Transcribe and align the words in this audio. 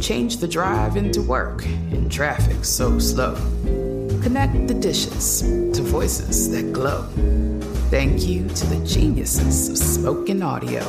Change 0.00 0.38
the 0.38 0.48
drive 0.48 0.96
into 0.96 1.22
work 1.22 1.64
in 1.64 2.08
traffic 2.08 2.64
so 2.64 2.98
slow. 2.98 3.34
Connect 4.22 4.66
the 4.66 4.74
dishes 4.74 5.42
to 5.42 5.82
voices 5.82 6.50
that 6.50 6.72
glow. 6.72 7.06
Thank 7.90 8.26
you 8.26 8.48
to 8.48 8.66
the 8.66 8.84
geniuses 8.86 9.68
of 9.68 9.78
spoken 9.78 10.42
audio. 10.42 10.84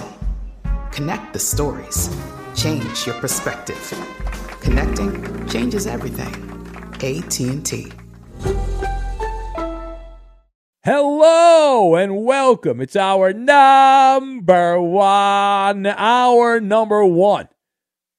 Connect 0.91 1.33
the 1.33 1.39
stories. 1.39 2.09
Change 2.55 3.05
your 3.05 3.15
perspective. 3.15 3.77
Connecting 4.61 5.47
changes 5.47 5.87
everything. 5.87 6.33
AT&T. 6.95 7.91
Hello 10.83 11.95
and 11.95 12.23
welcome. 12.25 12.81
It's 12.81 12.95
hour 12.95 13.33
number 13.33 14.81
one, 14.81 15.85
hour 15.85 16.59
number 16.59 17.05
one 17.05 17.47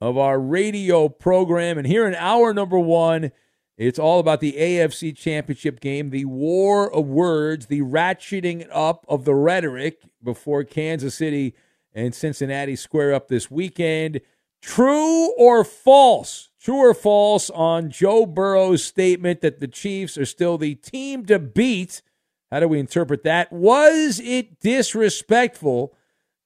of 0.02 0.18
hour 0.18 0.40
radio 0.40 1.08
program. 1.08 1.78
And 1.78 1.86
here 1.86 2.08
in 2.08 2.16
our 2.16 2.52
number 2.52 2.78
one, 2.78 3.30
it's 3.76 4.00
all 4.00 4.18
about 4.18 4.40
the 4.40 4.54
AFC 4.54 5.16
Championship 5.16 5.78
game, 5.78 6.10
the 6.10 6.24
war 6.24 6.92
of 6.92 7.06
words, 7.06 7.66
the 7.66 7.82
ratcheting 7.82 8.66
up 8.72 9.06
of 9.08 9.24
the 9.24 9.34
rhetoric 9.34 10.02
before 10.20 10.64
Kansas 10.64 11.14
City 11.14 11.54
and 11.94 12.12
Cincinnati 12.12 12.74
square 12.74 13.14
up 13.14 13.28
this 13.28 13.48
weekend. 13.48 14.20
True 14.60 15.32
or 15.38 15.62
false? 15.62 16.50
True 16.60 16.78
or 16.78 16.94
false 16.94 17.48
on 17.50 17.88
Joe 17.88 18.26
Burrow's 18.26 18.84
statement 18.84 19.40
that 19.40 19.60
the 19.60 19.68
Chiefs 19.68 20.18
are 20.18 20.26
still 20.26 20.58
the 20.58 20.74
team 20.74 21.24
to 21.26 21.38
beat? 21.38 22.02
How 22.50 22.58
do 22.58 22.66
we 22.66 22.80
interpret 22.80 23.22
that? 23.22 23.52
Was 23.52 24.18
it 24.18 24.58
disrespectful 24.58 25.94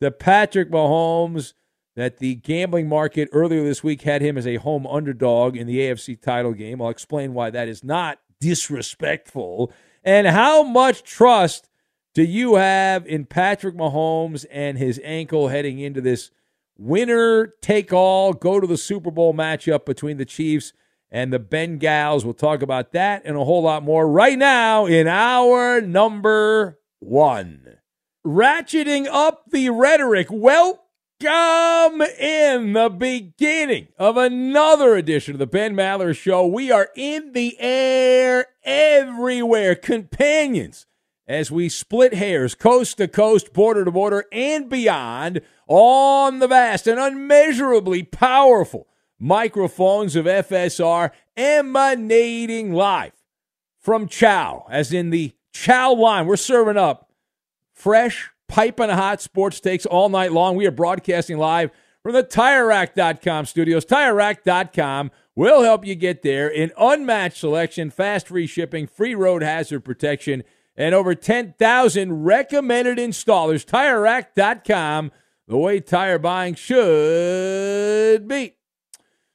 to 0.03 0.11
Patrick 0.11 0.71
Mahomes 0.71 1.55
that 1.97 2.19
the 2.19 2.37
gambling 2.37 2.89
market 2.89 3.29
earlier 3.33 3.65
this 3.65 3.83
week 3.83 4.03
had 4.03 4.23
him 4.23 4.39
as 4.39 4.47
a 4.47 4.57
home 4.57 4.87
underdog 4.87 5.57
in 5.57 5.67
the 5.67 5.79
AFC 5.81 6.21
title 6.21 6.53
game? 6.53 6.81
I'll 6.81 6.91
explain 6.91 7.35
why 7.35 7.51
that 7.51 7.69
is 7.69 7.83
not 7.83 8.21
disrespectful. 8.41 9.73
And 10.05 10.29
how 10.29 10.63
much 10.63 11.03
trust 11.03 11.69
do 12.15 12.23
you 12.23 12.55
have 12.55 13.07
in 13.07 13.25
Patrick 13.25 13.75
Mahomes 13.75 14.47
and 14.51 14.79
his 14.79 15.01
ankle 15.03 15.49
heading 15.49 15.81
into 15.81 16.01
this 16.01 16.31
winner 16.79 17.55
take 17.61 17.93
all, 17.93 18.33
go 18.33 18.61
to 18.61 18.67
the 18.67 18.77
Super 18.77 19.11
Bowl 19.11 19.35
matchup 19.35 19.85
between 19.85 20.17
the 20.17 20.25
Chiefs 20.25 20.73
and 21.11 21.33
the 21.33 21.39
Bengals. 21.39 22.25
We'll 22.25 22.35
talk 22.35 22.63
about 22.63 22.93
that 22.93 23.23
and 23.25 23.37
a 23.37 23.45
whole 23.45 23.63
lot 23.63 23.83
more 23.83 24.09
right 24.09 24.39
now 24.39 24.87
in 24.87 25.07
hour 25.07 25.81
number 25.81 26.79
one. 27.01 27.79
Ratcheting 28.27 29.07
up 29.07 29.45
the 29.51 29.71
rhetoric. 29.71 30.29
Welcome 31.19 32.03
in 32.03 32.75
the 32.75 32.91
beginning 32.91 33.89
of 33.99 34.19
another 34.19 34.97
edition 34.97 35.33
of 35.33 35.39
the 35.39 35.47
Ben 35.47 35.75
Maller 35.75 36.15
Show. 36.15 36.47
We 36.47 36.71
are 36.71 36.91
in 36.95 37.33
the 37.33 37.57
air 37.59 38.49
everywhere, 38.63 39.77
companions, 39.77 40.85
as 41.27 41.51
we 41.51 41.71
split 41.71 42.13
hairs 42.13 42.55
coast 42.55 42.99
to 42.99 43.09
coast, 43.09 43.55
border 43.55 43.87
to 43.87 43.91
border, 43.91 44.27
and 44.31 44.69
beyond 44.69 45.41
on 45.67 46.39
the 46.39 46.49
vast 46.49 46.87
and 46.87 47.01
unmeasurably 47.01 48.03
powerful 48.03 48.87
microphones 49.19 50.17
of 50.17 50.27
FSR 50.27 51.13
emanating 51.35 52.75
live 52.75 53.13
from 53.79 54.07
Chow, 54.07 54.67
as 54.69 54.93
in 54.93 55.09
the 55.09 55.33
Chow 55.55 55.95
line. 55.95 56.27
We're 56.27 56.37
serving 56.37 56.77
up 56.77 57.11
fresh, 57.73 58.33
piping 58.49 58.91
hot 58.91 59.21
sports 59.21 59.61
takes 59.61 59.87
all 59.87 60.09
night 60.09 60.33
long. 60.33 60.57
We 60.57 60.67
are 60.67 60.73
broadcasting 60.73 61.39
live 61.39 61.71
from 62.03 62.13
the 62.13 62.23
TireRack.com 62.23 63.47
studios. 63.47 63.85
TireRack.com 63.85 65.11
will 65.35 65.63
help 65.63 65.85
you 65.85 65.95
get 65.95 66.23
there 66.23 66.49
in 66.49 66.73
unmatched 66.79 67.39
selection, 67.39 67.91
fast 67.91 68.29
free 68.29 68.47
shipping, 68.47 68.87
free 68.87 69.15
road 69.15 69.43
hazard 69.43 69.81
protection, 69.81 70.45
and 70.77 70.95
over 70.95 71.15
10,000 71.15 72.25
recommended 72.25 72.99
installers. 72.99 73.65
TireRack.com, 73.65 75.11
the 75.49 75.57
way 75.57 75.81
tire 75.81 76.19
buying 76.19 76.55
should 76.55 78.29
be. 78.29 78.55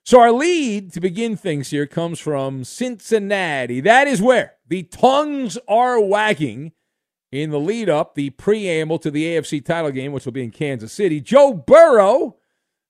So, 0.03 0.19
our 0.19 0.31
lead 0.31 0.91
to 0.93 0.99
begin 0.99 1.37
things 1.37 1.69
here 1.69 1.85
comes 1.85 2.19
from 2.19 2.63
Cincinnati. 2.63 3.81
That 3.81 4.07
is 4.07 4.21
where 4.21 4.55
the 4.67 4.83
tongues 4.83 5.57
are 5.67 6.01
wagging 6.01 6.71
in 7.31 7.49
the 7.49 7.59
lead 7.59 7.89
up, 7.89 8.15
the 8.15 8.29
preamble 8.31 8.99
to 8.99 9.09
the 9.09 9.25
AFC 9.25 9.63
title 9.63 9.91
game, 9.91 10.11
which 10.11 10.25
will 10.25 10.33
be 10.33 10.43
in 10.43 10.51
Kansas 10.51 10.91
City. 10.91 11.21
Joe 11.21 11.53
Burrow, 11.53 12.35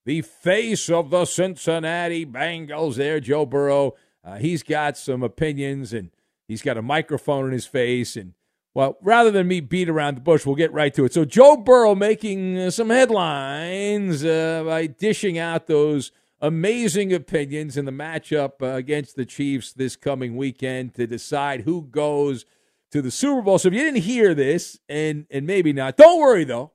the 0.06 0.22
face 0.22 0.90
of 0.90 1.12
the 1.12 1.26
Cincinnati 1.26 2.26
Bengals, 2.26 2.96
there. 2.96 3.20
Joe 3.20 3.46
Burrow, 3.46 3.94
uh, 4.24 4.38
he's 4.38 4.64
got 4.64 4.98
some 4.98 5.22
opinions 5.22 5.94
and 5.94 6.10
he's 6.48 6.64
got 6.64 6.78
a 6.78 6.82
microphone 6.82 7.46
in 7.46 7.52
his 7.52 7.68
face. 7.68 8.16
And, 8.16 8.34
well, 8.74 8.98
rather 9.02 9.30
than 9.30 9.48
me 9.48 9.60
beat 9.60 9.90
around 9.90 10.16
the 10.16 10.22
bush, 10.22 10.46
we'll 10.46 10.56
get 10.56 10.74
right 10.74 10.94
to 10.96 11.06
it. 11.06 11.14
So, 11.14 11.24
Joe 11.24 11.58
Burrow 11.58 11.94
making 11.94 12.58
uh, 12.58 12.72
some 12.72 12.90
headlines 12.90 14.26
uh, 14.26 14.64
by 14.66 14.88
dishing 14.88 15.38
out 15.38 15.68
those 15.68 16.12
amazing 16.40 17.14
opinions 17.14 17.78
in 17.78 17.86
the 17.86 17.92
matchup 17.92 18.54
uh, 18.64 18.76
against 18.76 19.16
the 19.16 19.26
Chiefs 19.26 19.72
this 19.72 19.96
coming 19.96 20.36
weekend 20.36 20.96
to 20.96 21.06
decide 21.06 21.62
who 21.62 21.84
goes 21.84 22.46
to 22.92 23.02
the 23.02 23.12
Super 23.12 23.42
Bowl. 23.42 23.58
So 23.58 23.68
if 23.68 23.74
you 23.74 23.82
didn't 23.82 24.02
hear 24.02 24.34
this, 24.34 24.80
and 24.88 25.26
and 25.30 25.48
maybe 25.48 25.74
not, 25.74 25.98
don't 25.98 26.20
worry 26.20 26.44
though. 26.44 26.72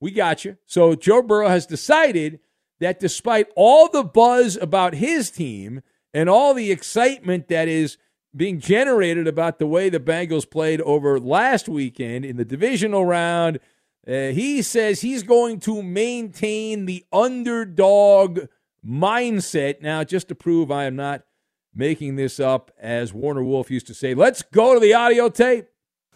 We 0.00 0.10
got 0.10 0.44
you. 0.44 0.56
So 0.66 0.94
Joe 0.94 1.22
Burrow 1.22 1.48
has 1.48 1.66
decided 1.66 2.40
that 2.80 2.98
despite 2.98 3.46
all 3.54 3.88
the 3.88 4.02
buzz 4.02 4.56
about 4.56 4.94
his 4.94 5.30
team 5.30 5.82
and 6.12 6.28
all 6.28 6.54
the 6.54 6.72
excitement 6.72 7.48
that 7.48 7.68
is 7.68 7.96
being 8.34 8.58
generated 8.58 9.28
about 9.28 9.58
the 9.58 9.66
way 9.66 9.88
the 9.88 10.00
Bengals 10.00 10.48
played 10.50 10.80
over 10.80 11.20
last 11.20 11.68
weekend 11.68 12.24
in 12.24 12.36
the 12.36 12.44
divisional 12.44 13.06
round, 13.06 13.60
uh, 14.08 14.30
he 14.30 14.62
says 14.62 15.00
he's 15.00 15.22
going 15.22 15.60
to 15.60 15.82
maintain 15.82 16.86
the 16.86 17.04
underdog 17.12 18.40
mindset. 18.84 19.80
Now, 19.80 20.02
just 20.02 20.28
to 20.28 20.34
prove 20.34 20.72
I 20.72 20.84
am 20.84 20.96
not 20.96 21.22
making 21.74 22.16
this 22.16 22.38
up, 22.38 22.70
as 22.78 23.12
Warner 23.12 23.42
Wolf 23.42 23.70
used 23.70 23.86
to 23.86 23.94
say, 23.94 24.14
let's 24.14 24.42
go 24.42 24.74
to 24.74 24.80
the 24.80 24.94
audio 24.94 25.28
tape. 25.28 25.68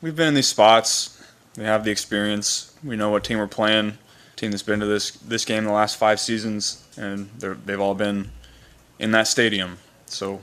We've 0.02 0.16
been 0.16 0.28
in 0.28 0.34
these 0.34 0.48
spots. 0.48 1.22
We 1.56 1.64
have 1.64 1.84
the 1.84 1.90
experience. 1.90 2.74
We 2.84 2.96
know 2.96 3.10
what 3.10 3.24
team 3.24 3.38
we're 3.38 3.46
playing. 3.46 3.98
Team 4.36 4.50
that's 4.50 4.62
been 4.62 4.80
to 4.80 4.86
this 4.86 5.12
this 5.12 5.46
game 5.46 5.64
the 5.64 5.72
last 5.72 5.96
five 5.96 6.20
seasons, 6.20 6.86
and 6.98 7.30
they've 7.38 7.80
all 7.80 7.94
been 7.94 8.30
in 8.98 9.10
that 9.12 9.28
stadium. 9.28 9.78
So, 10.04 10.42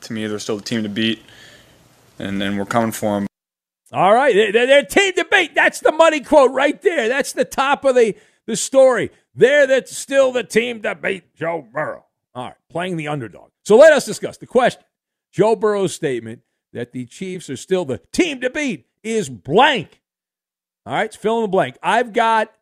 to 0.00 0.12
me, 0.12 0.26
they're 0.26 0.40
still 0.40 0.56
the 0.56 0.64
team 0.64 0.82
to 0.82 0.88
beat, 0.88 1.22
and 2.18 2.40
then 2.40 2.56
we're 2.56 2.64
coming 2.64 2.90
for 2.90 3.14
them. 3.20 3.28
All 3.92 4.12
right, 4.12 4.34
they're, 4.34 4.66
they're 4.66 4.82
team 4.82 5.12
to 5.14 5.24
beat. 5.30 5.54
That's 5.54 5.78
the 5.78 5.92
money 5.92 6.20
quote 6.20 6.50
right 6.50 6.80
there. 6.82 7.08
That's 7.08 7.32
the 7.32 7.44
top 7.44 7.84
of 7.84 7.94
the 7.94 8.16
the 8.46 8.56
story. 8.56 9.12
They're 9.32 9.66
the, 9.66 9.86
still 9.86 10.32
the 10.32 10.42
team 10.42 10.82
to 10.82 10.96
beat 10.96 11.34
Joe 11.36 11.64
Burrow. 11.72 12.06
All 12.34 12.44
right, 12.44 12.56
playing 12.70 12.96
the 12.96 13.08
underdog. 13.08 13.50
So 13.64 13.76
let 13.76 13.92
us 13.92 14.04
discuss 14.04 14.36
the 14.36 14.46
question. 14.46 14.82
Joe 15.32 15.56
Burrow's 15.56 15.94
statement 15.94 16.42
that 16.72 16.92
the 16.92 17.06
Chiefs 17.06 17.50
are 17.50 17.56
still 17.56 17.84
the 17.84 18.00
team 18.12 18.40
to 18.40 18.50
beat 18.50 18.86
is 19.02 19.28
blank. 19.28 20.00
All 20.86 20.94
right, 20.94 21.12
fill 21.14 21.36
in 21.36 21.42
the 21.42 21.48
blank. 21.48 21.76
I've 21.82 22.12
got 22.12 22.52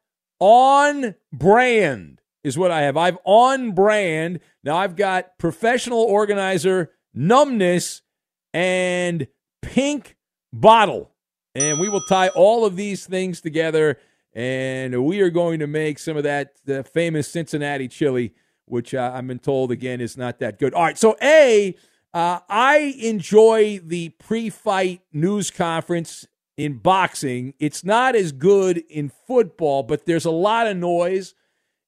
on 0.41 1.15
brand 1.33 2.21
is 2.45 2.57
what 2.57 2.71
I 2.71 2.83
have. 2.83 2.97
I've 2.97 3.19
on 3.25 3.73
brand. 3.73 4.41
Now 4.65 4.77
I've 4.77 4.97
got 4.97 5.39
professional 5.39 6.01
organizer, 6.01 6.93
numbness, 7.13 8.03
and 8.55 9.27
pink 9.63 10.17
bottle. 10.53 11.11
And 11.55 11.79
we 11.81 11.89
will 11.89 12.03
tie 12.09 12.29
all 12.29 12.65
of 12.65 12.77
these 12.77 13.07
things 13.07 13.41
together 13.41 13.99
and 14.35 15.05
we 15.05 15.21
are 15.21 15.31
going 15.31 15.59
to 15.61 15.67
make 15.67 15.99
some 15.99 16.17
of 16.17 16.23
that 16.23 16.53
uh, 16.69 16.83
famous 16.83 17.29
Cincinnati 17.29 17.89
chili, 17.89 18.35
which 18.71 18.95
uh, 18.95 19.13
I've 19.15 19.27
been 19.27 19.39
told 19.39 19.71
again 19.71 20.01
is 20.01 20.17
not 20.17 20.39
that 20.39 20.59
good. 20.59 20.75
All 20.75 20.85
right, 20.85 20.99
so 20.99 21.17
A, 21.23 21.75
uh, 22.15 22.41
I 22.49 22.95
enjoy 23.01 23.81
the 23.85 24.11
pre 24.11 24.51
fight 24.51 25.03
news 25.13 25.51
conference 25.51 26.27
in 26.57 26.79
boxing. 26.79 27.55
It's 27.59 27.85
not 27.85 28.17
as 28.17 28.33
good 28.33 28.79
in 28.89 29.11
football, 29.27 29.83
but 29.83 30.07
there's 30.07 30.25
a 30.25 30.31
lot 30.31 30.67
of 30.67 30.77
noise. 30.77 31.35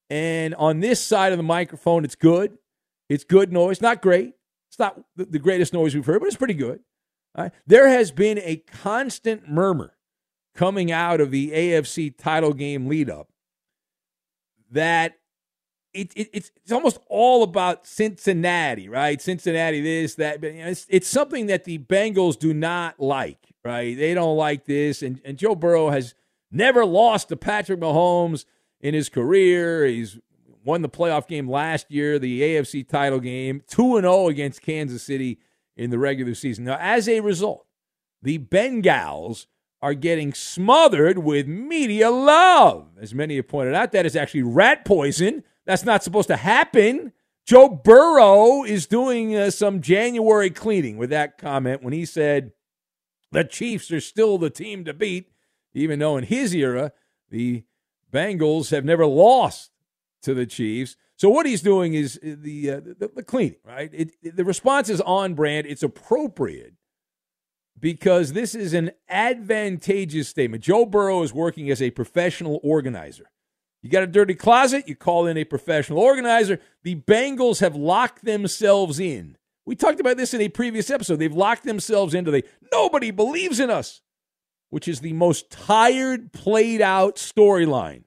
And 0.09 0.55
on 0.57 0.81
this 0.81 1.03
side 1.03 1.33
of 1.33 1.39
the 1.39 1.45
microphone, 1.45 2.05
it's 2.05 2.15
good. 2.15 2.59
It's 3.09 3.25
good 3.25 3.53
noise. 3.53 3.81
Not 3.81 4.03
great. 4.03 4.35
It's 4.69 4.79
not 4.79 5.01
the 5.17 5.39
greatest 5.39 5.73
noise 5.73 5.95
we've 5.95 6.07
heard, 6.07 6.21
but 6.21 6.27
it's 6.27 6.37
pretty 6.37 6.55
good. 6.55 6.81
Right? 7.37 7.53
There 7.67 7.89
has 7.89 8.11
been 8.11 8.39
a 8.39 8.57
constant 8.57 9.49
murmur 9.49 9.97
coming 10.55 10.93
out 10.93 11.21
of 11.21 11.31
the 11.31 11.51
AFC 11.51 12.17
title 12.17 12.53
game 12.53 12.87
lead 12.87 13.09
up 13.09 13.29
that 14.71 15.15
it, 15.93 16.13
it, 16.15 16.31
it's 16.33 16.51
it's 16.63 16.73
almost 16.73 16.99
all 17.09 17.43
about 17.43 17.87
Cincinnati, 17.87 18.89
right? 18.89 19.21
Cincinnati, 19.21 19.81
this, 19.81 20.15
that. 20.17 20.41
But, 20.41 20.55
you 20.55 20.63
know, 20.63 20.71
it's, 20.71 20.87
it's 20.89 21.09
something 21.09 21.47
that 21.47 21.65
the 21.65 21.79
Bengals 21.79 22.39
do 22.39 22.55
not 22.55 23.01
like, 23.01 23.53
right? 23.65 23.97
They 23.97 24.15
don't 24.15 24.37
like 24.37 24.67
this. 24.67 25.03
And, 25.03 25.21
and 25.25 25.37
Joe 25.37 25.55
Burrow 25.55 25.91
has 25.91 26.15
never 26.51 26.85
lost 26.85 27.29
to 27.29 27.37
Patrick 27.37 27.81
Mahomes 27.81 28.45
in 28.81 28.95
his 28.95 29.09
career. 29.09 29.85
He's 29.87 30.19
won 30.65 30.83
the 30.83 30.89
playoff 30.89 31.27
game 31.27 31.49
last 31.49 31.91
year, 31.91 32.19
the 32.19 32.41
AFC 32.43 32.87
title 32.87 33.21
game, 33.21 33.63
2 33.69 33.97
and 33.97 34.05
0 34.05 34.29
against 34.29 34.63
Kansas 34.63 35.03
City 35.03 35.39
in 35.77 35.91
the 35.91 35.99
regular 35.99 36.35
season. 36.35 36.65
Now, 36.65 36.79
as 36.81 37.09
a 37.09 37.21
result, 37.21 37.67
the 38.23 38.39
Bengals 38.39 39.47
are 39.83 39.95
getting 39.95 40.35
smothered 40.35 41.19
with 41.19 41.47
media 41.47 42.11
love. 42.11 42.89
As 43.01 43.15
many 43.15 43.37
have 43.37 43.49
pointed 43.49 43.75
out, 43.75 43.93
that 43.93 44.05
is 44.05 44.15
actually 44.15 44.43
rat 44.43 44.85
poison. 44.85 45.43
That's 45.71 45.85
not 45.85 46.03
supposed 46.03 46.27
to 46.27 46.37
happen. 46.37 47.13
Joe 47.47 47.69
Burrow 47.69 48.65
is 48.65 48.89
doing 48.89 49.37
uh, 49.37 49.53
some 49.53 49.81
January 49.81 50.51
cleaning 50.51 50.97
with 50.97 51.11
that 51.11 51.39
comment 51.39 51.81
when 51.81 51.93
he 51.93 52.05
said 52.05 52.51
the 53.31 53.45
Chiefs 53.45 53.93
are 53.93 54.01
still 54.01 54.37
the 54.37 54.51
team 54.51 54.85
to 54.85 54.93
beat, 54.93 55.31
even 55.73 56.01
though 56.01 56.17
in 56.17 56.25
his 56.25 56.57
era, 56.57 56.91
the 57.31 57.63
Bengals 58.13 58.73
have 58.73 58.85
never 58.85 59.07
lost 59.07 59.71
to 60.23 60.35
the 60.35 60.45
Chiefs. 60.45 60.97
So 61.15 61.29
what 61.29 61.47
he's 61.47 61.63
doing 61.63 61.95
is 61.95 62.19
uh, 62.21 62.35
the 62.37 62.71
uh, 62.71 62.81
the, 62.81 63.13
the, 63.15 63.23
cleaning, 63.23 63.61
right? 63.65 63.91
It, 63.93 64.11
it, 64.25 64.35
the 64.35 64.45
response 64.45 64.89
is 64.89 65.01
on 65.01 65.35
brand. 65.35 65.69
It's 65.69 65.85
appropriate 65.85 66.75
because 67.79 68.33
this 68.33 68.57
is 68.57 68.75
an 68.75 68.91
advantageous 69.09 70.29
statement. 70.29 70.65
Joe 70.65 70.85
Burrow 70.85 71.23
is 71.23 71.33
working 71.33 71.71
as 71.71 71.81
a 71.81 71.93
professional 71.93 72.59
organizer. 72.65 73.31
You 73.83 73.91
got 73.91 74.03
a 74.03 74.07
dirty 74.07 74.35
closet, 74.35 74.89
you 74.89 74.95
call 74.95 75.27
in 75.27 75.37
a 75.37 75.45
professional 75.45 76.01
organizer. 76.01 76.61
The 76.83 76.97
Bengals 76.97 77.61
have 77.61 77.75
locked 77.75 78.25
themselves 78.25 79.01
in. 79.01 79.37
We 79.65 79.75
talked 79.75 80.01
about 80.01 80.17
this 80.17 80.35
in 80.35 80.41
a 80.41 80.49
previous 80.49 80.91
episode. 80.91 81.17
They've 81.17 81.33
locked 81.33 81.65
themselves 81.65 82.15
into 82.15 82.31
the 82.31 82.45
nobody 82.73 83.11
believes 83.11 83.61
in 83.61 83.71
us, 83.71 84.03
which 84.69 84.89
is 84.89 85.01
the 85.01 85.13
most 85.13 85.51
tired, 85.51 86.33
played 86.33 86.83
out 86.83 87.17
storyline 87.17 88.05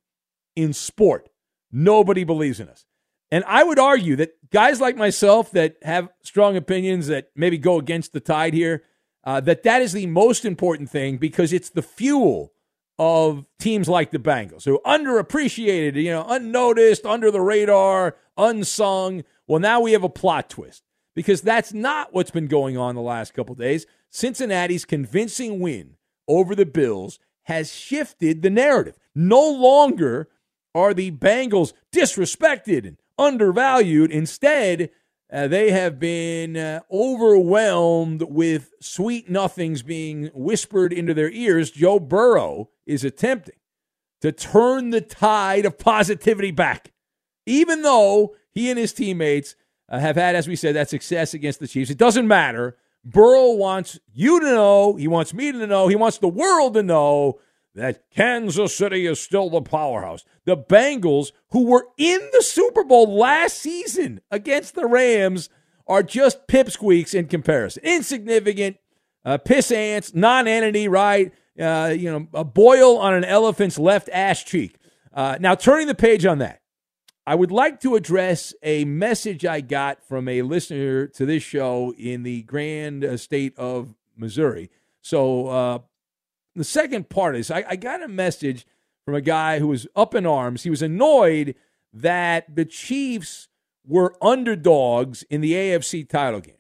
in 0.55 0.73
sport. 0.73 1.29
Nobody 1.71 2.23
believes 2.23 2.59
in 2.59 2.69
us. 2.69 2.85
And 3.31 3.43
I 3.47 3.63
would 3.63 3.79
argue 3.79 4.15
that 4.17 4.51
guys 4.51 4.79
like 4.79 4.95
myself 4.95 5.49
that 5.51 5.77
have 5.81 6.09
strong 6.21 6.55
opinions 6.55 7.07
that 7.07 7.31
maybe 7.35 7.57
go 7.57 7.79
against 7.79 8.13
the 8.13 8.19
tide 8.19 8.53
here, 8.53 8.83
uh, 9.23 9.39
that 9.41 9.63
that 9.63 9.81
is 9.81 9.93
the 9.93 10.05
most 10.05 10.45
important 10.45 10.91
thing 10.91 11.17
because 11.17 11.51
it's 11.51 11.71
the 11.71 11.81
fuel 11.81 12.52
of 12.99 13.45
teams 13.59 13.89
like 13.89 14.11
the 14.11 14.19
Bengals 14.19 14.65
who 14.65 14.79
underappreciated, 14.85 15.95
you 15.95 16.11
know, 16.11 16.25
unnoticed, 16.27 17.05
under 17.05 17.31
the 17.31 17.41
radar, 17.41 18.15
unsung. 18.37 19.23
Well, 19.47 19.59
now 19.59 19.81
we 19.81 19.93
have 19.93 20.03
a 20.03 20.09
plot 20.09 20.49
twist 20.49 20.83
because 21.15 21.41
that's 21.41 21.73
not 21.73 22.13
what's 22.13 22.31
been 22.31 22.47
going 22.47 22.77
on 22.77 22.95
the 22.95 23.01
last 23.01 23.33
couple 23.33 23.55
days. 23.55 23.85
Cincinnati's 24.09 24.85
convincing 24.85 25.59
win 25.59 25.95
over 26.27 26.55
the 26.55 26.65
Bills 26.65 27.19
has 27.43 27.73
shifted 27.73 28.41
the 28.41 28.49
narrative. 28.49 28.97
No 29.15 29.51
longer 29.51 30.29
are 30.75 30.93
the 30.93 31.11
Bengals 31.11 31.73
disrespected 31.93 32.87
and 32.87 32.97
undervalued. 33.17 34.11
Instead, 34.11 34.89
uh, 35.33 35.47
they 35.47 35.71
have 35.71 35.99
been 35.99 36.55
uh, 36.55 36.81
overwhelmed 36.91 38.21
with 38.21 38.71
sweet 38.79 39.29
nothings 39.29 39.81
being 39.81 40.29
whispered 40.33 40.93
into 40.93 41.13
their 41.13 41.31
ears. 41.31 41.71
Joe 41.71 41.99
Burrow 41.99 42.69
is 42.85 43.03
attempting 43.03 43.55
to 44.21 44.31
turn 44.31 44.91
the 44.91 45.01
tide 45.01 45.65
of 45.65 45.79
positivity 45.79 46.51
back, 46.51 46.93
even 47.47 47.81
though 47.81 48.35
he 48.51 48.69
and 48.69 48.77
his 48.77 48.93
teammates 48.93 49.55
uh, 49.89 49.99
have 49.99 50.17
had, 50.17 50.35
as 50.35 50.47
we 50.47 50.55
said, 50.55 50.75
that 50.75 50.89
success 50.89 51.33
against 51.33 51.59
the 51.59 51.67
Chiefs. 51.67 51.89
It 51.89 51.97
doesn't 51.97 52.27
matter. 52.27 52.77
Burrow 53.03 53.53
wants 53.53 53.99
you 54.13 54.39
to 54.39 54.45
know, 54.45 54.95
he 54.95 55.07
wants 55.07 55.33
me 55.33 55.51
to 55.51 55.65
know, 55.65 55.87
he 55.87 55.95
wants 55.95 56.19
the 56.19 56.27
world 56.27 56.75
to 56.75 56.83
know 56.83 57.39
that 57.75 58.03
Kansas 58.11 58.75
City 58.75 59.05
is 59.05 59.19
still 59.19 59.49
the 59.49 59.61
powerhouse. 59.61 60.23
The 60.45 60.57
Bengals, 60.57 61.31
who 61.51 61.65
were 61.65 61.87
in 61.97 62.19
the 62.31 62.43
Super 62.43 62.83
Bowl 62.83 63.17
last 63.17 63.57
season 63.57 64.21
against 64.29 64.75
the 64.75 64.85
Rams, 64.85 65.49
are 65.87 66.03
just 66.03 66.47
pipsqueaks 66.47 67.13
in 67.13 67.27
comparison. 67.27 67.83
Insignificant, 67.83 68.77
uh, 69.25 69.37
piss 69.37 69.71
ants, 69.71 70.13
non-entity, 70.13 70.87
right? 70.87 71.33
Uh, 71.59 71.93
you 71.95 72.11
know, 72.11 72.27
a 72.33 72.43
boil 72.43 72.97
on 72.97 73.13
an 73.13 73.23
elephant's 73.23 73.79
left 73.79 74.09
ass 74.13 74.43
cheek. 74.43 74.75
Uh, 75.13 75.37
now, 75.39 75.55
turning 75.55 75.87
the 75.87 75.95
page 75.95 76.25
on 76.25 76.39
that, 76.39 76.61
I 77.25 77.35
would 77.35 77.51
like 77.51 77.79
to 77.81 77.95
address 77.95 78.53
a 78.63 78.85
message 78.85 79.45
I 79.45 79.61
got 79.61 80.03
from 80.03 80.27
a 80.27 80.41
listener 80.41 81.07
to 81.07 81.25
this 81.25 81.43
show 81.43 81.93
in 81.97 82.23
the 82.23 82.43
grand 82.43 83.05
uh, 83.05 83.17
state 83.17 83.57
of 83.57 83.95
Missouri. 84.17 84.69
So, 85.01 85.47
uh, 85.47 85.79
the 86.55 86.63
second 86.63 87.09
part 87.09 87.35
is 87.35 87.49
I, 87.51 87.65
I 87.69 87.75
got 87.75 88.03
a 88.03 88.07
message 88.07 88.65
from 89.05 89.15
a 89.15 89.21
guy 89.21 89.59
who 89.59 89.67
was 89.67 89.87
up 89.95 90.15
in 90.15 90.25
arms. 90.25 90.63
He 90.63 90.69
was 90.69 90.81
annoyed 90.81 91.55
that 91.93 92.55
the 92.55 92.65
Chiefs 92.65 93.47
were 93.85 94.15
underdogs 94.21 95.23
in 95.23 95.41
the 95.41 95.53
AFC 95.53 96.07
title 96.07 96.39
game. 96.39 96.55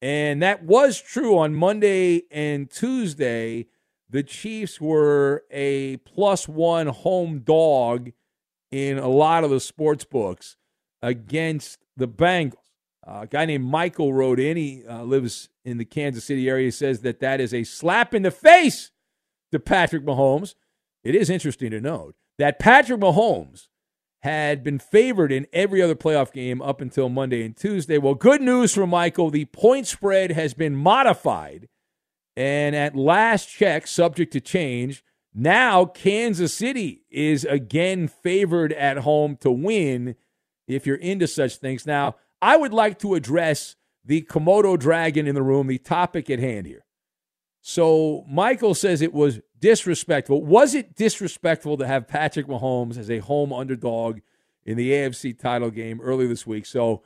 And 0.00 0.42
that 0.42 0.62
was 0.62 1.00
true 1.00 1.38
on 1.38 1.54
Monday 1.54 2.22
and 2.30 2.70
Tuesday. 2.70 3.66
The 4.10 4.22
Chiefs 4.22 4.80
were 4.80 5.44
a 5.50 5.96
plus 5.98 6.46
one 6.46 6.86
home 6.88 7.40
dog 7.40 8.12
in 8.70 8.98
a 8.98 9.08
lot 9.08 9.44
of 9.44 9.50
the 9.50 9.60
sports 9.60 10.04
books 10.04 10.56
against 11.02 11.84
the 11.96 12.06
Bengals. 12.08 12.54
Uh, 13.06 13.20
a 13.22 13.26
guy 13.26 13.46
named 13.46 13.64
Michael 13.64 14.12
wrote 14.12 14.38
in. 14.38 14.56
He 14.56 14.84
uh, 14.86 15.02
lives 15.02 15.48
in 15.64 15.78
the 15.78 15.84
Kansas 15.84 16.24
City 16.24 16.48
area. 16.48 16.66
He 16.66 16.70
says 16.70 17.00
that 17.00 17.20
that 17.20 17.40
is 17.40 17.54
a 17.54 17.64
slap 17.64 18.14
in 18.14 18.22
the 18.22 18.30
face 18.30 18.90
to 19.52 19.58
Patrick 19.58 20.04
Mahomes. 20.04 20.54
It 21.04 21.14
is 21.14 21.30
interesting 21.30 21.70
to 21.70 21.80
note 21.80 22.14
that 22.38 22.58
Patrick 22.58 23.00
Mahomes 23.00 23.68
had 24.22 24.64
been 24.64 24.78
favored 24.78 25.30
in 25.30 25.46
every 25.52 25.80
other 25.80 25.94
playoff 25.94 26.32
game 26.32 26.60
up 26.60 26.80
until 26.80 27.08
Monday 27.08 27.44
and 27.44 27.56
Tuesday. 27.56 27.98
Well, 27.98 28.14
good 28.14 28.42
news 28.42 28.74
for 28.74 28.86
Michael. 28.86 29.30
The 29.30 29.44
point 29.46 29.86
spread 29.86 30.32
has 30.32 30.54
been 30.54 30.74
modified. 30.74 31.68
And 32.36 32.74
at 32.74 32.96
last 32.96 33.48
check, 33.48 33.86
subject 33.86 34.32
to 34.32 34.40
change, 34.40 35.04
now 35.34 35.84
Kansas 35.84 36.54
City 36.54 37.02
is 37.10 37.44
again 37.44 38.08
favored 38.08 38.72
at 38.72 38.98
home 38.98 39.36
to 39.40 39.50
win 39.50 40.16
if 40.66 40.86
you're 40.86 40.96
into 40.96 41.26
such 41.26 41.56
things. 41.56 41.86
Now, 41.86 42.16
I 42.40 42.56
would 42.56 42.72
like 42.72 42.98
to 43.00 43.14
address 43.14 43.76
the 44.04 44.22
Komodo 44.22 44.78
dragon 44.78 45.26
in 45.26 45.34
the 45.34 45.42
room, 45.42 45.66
the 45.66 45.78
topic 45.78 46.30
at 46.30 46.38
hand 46.38 46.66
here. 46.66 46.84
So 47.60 48.24
Michael 48.28 48.74
says 48.74 49.02
it 49.02 49.12
was 49.12 49.40
disrespectful. 49.60 50.42
Was 50.42 50.74
it 50.74 50.94
disrespectful 50.94 51.76
to 51.78 51.86
have 51.86 52.08
Patrick 52.08 52.46
Mahomes 52.46 52.96
as 52.96 53.10
a 53.10 53.18
home 53.18 53.52
underdog 53.52 54.20
in 54.64 54.76
the 54.76 54.92
AFC 54.92 55.38
title 55.38 55.70
game 55.70 56.00
earlier 56.00 56.28
this 56.28 56.46
week? 56.46 56.66
So 56.66 57.02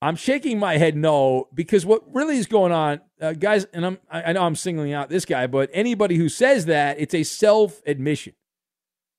I'm 0.00 0.16
shaking 0.16 0.58
my 0.58 0.76
head 0.76 0.96
no 0.96 1.48
because 1.52 1.84
what 1.84 2.02
really 2.14 2.36
is 2.36 2.46
going 2.46 2.72
on, 2.72 3.00
uh, 3.20 3.32
guys, 3.32 3.64
and 3.72 3.84
I'm 3.84 3.98
I 4.10 4.32
know 4.32 4.44
I'm 4.44 4.54
singling 4.54 4.92
out 4.92 5.08
this 5.08 5.24
guy, 5.24 5.46
but 5.46 5.70
anybody 5.72 6.16
who 6.16 6.28
says 6.28 6.66
that, 6.66 7.00
it's 7.00 7.14
a 7.14 7.24
self 7.24 7.82
admission. 7.84 8.34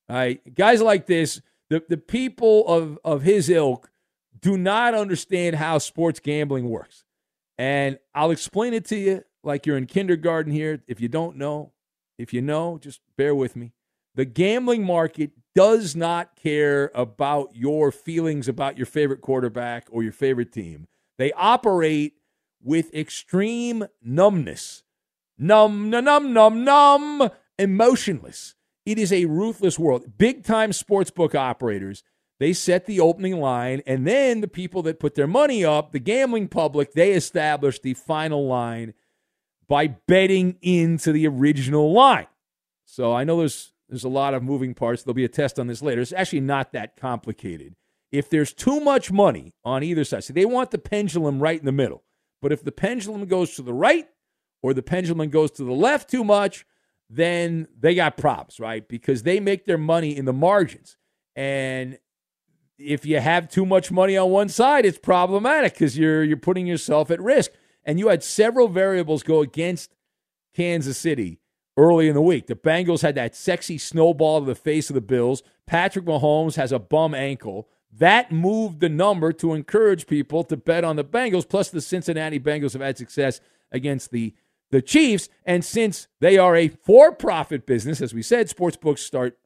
All 0.10 0.16
right, 0.16 0.56
guys 0.56 0.82
like 0.82 1.06
this, 1.06 1.42
the 1.70 1.84
the 1.90 1.98
people 1.98 2.66
of 2.68 2.98
of 3.04 3.24
his 3.24 3.50
ilk 3.50 3.92
do 4.40 4.58
not 4.58 4.94
understand 4.94 5.58
how 5.58 5.80
sports 5.80 6.22
gambling 6.22 6.70
works, 6.70 7.04
and 7.58 8.00
I'll 8.16 8.32
explain 8.32 8.74
it 8.74 8.86
to 8.86 8.96
you 8.96 9.24
like 9.44 9.66
you're 9.66 9.78
in 9.78 9.86
kindergarten 9.86 10.52
here. 10.52 10.82
If 10.88 11.00
you 11.02 11.08
don't 11.08 11.38
know, 11.38 11.72
if 12.18 12.34
you 12.34 12.42
know, 12.42 12.78
just 12.78 13.02
bear 13.18 13.34
with 13.34 13.56
me. 13.56 13.74
The 14.16 14.26
gambling 14.26 14.84
market 14.84 15.32
does 15.56 15.96
not 15.96 16.36
care 16.36 16.92
about 16.94 17.56
your 17.56 17.92
feelings 17.92 18.48
about 18.48 18.78
your 18.78 18.86
favorite 18.86 19.22
quarterback 19.22 19.88
or 19.92 20.04
your 20.04 20.12
favorite 20.12 20.52
team. 20.52 20.88
They 21.18 21.32
operate 21.34 22.14
with 22.62 22.94
extreme 22.94 23.86
numbness. 24.02 24.84
Numb, 25.38 25.90
numb, 25.90 26.04
numb, 26.04 26.34
numb, 26.34 26.64
numb, 26.64 27.30
emotionless. 27.58 28.56
It 28.86 28.98
is 28.98 29.14
a 29.14 29.26
ruthless 29.26 29.80
world. 29.80 30.18
Big 30.18 30.44
time 30.44 30.72
sportsbook 30.72 31.36
operators, 31.36 32.04
they 32.40 32.54
set 32.54 32.86
the 32.86 33.00
opening 33.00 33.40
line, 33.40 33.82
and 33.86 34.08
then 34.08 34.42
the 34.42 34.48
people 34.48 34.82
that 34.84 35.00
put 35.00 35.16
their 35.16 35.28
money 35.28 35.64
up, 35.64 35.92
the 35.92 36.00
gambling 36.00 36.48
public, 36.48 36.94
they 36.94 37.12
establish 37.12 37.80
the 37.80 37.94
final 37.94 38.48
line 38.48 38.94
by 39.70 39.88
betting 39.88 40.58
into 40.62 41.14
the 41.14 41.28
original 41.28 41.94
line. 41.94 42.28
So 42.84 43.14
I 43.14 43.24
know 43.24 43.38
there's 43.38 43.72
there's 43.88 44.04
a 44.04 44.10
lot 44.10 44.34
of 44.34 44.44
moving 44.44 44.74
parts. 44.74 45.04
There'll 45.04 45.14
be 45.14 45.24
a 45.24 45.30
test 45.30 45.58
on 45.58 45.68
this 45.68 45.82
later. 45.82 46.02
It's 46.02 46.12
actually 46.12 46.42
not 46.42 46.74
that 46.74 46.98
complicated. 46.98 47.76
If 48.12 48.30
there's 48.30 48.52
too 48.52 48.80
much 48.80 49.12
money 49.12 49.54
on 49.64 49.84
either 49.84 50.04
side, 50.04 50.24
see, 50.24 50.34
they 50.34 50.46
want 50.46 50.72
the 50.72 50.78
pendulum 50.78 51.40
right 51.40 51.60
in 51.60 51.66
the 51.66 51.72
middle. 51.72 52.04
But 52.42 52.52
if 52.52 52.64
the 52.64 52.72
pendulum 52.72 53.26
goes 53.28 53.56
to 53.56 53.62
the 53.62 53.74
right 53.74 54.08
or 54.62 54.74
the 54.74 54.82
pendulum 54.82 55.30
goes 55.30 55.52
to 55.52 55.64
the 55.64 55.72
left 55.72 56.10
too 56.10 56.24
much, 56.24 56.66
then 57.10 57.68
they 57.80 57.96
got 57.96 58.18
props, 58.18 58.60
right? 58.60 58.88
Because 58.88 59.24
they 59.24 59.40
make 59.40 59.66
their 59.66 59.78
money 59.78 60.16
in 60.16 60.26
the 60.26 60.34
margins. 60.34 60.98
And 61.36 62.00
if 62.78 63.06
you 63.06 63.20
have 63.20 63.50
too 63.50 63.66
much 63.66 63.92
money 63.92 64.18
on 64.18 64.30
one 64.30 64.50
side, 64.50 64.86
it's 64.86 64.98
problematic 64.98 65.74
because 65.74 65.98
you're 65.98 66.24
you're 66.24 66.38
putting 66.38 66.66
yourself 66.66 67.12
at 67.12 67.22
risk 67.22 67.52
and 67.84 68.00
you 68.00 68.10
had 68.10 68.24
several 68.24 68.68
variables 68.68 69.24
go 69.24 69.42
against 69.42 69.96
Kansas 70.54 70.98
City 70.98 71.40
early 71.78 72.08
in 72.08 72.14
the 72.14 72.22
week. 72.22 72.48
The 72.48 72.56
Bengals 72.56 73.02
had 73.02 73.16
that 73.16 73.36
sexy 73.36 73.78
snowball 73.78 74.42
to 74.42 74.46
the 74.46 74.56
face 74.56 74.90
of 74.90 74.94
the 74.94 75.02
Bills. 75.02 75.44
Patrick 75.66 76.06
Mahomes 76.06 76.56
has 76.56 76.72
a 76.72 76.80
bum 76.80 77.16
ankle. 77.16 77.68
That 77.92 78.32
moved 78.32 78.82
the 78.82 78.90
number 78.90 79.32
to 79.34 79.54
encourage 79.54 80.06
people 80.06 80.44
to 80.46 80.58
bet 80.58 80.84
on 80.84 80.96
the 80.96 81.04
Bengals. 81.04 81.48
Plus, 81.48 81.70
the 81.70 81.82
Cincinnati 81.82 82.40
Bengals 82.40 82.74
have 82.74 82.82
had 82.82 82.98
success 82.98 83.40
against 83.72 84.12
the, 84.12 84.34
the 84.72 84.82
Chiefs. 84.82 85.30
And 85.46 85.64
since 85.64 86.08
they 86.20 86.38
are 86.38 86.56
a 86.56 86.68
for 86.68 87.12
profit 87.12 87.66
business, 87.66 88.02
as 88.02 88.14
we 88.14 88.22
said, 88.22 88.50
sports 88.50 88.78
books 88.78 89.02
start 89.02 89.38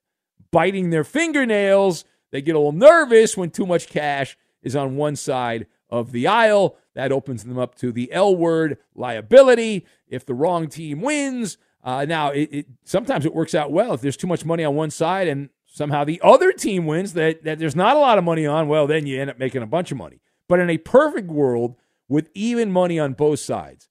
biting 0.52 0.90
their 0.90 1.04
fingernails. 1.04 2.04
They 2.32 2.42
get 2.42 2.56
a 2.56 2.60
little 2.60 2.72
nervous 2.72 3.38
when 3.38 3.52
too 3.52 3.66
much 3.66 3.88
cash 3.88 4.38
is 4.62 4.76
on 4.76 4.96
one 4.96 5.16
side 5.16 5.68
of 5.90 6.12
the 6.12 6.28
aisle. 6.28 6.78
That 6.96 7.12
opens 7.12 7.44
them 7.44 7.58
up 7.58 7.76
to 7.76 7.92
the 7.92 8.12
L 8.12 8.36
word 8.36 8.78
liability 8.96 9.86
if 10.08 10.26
the 10.26 10.34
wrong 10.34 10.68
team 10.68 11.02
wins. 11.02 11.58
Uh, 11.84 12.06
now, 12.06 12.30
it, 12.30 12.50
it, 12.52 12.66
sometimes 12.86 13.26
it 13.26 13.34
works 13.34 13.56
out 13.56 13.72
well 13.72 13.94
if 13.94 14.02
there's 14.02 14.18
too 14.18 14.28
much 14.28 14.46
money 14.46 14.64
on 14.64 14.76
one 14.76 14.92
side 14.92 15.28
and 15.28 15.50
somehow 15.66 16.04
the 16.04 16.22
other 16.24 16.54
team 16.54 16.86
wins 16.86 17.14
that, 17.14 17.44
that 17.44 17.60
there's 17.60 17.76
not 17.76 17.98
a 17.98 18.00
lot 18.00 18.18
of 18.18 18.24
money 18.24 18.46
on. 18.46 18.68
Well, 18.68 18.88
then 18.88 19.08
you 19.08 19.20
end 19.20 19.30
up 19.30 19.40
making 19.40 19.64
a 19.64 19.68
bunch 19.68 19.92
of 19.92 19.98
money. 19.98 20.22
But 20.48 20.60
in 20.60 20.70
a 20.70 20.78
perfect 20.78 21.30
world 21.30 21.76
with 22.08 22.30
even 22.34 22.72
money 22.72 23.00
on 23.00 23.14
both 23.14 23.40
sides, 23.40 23.90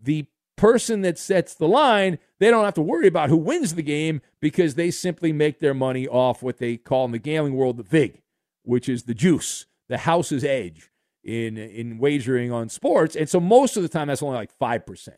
the 0.00 0.26
person 0.56 1.02
that 1.02 1.18
sets 1.18 1.54
the 1.54 1.68
line, 1.68 2.18
they 2.40 2.50
don't 2.50 2.64
have 2.64 2.74
to 2.74 2.82
worry 2.82 3.06
about 3.06 3.28
who 3.28 3.36
wins 3.36 3.74
the 3.74 3.82
game 3.82 4.20
because 4.40 4.74
they 4.74 4.90
simply 4.90 5.32
make 5.32 5.60
their 5.60 5.74
money 5.74 6.08
off 6.08 6.42
what 6.42 6.58
they 6.58 6.76
call 6.76 7.04
in 7.04 7.12
the 7.12 7.18
gambling 7.18 7.54
world 7.54 7.76
the 7.76 7.82
VIG, 7.82 8.22
which 8.62 8.88
is 8.88 9.04
the 9.04 9.14
juice, 9.14 9.66
the 9.88 9.98
house's 9.98 10.44
edge 10.44 10.90
in 11.28 11.58
in 11.58 11.98
wagering 11.98 12.50
on 12.50 12.70
sports. 12.70 13.14
And 13.14 13.28
so 13.28 13.38
most 13.38 13.76
of 13.76 13.82
the 13.82 13.88
time 13.88 14.08
that's 14.08 14.22
only 14.22 14.36
like 14.36 14.58
5%. 14.58 15.08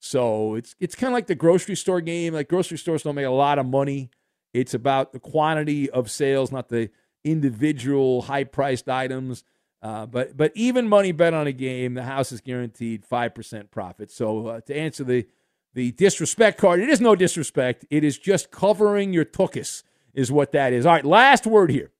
So 0.00 0.56
it's 0.56 0.74
it's 0.80 0.94
kind 0.96 1.12
of 1.12 1.14
like 1.14 1.28
the 1.28 1.36
grocery 1.36 1.76
store 1.76 2.00
game. 2.00 2.34
Like 2.34 2.48
grocery 2.48 2.76
stores 2.76 3.04
don't 3.04 3.14
make 3.14 3.24
a 3.24 3.30
lot 3.30 3.58
of 3.58 3.66
money. 3.66 4.10
It's 4.52 4.74
about 4.74 5.12
the 5.12 5.20
quantity 5.20 5.88
of 5.88 6.10
sales, 6.10 6.50
not 6.52 6.68
the 6.68 6.90
individual 7.22 8.22
high-priced 8.22 8.88
items. 8.88 9.44
Uh, 9.80 10.06
but 10.06 10.36
but 10.36 10.50
even 10.54 10.88
money 10.88 11.12
bet 11.12 11.34
on 11.34 11.46
a 11.46 11.52
game, 11.52 11.94
the 11.94 12.02
house 12.02 12.32
is 12.32 12.40
guaranteed 12.40 13.04
five 13.04 13.34
percent 13.34 13.70
profit. 13.70 14.10
So 14.10 14.48
uh, 14.48 14.60
to 14.62 14.76
answer 14.76 15.04
the 15.04 15.26
the 15.74 15.92
disrespect 15.92 16.58
card, 16.58 16.80
it 16.80 16.88
is 16.88 17.00
no 17.00 17.14
disrespect. 17.14 17.84
It 17.90 18.02
is 18.02 18.18
just 18.18 18.50
covering 18.50 19.12
your 19.12 19.24
tuchus, 19.24 19.84
is 20.14 20.32
what 20.32 20.52
that 20.52 20.72
is. 20.72 20.84
All 20.84 20.92
right, 20.92 21.04
last 21.04 21.46
word 21.46 21.70
here. 21.70 21.92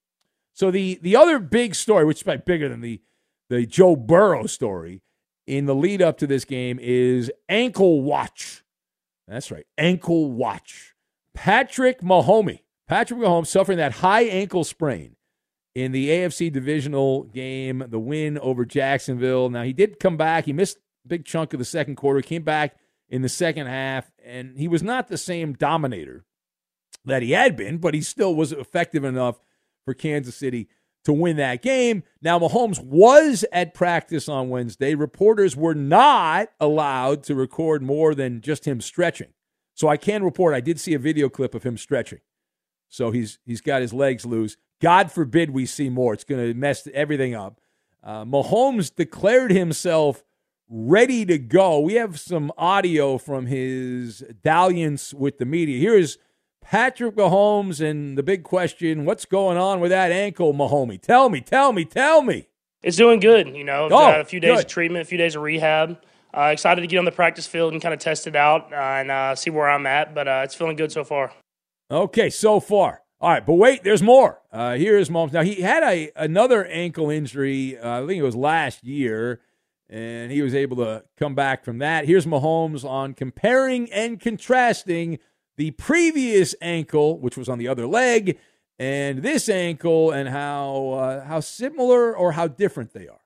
So 0.55 0.71
the 0.71 0.99
the 1.03 1.15
other 1.17 1.39
big 1.39 1.75
story, 1.75 2.05
which 2.05 2.19
is 2.19 2.23
probably 2.23 2.43
bigger 2.47 2.69
than 2.69 2.81
the 2.81 3.01
the 3.51 3.67
Joe 3.67 3.97
Burrow 3.97 4.47
story 4.47 5.03
in 5.47 5.67
the 5.67 5.75
lead 5.75 6.01
up 6.01 6.19
to 6.19 6.27
this 6.27 6.45
game 6.45 6.79
is 6.81 7.31
ankle 7.49 8.03
watch. 8.03 8.65
That's 9.29 9.51
right, 9.51 9.67
ankle 9.79 10.31
watch. 10.31 10.95
Patrick 11.35 12.01
Mahomes, 12.01 12.61
Patrick 12.87 13.21
Mahomes 13.21 13.49
suffering 13.49 13.79
that 13.79 13.93
high 13.93 14.23
ankle 14.23 14.65
sprain 14.65 15.17
in 15.75 15.93
the 15.93 16.09
AFC 16.09 16.53
divisional 16.53 17.25
game, 17.25 17.85
the 17.89 17.99
win 17.99 18.39
over 18.39 18.65
Jacksonville. 18.65 19.51
Now 19.51 19.63
he 19.63 19.73
did 19.73 19.99
come 19.99 20.17
back. 20.17 20.45
He 20.45 20.53
missed 20.53 20.79
a 21.05 21.09
big 21.09 21.25
chunk 21.25 21.53
of 21.53 21.59
the 21.59 21.65
second 21.65 21.97
quarter. 21.97 22.21
Came 22.23 22.43
back 22.43 22.77
in 23.09 23.23
the 23.23 23.29
second 23.29 23.67
half, 23.67 24.11
and 24.25 24.59
he 24.59 24.69
was 24.69 24.83
not 24.83 25.09
the 25.09 25.19
same 25.19 25.53
dominator 25.53 26.25
that 27.05 27.23
he 27.23 27.33
had 27.33 27.57
been, 27.57 27.79
but 27.79 27.95
he 27.95 28.01
still 28.01 28.35
was 28.35 28.53
effective 28.53 29.05
enough 29.05 29.41
for 29.85 29.95
Kansas 29.95 30.37
City 30.37 30.69
to 31.05 31.13
win 31.13 31.37
that 31.37 31.63
game. 31.63 32.03
Now, 32.23 32.39
Mahomes 32.39 32.83
was 32.83 33.45
at 33.53 33.75
practice 33.75 34.29
on 34.29 34.49
Wednesday. 34.49 34.95
Reporters 34.95 35.57
were 35.57 35.75
not 35.75 36.49
allowed 36.61 37.23
to 37.25 37.35
record 37.35 37.83
more 37.83 38.15
than 38.15 38.41
just 38.41 38.67
him 38.67 38.81
stretching. 38.81 39.29
So 39.75 39.89
I 39.89 39.97
can 39.97 40.23
report 40.23 40.55
I 40.55 40.61
did 40.61 40.81
see 40.81 40.95
a 40.95 40.99
video 40.99 41.29
clip 41.29 41.55
of 41.55 41.65
him 41.65 41.77
stretching. 41.77 42.21
So 42.89 43.11
he's 43.11 43.39
he's 43.45 43.61
got 43.61 43.83
his 43.83 43.93
legs 43.93 44.25
loose. 44.25 44.57
God 44.81 45.11
forbid 45.11 45.51
we 45.51 45.67
see 45.67 45.89
more. 45.89 46.15
It's 46.15 46.25
going 46.25 46.47
to 46.47 46.55
mess 46.55 46.87
everything 46.95 47.35
up. 47.35 47.61
Uh, 48.03 48.25
Mahomes 48.25 48.95
declared 48.95 49.51
himself 49.51 50.23
ready 50.69 51.25
to 51.25 51.39
go. 51.39 51.81
We 51.81 51.95
have 51.95 52.19
some 52.21 52.53
audio 52.57 53.19
from 53.19 53.47
his 53.47 54.23
dalliance 54.43 55.13
with 55.13 55.39
the 55.39 55.45
media. 55.45 55.79
Here 55.79 55.97
is 55.97 56.19
Patrick 56.65 57.15
Mahomes 57.15 57.81
and 57.81 58.17
the 58.17 58.23
big 58.23 58.43
question 58.43 59.05
what's 59.05 59.27
going 59.27 59.59
on 59.59 59.81
with 59.81 59.91
that 59.91 60.11
ankle, 60.11 60.55
Mahomes? 60.55 61.03
Tell 61.03 61.29
me, 61.29 61.41
tell 61.41 61.73
me, 61.73 61.85
tell 61.85 62.23
me. 62.23 62.49
It's 62.83 62.97
doing 62.97 63.21
good. 63.21 63.55
You 63.55 63.65
know, 63.65 63.89
oh, 63.91 64.21
a 64.21 64.25
few 64.25 64.41
days 64.41 64.57
good. 64.57 64.65
of 64.65 64.67
treatment, 64.67 65.03
a 65.03 65.05
few 65.05 65.19
days 65.19 65.37
of 65.37 65.43
rehab. 65.43 65.99
Uh, 66.37 66.47
excited 66.47 66.81
to 66.81 66.87
get 66.87 66.99
on 66.99 67.05
the 67.05 67.13
practice 67.13 67.47
field 67.47 67.75
and 67.75 67.83
kind 67.83 67.95
of 67.95 68.01
test 68.01 68.27
it 68.27 68.35
out 68.35 68.73
uh, 68.73 68.77
and 68.77 69.11
uh, 69.11 69.37
see 69.37 69.51
where 69.51 69.69
I'm 69.69 69.87
at, 69.87 70.15
but 70.15 70.27
uh, 70.27 70.41
it's 70.43 70.55
feeling 70.55 70.75
good 70.75 70.91
so 70.91 71.05
far. 71.05 71.33
Okay, 71.91 72.29
so 72.31 72.59
far. 72.61 73.03
All 73.21 73.31
right, 73.31 73.45
but 73.45 73.55
wait, 73.55 73.85
there's 73.85 74.03
more. 74.03 74.41
Uh, 74.51 74.75
here 74.75 74.99
is 74.99 75.09
Mahomes. 75.09 75.33
Now, 75.33 75.43
he 75.43 75.61
had 75.61 75.83
a 75.83 76.11
another 76.17 76.65
ankle 76.65 77.11
injury, 77.11 77.79
uh, 77.79 78.03
I 78.03 78.07
think 78.07 78.19
it 78.19 78.25
was 78.25 78.35
last 78.35 78.85
year, 78.85 79.41
and 79.89 80.33
he 80.33 80.43
was 80.43 80.55
able 80.55 80.79
to 80.79 81.05
come 81.17 81.35
back 81.35 81.63
from 81.65 81.79
that. 81.79 82.07
Here's 82.07 82.27
Mahomes 82.27 82.85
on 82.89 83.13
comparing 83.13 83.93
and 83.93 84.19
contrasting– 84.19 85.19
the 85.57 85.71
previous 85.73 86.55
ankle, 86.61 87.19
which 87.19 87.37
was 87.37 87.49
on 87.49 87.59
the 87.59 87.69
other 87.69 87.87
leg, 87.87 88.39
and 88.79 89.23
this 89.23 89.49
ankle, 89.49 90.11
and 90.11 90.29
how 90.29 90.91
uh, 90.91 91.25
how 91.25 91.41
similar 91.41 92.17
or 92.17 92.33
how 92.33 92.49
different 92.49 92.93
they 92.93 93.09
are. 93.09 93.21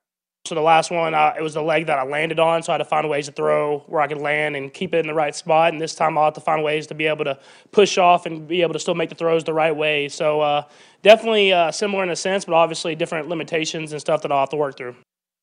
So 0.47 0.54
the 0.54 0.62
last 0.62 0.90
one, 0.90 1.12
uh, 1.12 1.35
it 1.38 1.42
was 1.42 1.54
the 1.54 1.62
leg 1.62 1.87
that 1.87 1.99
I 1.99 2.04
landed 2.04 2.38
on, 2.38 2.62
so 2.62 2.73
I 2.73 2.75
had 2.75 2.78
to 2.78 2.85
find 2.87 3.06
ways 3.08 3.26
to 3.26 3.32
throw 3.32 3.80
where 3.80 4.00
I 4.00 4.06
could 4.06 4.18
land 4.18 4.56
and 4.56 4.73
keep 4.73 4.94
it 4.94 5.00
in 5.00 5.06
the 5.06 5.12
right 5.12 5.35
spot. 5.35 5.73
And 5.73 5.80
this 5.80 5.94
time 5.94 6.16
I'll 6.16 6.25
have 6.25 6.35
to 6.35 6.40
find 6.40 6.64
ways 6.64 6.87
to 6.87 6.94
be 6.94 7.06
able 7.06 7.26
to 7.26 7.38
push 7.70 7.99
off 7.99 8.25
and 8.25 8.49
be 8.49 8.62
able 8.62 8.73
to 8.73 8.78
still 8.78 8.94
make 8.94 9.11
the 9.11 9.14
throws 9.14 9.44
the 9.44 9.52
right 9.52 9.76
way. 9.76 10.08
So 10.08 10.40
uh, 10.40 10.62
definitely 11.02 11.52
uh, 11.52 11.70
similar 11.70 12.02
in 12.02 12.08
a 12.08 12.16
sense, 12.16 12.47
but 12.47 12.54
obviously 12.54 12.94
different 12.94 13.28
limitations 13.28 13.92
and 13.92 14.00
stuff 14.00 14.23
that 14.23 14.32
I'll 14.32 14.40
have 14.40 14.49
to 14.50 14.56
work 14.56 14.78
through. 14.78 14.97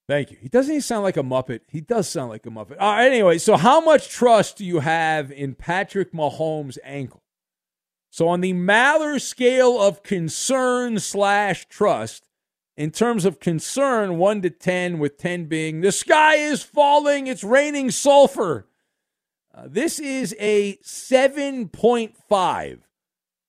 Thank 0.07 0.31
you. 0.31 0.38
He 0.39 0.50
doesn't 0.50 0.74
he 0.74 0.81
sound 0.81 1.03
like 1.03 1.17
a 1.17 1.24
Muppet? 1.24 1.62
He 1.67 1.81
does 1.81 2.07
sound 2.07 2.29
like 2.29 2.45
a 2.45 2.50
Muppet. 2.50 2.77
Uh, 2.79 2.97
anyway, 2.97 3.39
so 3.39 3.57
how 3.57 3.81
much 3.81 4.09
trust 4.09 4.57
do 4.57 4.65
you 4.65 4.79
have 4.79 5.31
in 5.31 5.55
Patrick 5.55 6.13
Mahomes' 6.13 6.77
ankle? 6.83 7.24
So 8.12 8.27
on 8.27 8.41
the 8.41 8.53
Maller 8.53 9.19
scale 9.19 9.81
of 9.81 10.03
concern 10.03 11.00
slash 11.00 11.65
trust, 11.67 12.29
in 12.77 12.91
terms 12.91 13.25
of 13.25 13.39
concern, 13.39 14.17
1 14.17 14.41
to 14.43 14.50
10, 14.50 15.00
with 15.00 15.17
10 15.17 15.45
being 15.45 15.81
the 15.81 15.91
sky 15.91 16.35
is 16.35 16.62
falling, 16.62 17.27
it's 17.27 17.43
raining 17.43 17.89
sulfur. 17.89 18.67
Uh, 19.53 19.63
this 19.67 20.00
is 20.00 20.35
a 20.39 20.75
7.5 20.77 22.79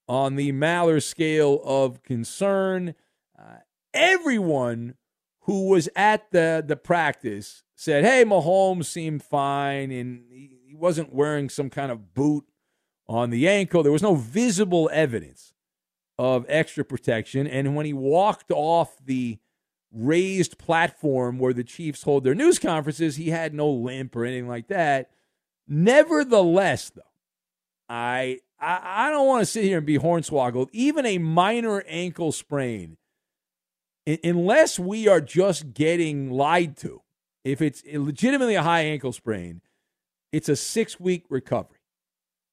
on 0.09 0.37
the 0.37 0.53
Maller 0.53 1.03
scale 1.03 1.61
of 1.65 2.03
concern. 2.03 2.95
Uh, 3.39 3.59
everyone 3.93 4.95
who 5.47 5.69
was 5.69 5.89
at 5.97 6.31
the, 6.31 6.63
the 6.67 6.77
practice 6.77 7.65
said, 7.75 8.05
hey, 8.05 8.25
Mahomes 8.25 8.87
seemed 8.87 9.23
fine 9.23 9.91
and 9.91 10.25
he, 10.31 10.51
he 10.69 10.75
wasn't 10.75 11.13
wearing 11.13 11.49
some 11.49 11.71
kind 11.71 11.91
of 11.91 12.15
boot 12.15 12.45
on 13.09 13.31
the 13.31 13.49
ankle. 13.49 13.83
There 13.83 13.93
was 13.93 14.03
no 14.03 14.17
visible 14.17 14.91
evidence 14.93 15.55
of 16.19 16.45
extra 16.49 16.85
protection. 16.85 17.47
And 17.47 17.77
when 17.77 17.87
he 17.87 17.93
walked 17.93 18.51
off 18.51 18.97
the 19.05 19.39
raised 19.93 20.59
platform 20.59 21.39
where 21.39 21.53
the 21.53 21.65
Chiefs 21.65 22.03
hold 22.03 22.25
their 22.25 22.35
news 22.35 22.59
conferences, 22.59 23.17
he 23.17 23.31
had 23.31 23.55
no 23.55 23.71
limp 23.71 24.17
or 24.17 24.25
anything 24.25 24.49
like 24.49 24.69
that. 24.69 25.11
Nevertheless, 25.69 26.91
though, 26.91 27.03
I 27.89 28.41
I, 28.59 29.07
I 29.09 29.11
don't 29.11 29.27
want 29.27 29.43
to 29.43 29.47
sit 29.47 29.65
here 29.65 29.79
and 29.79 29.87
be 29.87 29.99
hornswoggled. 29.99 30.69
Even 30.73 31.07
a 31.07 31.19
minor 31.19 31.85
ankle 31.87 32.33
sprain, 32.33 32.97
unless 34.07 34.79
we 34.79 35.09
are 35.09 35.21
just 35.21 35.75
getting 35.75 36.31
lied 36.31 36.77
to, 36.79 37.03
if 37.45 37.61
it's 37.61 37.83
legitimately 37.93 38.55
a 38.55 38.63
high 38.63 38.83
ankle 38.83 39.13
sprain, 39.13 39.61
it's 40.33 40.49
a 40.49 40.57
six 40.57 40.99
week 41.01 41.25
recovery. 41.29 41.79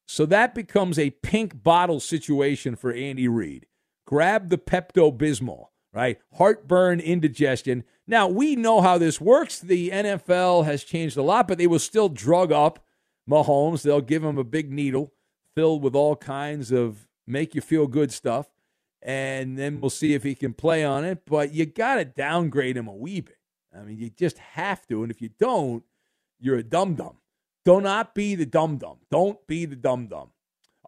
So 0.06 0.26
that 0.26 0.54
becomes 0.54 0.98
a 0.98 1.10
pink 1.10 1.62
bottle 1.62 2.00
situation 2.00 2.76
for 2.76 2.92
Andy 2.92 3.28
Reid. 3.28 3.66
Grab 4.06 4.50
the 4.50 4.58
Pepto 4.58 5.16
Bismol, 5.16 5.66
right? 5.92 6.18
Heartburn, 6.34 7.00
indigestion. 7.00 7.84
Now, 8.06 8.28
we 8.28 8.54
know 8.54 8.82
how 8.82 8.98
this 8.98 9.20
works. 9.20 9.58
The 9.58 9.90
NFL 9.90 10.66
has 10.66 10.84
changed 10.84 11.16
a 11.16 11.22
lot, 11.22 11.48
but 11.48 11.56
they 11.56 11.66
will 11.66 11.78
still 11.78 12.10
drug 12.10 12.52
up 12.52 12.84
Mahomes. 13.28 13.82
They'll 13.82 14.02
give 14.02 14.22
him 14.22 14.36
a 14.36 14.44
big 14.44 14.70
needle 14.70 15.14
filled 15.54 15.82
with 15.82 15.94
all 15.94 16.16
kinds 16.16 16.70
of 16.70 17.06
make 17.26 17.54
you 17.54 17.60
feel 17.60 17.86
good 17.86 18.12
stuff. 18.12 18.50
And 19.04 19.58
then 19.58 19.80
we'll 19.80 19.90
see 19.90 20.14
if 20.14 20.22
he 20.22 20.34
can 20.34 20.54
play 20.54 20.82
on 20.82 21.04
it. 21.04 21.26
But 21.26 21.52
you 21.52 21.66
got 21.66 21.96
to 21.96 22.04
downgrade 22.06 22.76
him 22.76 22.88
a 22.88 22.94
wee 22.94 23.20
bit. 23.20 23.36
I 23.76 23.82
mean, 23.82 23.98
you 23.98 24.08
just 24.08 24.38
have 24.38 24.86
to. 24.86 25.02
And 25.02 25.12
if 25.12 25.20
you 25.20 25.28
don't, 25.38 25.84
you're 26.40 26.56
a 26.56 26.62
dum 26.62 26.94
dum. 26.94 27.18
Do 27.64 27.80
not 27.80 28.14
be 28.14 28.34
the 28.34 28.46
dum 28.46 28.78
dum. 28.78 28.96
Don't 29.10 29.46
be 29.46 29.66
the 29.66 29.76
dum 29.76 30.06
dum. 30.06 30.30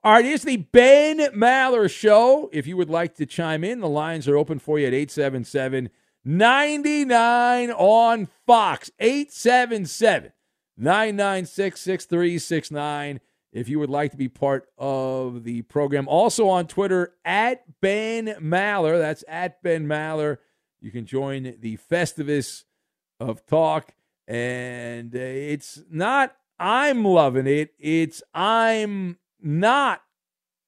All 0.03 0.13
right, 0.13 0.25
it's 0.25 0.45
the 0.45 0.59
Ben 0.59 1.19
Maller 1.35 1.91
Show. 1.91 2.49
If 2.53 2.67
you 2.67 2.77
would 2.77 2.91
like 2.91 3.17
to 3.17 3.27
chime 3.27 3.65
in, 3.65 3.81
the 3.81 3.89
lines 3.89 4.29
are 4.29 4.37
open 4.37 4.59
for 4.59 4.79
you 4.79 4.87
at 4.87 4.95
877 4.95 5.91
99 6.25 7.71
on 7.71 8.29
Fox. 8.47 8.91
877 8.99 10.33
996 10.77 11.81
6369. 11.81 13.21
If 13.57 13.71
you 13.71 13.79
would 13.79 13.89
like 13.89 14.11
to 14.11 14.19
be 14.19 14.29
part 14.29 14.69
of 14.77 15.43
the 15.45 15.63
program, 15.63 16.09
also 16.09 16.47
on 16.47 16.67
Twitter 16.67 17.15
at 17.25 17.63
Ben 17.81 18.27
Maller. 18.39 18.99
That's 18.99 19.25
at 19.27 19.63
Ben 19.63 19.87
Maller. 19.87 20.37
You 20.79 20.91
can 20.91 21.07
join 21.07 21.55
the 21.59 21.79
Festivus 21.91 22.65
of 23.19 23.47
talk. 23.47 23.95
And 24.29 25.15
uh, 25.17 25.19
it's 25.21 25.81
not 25.91 26.37
I'm 26.59 27.03
loving 27.03 27.47
it. 27.47 27.71
It's 27.79 28.23
I'm 28.35 29.17
not 29.41 30.03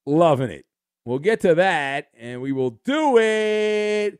loving 0.06 0.50
it. 0.50 0.64
We'll 1.04 1.18
get 1.18 1.40
to 1.40 1.54
that 1.56 2.08
and 2.18 2.40
we 2.40 2.52
will 2.52 2.80
do 2.86 3.18
it 3.18 4.18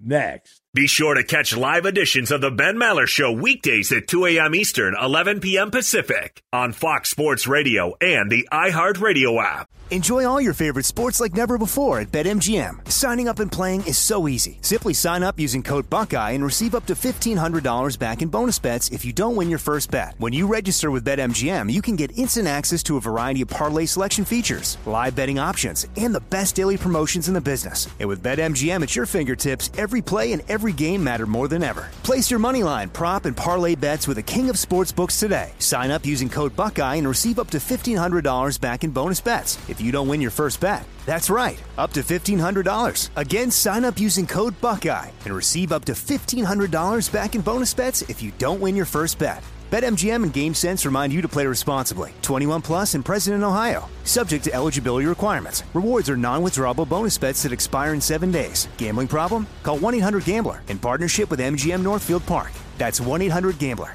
next. 0.00 0.62
Be 0.74 0.86
sure 0.86 1.14
to 1.14 1.24
catch 1.24 1.56
live 1.56 1.86
editions 1.86 2.30
of 2.30 2.42
The 2.42 2.50
Ben 2.50 2.76
Maller 2.76 3.06
Show 3.06 3.32
weekdays 3.32 3.90
at 3.90 4.06
2 4.06 4.26
a.m. 4.26 4.54
Eastern, 4.54 4.94
11 5.00 5.40
p.m. 5.40 5.70
Pacific 5.70 6.42
on 6.52 6.74
Fox 6.74 7.08
Sports 7.08 7.46
Radio 7.46 7.94
and 8.02 8.30
the 8.30 8.46
iHeartRadio 8.52 9.42
app. 9.42 9.70
Enjoy 9.90 10.26
all 10.26 10.38
your 10.38 10.52
favorite 10.52 10.84
sports 10.84 11.18
like 11.18 11.34
never 11.34 11.56
before 11.56 12.00
at 12.00 12.12
BetMGM. 12.12 12.92
Signing 12.92 13.26
up 13.26 13.38
and 13.38 13.50
playing 13.50 13.86
is 13.86 13.96
so 13.96 14.28
easy. 14.28 14.58
Simply 14.60 14.92
sign 14.92 15.22
up 15.22 15.40
using 15.40 15.62
code 15.62 15.88
Buckeye 15.88 16.32
and 16.32 16.44
receive 16.44 16.74
up 16.74 16.84
to 16.86 16.94
$1,500 16.94 17.98
back 17.98 18.20
in 18.20 18.28
bonus 18.28 18.58
bets 18.58 18.90
if 18.90 19.06
you 19.06 19.14
don't 19.14 19.34
win 19.34 19.48
your 19.48 19.58
first 19.58 19.90
bet. 19.90 20.14
When 20.18 20.34
you 20.34 20.46
register 20.46 20.90
with 20.90 21.06
BetMGM, 21.06 21.72
you 21.72 21.80
can 21.80 21.96
get 21.96 22.16
instant 22.18 22.48
access 22.48 22.82
to 22.82 22.98
a 22.98 23.00
variety 23.00 23.40
of 23.40 23.48
parlay 23.48 23.86
selection 23.86 24.26
features, 24.26 24.76
live 24.84 25.16
betting 25.16 25.38
options, 25.38 25.86
and 25.96 26.14
the 26.14 26.20
best 26.20 26.56
daily 26.56 26.76
promotions 26.76 27.28
in 27.28 27.32
the 27.32 27.40
business. 27.40 27.88
And 27.98 28.10
with 28.10 28.22
BetMGM 28.22 28.82
at 28.82 28.94
your 28.94 29.06
fingertips, 29.06 29.70
every 29.78 30.02
play 30.02 30.34
and 30.34 30.42
every 30.50 30.57
game 30.66 31.02
matter 31.02 31.24
more 31.24 31.46
than 31.46 31.62
ever. 31.62 31.88
Place 32.02 32.30
your 32.30 32.40
moneyline, 32.40 32.92
prop, 32.92 33.24
and 33.24 33.36
parlay 33.36 33.76
bets 33.76 34.08
with 34.08 34.16
the 34.16 34.22
king 34.24 34.50
of 34.50 34.56
sportsbooks 34.56 35.20
today. 35.20 35.52
Sign 35.60 35.92
up 35.92 36.04
using 36.04 36.28
code 36.28 36.56
Buckeye 36.56 36.96
and 36.96 37.06
receive 37.06 37.38
up 37.38 37.50
to 37.52 37.58
$1,500 37.58 38.60
back 38.60 38.82
in 38.82 38.90
bonus 38.90 39.20
bets 39.20 39.58
if 39.68 39.80
you 39.80 39.92
don't 39.92 40.08
win 40.08 40.20
your 40.20 40.32
first 40.32 40.58
bet. 40.58 40.84
That's 41.06 41.30
right, 41.30 41.62
up 41.78 41.92
to 41.92 42.00
$1,500. 42.00 43.10
Again, 43.14 43.50
sign 43.52 43.84
up 43.84 44.00
using 44.00 44.26
code 44.26 44.60
Buckeye 44.60 45.12
and 45.24 45.30
receive 45.32 45.70
up 45.70 45.84
to 45.84 45.92
$1,500 45.92 47.12
back 47.12 47.36
in 47.36 47.42
bonus 47.42 47.74
bets 47.74 48.02
if 48.08 48.20
you 48.20 48.32
don't 48.38 48.60
win 48.60 48.74
your 48.74 48.84
first 48.84 49.20
bet. 49.20 49.44
BetMGM 49.70 50.24
and 50.24 50.32
GameSense 50.32 50.84
remind 50.84 51.12
you 51.12 51.22
to 51.22 51.28
play 51.28 51.46
responsibly. 51.46 52.12
21 52.22 52.62
plus 52.62 52.94
and 52.94 53.04
present 53.04 53.36
in 53.36 53.44
Ohio. 53.44 53.88
Subject 54.02 54.42
to 54.44 54.52
eligibility 54.54 55.06
requirements. 55.06 55.62
Rewards 55.74 56.10
are 56.10 56.16
non-withdrawable 56.16 56.88
bonus 56.88 57.16
bets 57.16 57.44
that 57.44 57.52
expire 57.52 57.92
in 57.92 58.00
seven 58.00 58.32
days. 58.32 58.66
Gambling 58.78 59.06
problem? 59.06 59.46
Call 59.62 59.78
1-800-GAMBLER 59.78 60.62
in 60.66 60.78
partnership 60.80 61.30
with 61.30 61.38
MGM 61.38 61.84
Northfield 61.84 62.26
Park. 62.26 62.50
That's 62.78 62.98
1-800-GAMBLER. 62.98 63.94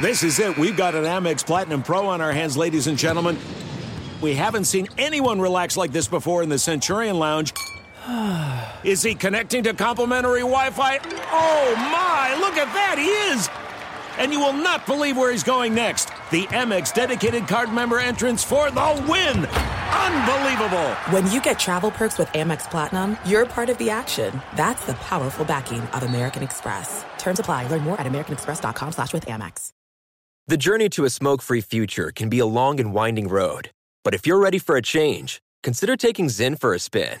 This 0.00 0.22
is 0.22 0.38
it. 0.40 0.58
We've 0.58 0.76
got 0.76 0.94
an 0.94 1.04
Amex 1.04 1.46
Platinum 1.46 1.82
Pro 1.82 2.06
on 2.06 2.20
our 2.20 2.32
hands, 2.32 2.56
ladies 2.56 2.86
and 2.86 2.98
gentlemen. 2.98 3.38
We 4.20 4.34
haven't 4.34 4.64
seen 4.64 4.88
anyone 4.98 5.40
relax 5.40 5.76
like 5.76 5.92
this 5.92 6.08
before 6.08 6.42
in 6.42 6.48
the 6.48 6.58
Centurion 6.58 7.18
Lounge. 7.18 7.52
Is 8.84 9.02
he 9.02 9.14
connecting 9.14 9.62
to 9.64 9.74
complimentary 9.74 10.40
Wi 10.40 10.70
Fi? 10.70 10.98
Oh 11.30 11.74
my, 11.76 12.36
look 12.40 12.56
at 12.56 12.72
that, 12.74 12.96
he 12.98 13.06
is! 13.32 13.48
And 14.18 14.32
you 14.32 14.40
will 14.40 14.52
not 14.52 14.86
believe 14.86 15.16
where 15.16 15.30
he's 15.30 15.42
going 15.42 15.74
next. 15.74 16.06
The 16.30 16.44
Amex 16.48 16.92
dedicated 16.92 17.46
card 17.48 17.72
member 17.72 17.98
entrance 17.98 18.42
for 18.44 18.70
the 18.70 19.04
win! 19.08 19.46
Unbelievable! 19.46 20.90
When 21.10 21.30
you 21.30 21.40
get 21.40 21.58
travel 21.58 21.90
perks 21.90 22.18
with 22.18 22.28
Amex 22.28 22.68
Platinum, 22.70 23.16
you're 23.24 23.46
part 23.46 23.70
of 23.70 23.78
the 23.78 23.90
action. 23.90 24.40
That's 24.56 24.84
the 24.84 24.94
powerful 24.94 25.44
backing 25.44 25.80
of 25.80 26.02
American 26.02 26.42
Express. 26.42 27.04
Terms 27.18 27.38
apply. 27.38 27.68
Learn 27.68 27.82
more 27.82 28.00
at 28.00 28.06
americanexpress.com 28.06 28.92
slash 28.92 29.12
with 29.12 29.26
Amex. 29.26 29.70
The 30.48 30.56
journey 30.56 30.88
to 30.90 31.04
a 31.04 31.10
smoke-free 31.10 31.60
future 31.60 32.10
can 32.10 32.28
be 32.28 32.40
a 32.40 32.46
long 32.46 32.80
and 32.80 32.92
winding 32.92 33.28
road. 33.28 33.70
But 34.02 34.12
if 34.12 34.26
you're 34.26 34.40
ready 34.40 34.58
for 34.58 34.76
a 34.76 34.82
change, 34.82 35.40
consider 35.62 35.96
taking 35.96 36.26
Zyn 36.26 36.58
for 36.58 36.74
a 36.74 36.80
spin. 36.80 37.20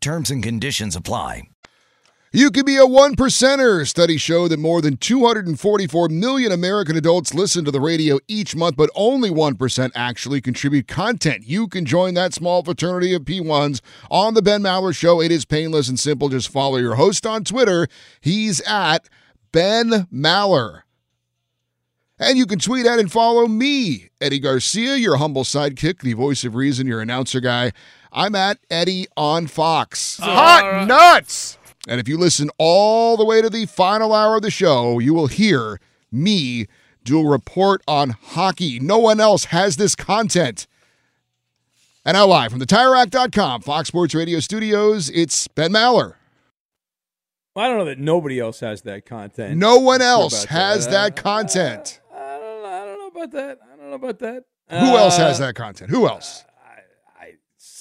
Terms 0.00 0.30
and 0.30 0.42
conditions 0.42 0.96
apply. 0.96 1.42
You 2.32 2.50
could 2.50 2.64
be 2.64 2.76
a 2.76 2.86
one 2.86 3.16
percenter. 3.16 3.86
Studies 3.86 4.22
show 4.22 4.48
that 4.48 4.58
more 4.58 4.80
than 4.80 4.96
244 4.96 6.08
million 6.08 6.52
American 6.52 6.96
adults 6.96 7.34
listen 7.34 7.64
to 7.64 7.70
the 7.70 7.80
radio 7.80 8.18
each 8.28 8.56
month, 8.56 8.76
but 8.76 8.88
only 8.94 9.30
1% 9.30 9.90
actually 9.94 10.40
contribute 10.40 10.86
content. 10.86 11.42
You 11.44 11.66
can 11.66 11.84
join 11.84 12.14
that 12.14 12.32
small 12.32 12.62
fraternity 12.62 13.12
of 13.14 13.22
P1s 13.22 13.80
on 14.10 14.34
The 14.34 14.42
Ben 14.42 14.62
Maller 14.62 14.96
Show. 14.96 15.20
It 15.20 15.32
is 15.32 15.44
painless 15.44 15.88
and 15.88 15.98
simple. 15.98 16.28
Just 16.28 16.48
follow 16.50 16.78
your 16.78 16.94
host 16.94 17.26
on 17.26 17.44
Twitter. 17.44 17.88
He's 18.20 18.60
at 18.62 19.08
Ben 19.52 20.06
Maller. 20.10 20.82
And 22.20 22.38
you 22.38 22.46
can 22.46 22.58
tweet 22.58 22.86
at 22.86 22.98
and 22.98 23.10
follow 23.10 23.48
me, 23.48 24.10
Eddie 24.20 24.38
Garcia, 24.38 24.94
your 24.94 25.16
humble 25.16 25.42
sidekick, 25.42 26.00
the 26.00 26.12
voice 26.12 26.44
of 26.44 26.54
reason, 26.54 26.86
your 26.86 27.00
announcer 27.00 27.40
guy. 27.40 27.72
I'm 28.12 28.34
at 28.34 28.58
Eddie 28.70 29.06
on 29.16 29.46
Fox. 29.46 30.18
Hot 30.22 30.86
nuts! 30.86 31.58
And 31.88 32.00
if 32.00 32.08
you 32.08 32.18
listen 32.18 32.50
all 32.58 33.16
the 33.16 33.24
way 33.24 33.40
to 33.40 33.48
the 33.48 33.66
final 33.66 34.12
hour 34.12 34.36
of 34.36 34.42
the 34.42 34.50
show, 34.50 34.98
you 34.98 35.14
will 35.14 35.28
hear 35.28 35.80
me 36.12 36.66
do 37.04 37.20
a 37.20 37.28
report 37.28 37.82
on 37.88 38.10
hockey. 38.10 38.78
No 38.78 38.98
one 38.98 39.20
else 39.20 39.46
has 39.46 39.76
this 39.76 39.94
content. 39.94 40.66
And 42.04 42.14
now, 42.14 42.26
live 42.26 42.50
from 42.50 42.58
the 42.60 42.66
TireRack.com, 42.66 43.62
Fox 43.62 43.88
Sports 43.88 44.14
Radio 44.14 44.40
studios, 44.40 45.10
it's 45.10 45.48
Ben 45.48 45.72
Maller. 45.72 46.14
I 47.56 47.68
don't 47.68 47.78
know 47.78 47.84
that 47.86 47.98
nobody 47.98 48.38
else 48.38 48.60
has 48.60 48.82
that 48.82 49.04
content. 49.06 49.58
No 49.58 49.78
one 49.78 50.00
else 50.00 50.44
has 50.44 50.86
that. 50.86 51.14
that 51.16 51.22
content. 51.22 52.00
I 52.14 52.38
don't, 52.38 52.62
know, 52.62 52.68
I 52.68 52.84
don't 52.86 52.98
know 52.98 53.06
about 53.08 53.30
that. 53.32 53.58
I 53.72 53.76
don't 53.76 53.88
know 53.90 53.96
about 53.96 54.18
that. 54.20 54.44
Who 54.70 54.96
else 54.96 55.18
Uh, 55.18 55.26
has 55.26 55.38
that 55.40 55.54
content? 55.56 55.90
Who 55.90 56.06
else? 56.08 56.44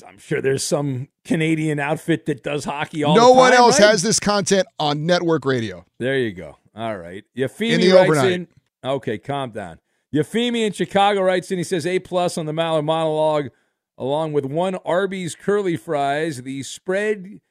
I'm 0.08 0.18
sure 0.18 0.42
there's 0.42 0.64
some 0.64 1.08
Canadian 1.26 1.80
outfit 1.80 2.26
that 2.28 2.44
does 2.44 2.66
hockey 2.66 3.04
all 3.04 3.16
no 3.16 3.22
the 3.22 3.28
time. 3.30 3.38
one 3.38 3.54
else 3.54 3.80
right? 3.80 3.90
has 3.92 4.02
this 4.04 4.20
content 4.20 4.68
on 4.80 5.06
network 5.06 5.46
radio. 5.46 5.86
There 6.00 6.18
you 6.18 6.32
go. 6.32 6.58
All 6.76 6.98
right. 6.98 7.24
Yafimi 7.38 7.72
In 7.74 7.82
the 7.82 7.92
writes 7.92 8.10
overnight. 8.10 8.32
in. 8.32 8.48
Okay, 8.84 9.18
calm 9.18 9.52
down. 9.52 9.80
Yafimi 10.14 10.66
in 10.66 10.72
Chicago 10.74 11.22
writes 11.22 11.52
in. 11.52 11.58
He 11.58 11.64
says 11.64 11.86
A 11.86 12.00
plus 12.00 12.38
on 12.38 12.46
the 12.46 12.52
Maller 12.52 12.84
monologue, 12.84 13.50
along 13.98 14.34
with 14.34 14.46
one 14.46 14.76
Arby's 14.86 15.36
curly 15.36 15.76
fries. 15.78 16.42
The 16.44 16.64
spread, 16.64 17.42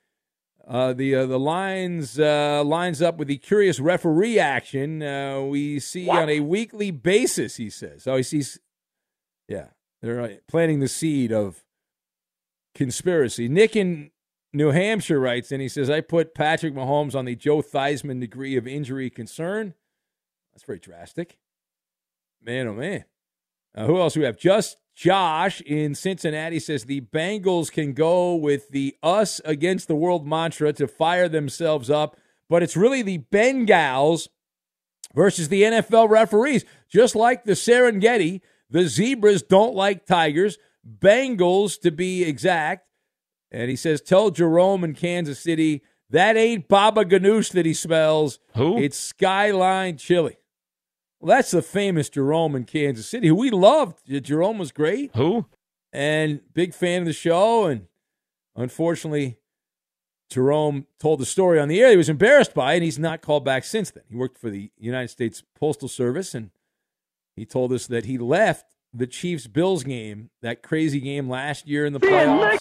uh, 0.67 0.93
the 0.95 1.15
uh, 1.15 1.27
the 1.27 1.39
lines 1.39 2.19
uh, 2.19 2.65
lines 2.65 3.01
up 3.03 3.17
with 3.19 3.29
the 3.29 3.37
curious 3.37 3.79
referee 3.79 4.39
action 4.39 5.03
uh, 5.03 5.41
we 5.43 5.79
see 5.79 6.09
on 6.09 6.29
a 6.29 6.41
weekly 6.41 6.91
basis. 6.91 7.57
He 7.57 7.71
says. 7.71 8.07
Oh, 8.07 8.17
he 8.17 8.23
sees. 8.23 8.59
Yeah, 9.47 9.67
they're 10.03 10.21
uh, 10.21 10.29
planting 10.49 10.81
the 10.81 10.89
seed 10.89 11.33
of 11.33 11.63
conspiracy. 12.75 13.49
Nick 13.49 13.77
in 13.77 14.11
New 14.53 14.71
Hampshire 14.71 15.21
writes 15.21 15.53
and 15.53 15.61
He 15.61 15.69
says, 15.69 15.91
"I 15.91 16.01
put 16.01 16.35
Patrick 16.35 16.75
Mahomes 16.75 17.15
on 17.15 17.25
the 17.25 17.37
Joe 17.37 17.63
Theismann 17.63 18.21
degree 18.21 18.57
of 18.57 18.67
injury 18.67 19.11
concern." 19.11 19.75
That's 20.53 20.65
very 20.65 20.79
drastic. 20.79 21.39
Man, 22.43 22.67
oh 22.67 22.75
man. 22.75 23.05
Uh, 23.75 23.87
who 23.87 24.01
else 24.01 24.17
we 24.17 24.25
have? 24.25 24.39
Just 24.39 24.77
Josh 24.95 25.61
in 25.61 25.95
Cincinnati 25.95 26.59
says 26.59 26.85
the 26.85 27.01
Bengals 27.01 27.71
can 27.71 27.93
go 27.93 28.35
with 28.35 28.71
the 28.71 28.97
us 29.03 29.41
against 29.45 29.87
the 29.87 29.95
world 29.95 30.27
mantra 30.27 30.73
to 30.73 30.89
fire 30.89 31.29
themselves 31.29 31.89
up, 31.89 32.17
but 32.49 32.63
it's 32.65 32.77
really 32.77 33.03
the 33.03 33.19
Bengals 33.31 34.27
versus 35.15 35.49
the 35.49 35.63
NFL 35.63 36.09
referees. 36.09 36.65
Just 36.89 37.15
like 37.15 37.45
the 37.45 37.53
Serengeti, 37.53 38.41
the 38.69 38.89
zebras 38.89 39.43
don't 39.43 39.75
like 39.75 40.05
tigers, 40.05 40.59
Bengals 40.87 41.81
to 41.81 41.91
be 41.91 42.25
exact. 42.25 42.87
And 43.51 43.71
he 43.71 43.77
says, 43.77 44.01
Tell 44.01 44.31
Jerome 44.31 44.85
in 44.85 44.95
Kansas 44.95 45.41
City, 45.41 45.83
that 46.11 46.37
ain't 46.37 46.69
Baba 46.69 47.05
Ganoush 47.05 47.53
that 47.53 47.67
he 47.67 47.75
smells. 47.75 48.39
Who? 48.55 48.79
It's 48.79 48.99
Skyline 48.99 49.97
Chili. 49.97 50.37
Well, 51.21 51.37
that's 51.37 51.51
the 51.51 51.63
famous 51.63 52.09
Jerome 52.09 52.55
in 52.55 52.65
Kansas 52.65 53.09
City, 53.09 53.29
who 53.29 53.35
we 53.35 53.51
loved. 53.51 53.99
Jerome 54.23 54.59
was 54.59 54.71
great 54.71 55.11
Who? 55.17 55.47
and 55.93 56.41
big 56.55 56.75
fan 56.75 57.01
of 57.03 57.07
the 57.07 57.13
show. 57.13 57.67
And 57.67 57.89
unfortunately, 58.55 59.39
Jerome 60.31 60.87
told 61.01 61.19
the 61.21 61.27
story 61.27 61.59
on 61.59 61.69
the 61.69 61.81
air 61.81 61.91
he 61.91 61.97
was 61.97 62.09
embarrassed 62.09 62.55
by, 62.55 62.75
it, 62.75 62.77
and 62.77 62.85
he's 62.85 62.99
not 62.99 63.23
called 63.23 63.45
back 63.45 63.65
since 63.65 63.91
then. 63.91 64.05
He 64.09 64.15
worked 64.15 64.39
for 64.39 64.51
the 64.51 64.71
United 64.79 65.09
States 65.09 65.43
Postal 65.59 65.89
Service, 65.89 66.35
and 66.35 66.51
he 67.35 67.45
told 67.45 67.73
us 67.73 67.87
that 67.89 68.05
he 68.05 68.17
left 68.19 68.67
the 68.95 69.07
Chiefs 69.07 69.47
Bills 69.47 69.85
game, 69.85 70.31
that 70.43 70.63
crazy 70.63 71.01
game 71.01 71.29
last 71.29 71.67
year 71.67 71.85
in 71.87 71.93
the 71.93 72.01
playoffs. 72.01 72.59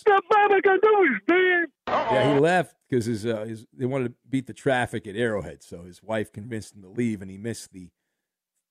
Yeah, 1.87 2.33
he 2.33 2.39
left 2.39 2.75
because 2.89 3.05
his, 3.05 3.25
uh, 3.25 3.45
his 3.45 3.65
they 3.73 3.85
wanted 3.85 4.09
to 4.09 4.13
beat 4.29 4.47
the 4.47 4.53
traffic 4.53 5.07
at 5.07 5.15
Arrowhead, 5.15 5.63
so 5.63 5.83
his 5.83 6.03
wife 6.03 6.31
convinced 6.31 6.75
him 6.75 6.81
to 6.81 6.89
leave, 6.89 7.21
and 7.21 7.31
he 7.31 7.37
missed 7.37 7.71
the 7.71 7.89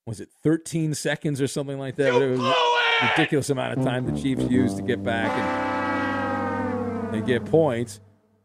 was 0.05 0.21
it 0.21 0.29
13 0.41 0.93
seconds 0.93 1.41
or 1.41 1.47
something 1.47 1.77
like 1.77 1.97
that? 1.97 2.13
Whatever, 2.13 2.33
it 2.33 2.37
was 2.39 2.55
a 3.01 3.09
ridiculous 3.11 3.49
amount 3.49 3.77
of 3.77 3.83
time 3.83 4.05
the 4.05 4.19
Chiefs 4.19 4.49
used 4.49 4.77
to 4.77 4.83
get 4.83 5.03
back 5.03 5.29
and, 7.03 7.15
and 7.15 7.25
get 7.25 7.43
points. 7.45 7.99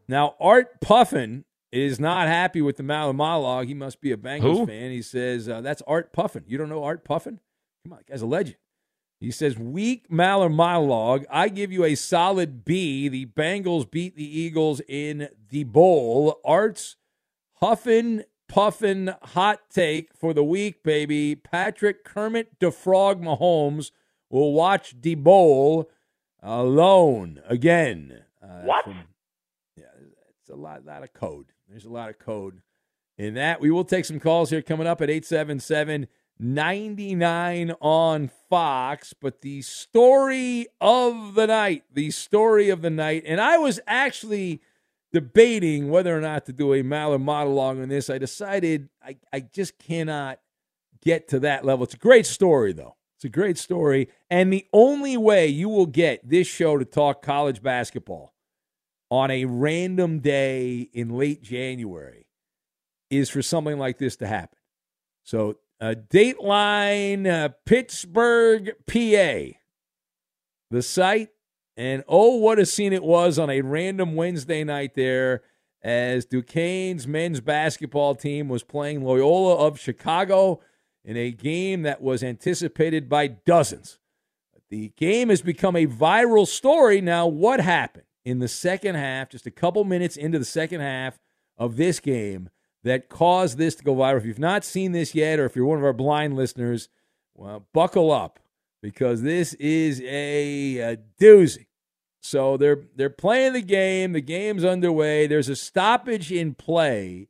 Now 0.09 0.35
Art 0.41 0.81
Puffin 0.81 1.45
is 1.71 2.01
not 2.01 2.27
happy 2.27 2.61
with 2.61 2.77
the 2.77 2.83
Maller 2.83 3.15
monologue. 3.15 3.69
He 3.69 3.75
must 3.75 4.01
be 4.01 4.11
a 4.11 4.17
Bengals 4.17 4.59
Who? 4.59 4.67
fan. 4.67 4.91
He 4.91 5.03
says 5.03 5.49
uh, 5.49 5.61
that's 5.61 5.83
Art 5.87 6.13
Puffin. 6.13 6.45
You 6.49 6.59
don't 6.59 6.69
know 6.69 6.83
Art 6.83 7.05
Puffin? 7.05 7.39
Come 7.85 7.93
on, 7.93 8.01
the 8.05 8.13
guy's 8.13 8.23
a 8.23 8.27
legend. 8.27 8.57
He 9.23 9.31
says, 9.31 9.57
weak 9.57 10.09
Maller 10.09 10.53
monologue. 10.53 11.25
I 11.31 11.49
give 11.49 11.71
you 11.71 11.85
a 11.85 11.95
solid 11.95 12.65
B. 12.65 13.09
The 13.09 13.27
Bengals 13.27 13.89
beat 13.89 14.17
the 14.17 14.39
Eagles 14.41 14.81
in 14.89 15.29
the 15.49 15.63
bowl. 15.65 16.41
Art's 16.45 16.97
huffin, 17.61 18.25
puffin, 18.49 19.15
hot 19.23 19.61
take 19.71 20.13
for 20.13 20.35
the 20.35 20.43
week, 20.43 20.83
baby. 20.83 21.37
Patrick 21.37 22.05
Kermit 22.05 22.59
DeFrog 22.59 23.23
Mahomes 23.23 23.93
will 24.29 24.53
watch 24.53 24.97
the 25.01 25.15
bowl 25.15 25.89
alone 26.43 27.41
again. 27.47 28.25
Uh, 28.43 28.63
What? 28.63 28.85
from- 28.85 29.05
yeah, 29.77 29.85
it's 30.41 30.51
a 30.51 30.57
lot, 30.57 30.85
lot 30.85 31.05
of 31.05 31.13
code. 31.13 31.47
There's 31.69 31.85
a 31.85 31.91
lot 31.93 32.11
of 32.11 32.19
code 32.19 32.61
in 33.17 33.35
that. 33.35 33.61
We 33.61 33.71
will 33.71 33.85
take 33.85 34.05
some 34.05 34.19
calls 34.19 34.51
here 34.51 34.63
coming 34.63 34.87
up 34.89 35.01
at 35.01 35.09
877 35.11 36.09
99 36.43 37.75
on 37.81 38.31
Fox. 38.51 39.15
But 39.19 39.41
the 39.41 39.63
story 39.63 40.67
of 40.81 41.35
the 41.35 41.47
night, 41.47 41.85
the 41.93 42.11
story 42.11 42.69
of 42.69 42.83
the 42.83 42.91
night, 42.91 43.23
and 43.27 43.41
I 43.41 43.59
was 43.59 43.81
actually 43.87 44.61
debating 45.13 45.91
whether 45.91 46.17
or 46.17 46.21
not 46.21 46.47
to 46.47 46.53
do 46.53 46.73
a 46.73 46.83
Maller 46.83 47.21
monologue 47.21 47.79
on 47.79 47.89
this. 47.89 48.11
I 48.11 48.19
decided 48.19 48.89
I, 49.03 49.17
I 49.33 49.41
just 49.41 49.79
cannot 49.79 50.41
get 51.03 51.29
to 51.29 51.41
that 51.41 51.65
level. 51.65 51.85
It's 51.85 51.95
a 51.95 51.99
great 51.99 52.27
story, 52.27 52.73
though. 52.73 52.97
It's 53.17 53.25
a 53.25 53.29
great 53.29 53.59
story. 53.59 54.09
And 54.31 54.53
the 54.53 54.67
only 54.73 55.17
way 55.17 55.47
you 55.47 55.69
will 55.69 55.87
get 55.87 56.29
this 56.29 56.47
show 56.47 56.79
to 56.79 56.85
talk 56.85 57.23
college 57.23 57.63
basketball 57.63 58.35
on 59.11 59.31
a 59.31 59.45
random 59.45 60.21
day 60.21 60.89
in 60.93 61.11
late 61.11 61.43
January 61.43 62.27
is 63.11 63.29
for 63.29 63.43
something 63.43 63.79
like 63.79 63.99
this 63.99 64.17
to 64.17 64.27
happen. 64.27 64.59
So, 65.23 65.57
uh, 65.83 65.97
Dateline, 66.09 67.27
uh, 67.27 67.49
Pittsburgh, 67.67 68.73
PA, 68.87 69.59
the 70.71 70.81
site. 70.81 71.31
And 71.77 72.05
oh, 72.07 72.37
what 72.37 72.61
a 72.61 72.67
scene 72.67 72.93
it 72.93 73.03
was 73.03 73.39
on 73.39 73.51
a 73.51 73.63
random 73.63 74.15
Wednesday 74.15 74.63
night 74.63 74.95
there 74.95 75.43
as 75.83 76.25
Duquesne's 76.25 77.09
men's 77.09 77.41
basketball 77.41 78.15
team 78.15 78.49
was 78.49 78.63
playing 78.63 79.03
Loyola 79.03 79.57
of 79.57 79.81
Chicago 79.81 80.61
in 81.05 81.17
a 81.17 81.33
game 81.33 81.83
that 81.83 82.01
was 82.01 82.23
anticipated 82.23 83.09
by 83.09 83.27
dozens. 83.27 83.99
The 84.71 84.93
game 84.97 85.31
has 85.31 85.43
become 85.43 85.75
a 85.75 85.87
viral 85.87 86.47
story. 86.47 87.01
Now, 87.01 87.27
what 87.27 87.59
happened 87.59 88.05
in 88.25 88.39
the 88.39 88.49
second 88.49 88.95
half, 88.95 89.31
just 89.31 89.47
a 89.47 89.51
couple 89.51 89.83
minutes 89.83 90.17
into 90.17 90.39
the 90.39 90.45
second 90.45 90.81
half 90.81 91.19
of 91.59 91.77
this 91.77 91.99
game? 91.99 92.51
That 92.85 93.09
caused 93.09 93.59
this 93.59 93.75
to 93.77 93.85
go 93.85 93.95
viral. 93.95 94.19
If 94.19 94.27
you've 94.27 94.39
not 94.39 94.65
seen 94.65 94.93
this 94.93 95.15
yet, 95.15 95.39
or 95.39 95.47
if 95.47 95.57
you're 95.57 95.67
one 95.67 95.79
of 95.79 95.85
our 95.85 95.93
blind 95.93 96.37
listeners, 96.37 96.89
well, 97.35 97.67
buckle 97.73 98.11
up 98.11 98.41
because 98.83 99.23
this 99.23 99.55
is 99.55 100.01
a, 100.03 100.79
a 100.79 100.97
doozy. 101.21 101.67
So 102.21 102.57
they're 102.57 102.85
they're 102.95 103.11
playing 103.11 103.55
the 103.55 103.63
game. 103.63 104.13
The 104.13 104.21
game's 104.21 104.65
underway. 104.65 105.27
There's 105.27 105.49
a 105.49 105.57
stoppage 105.57 106.31
in 106.31 106.55
play, 106.55 107.29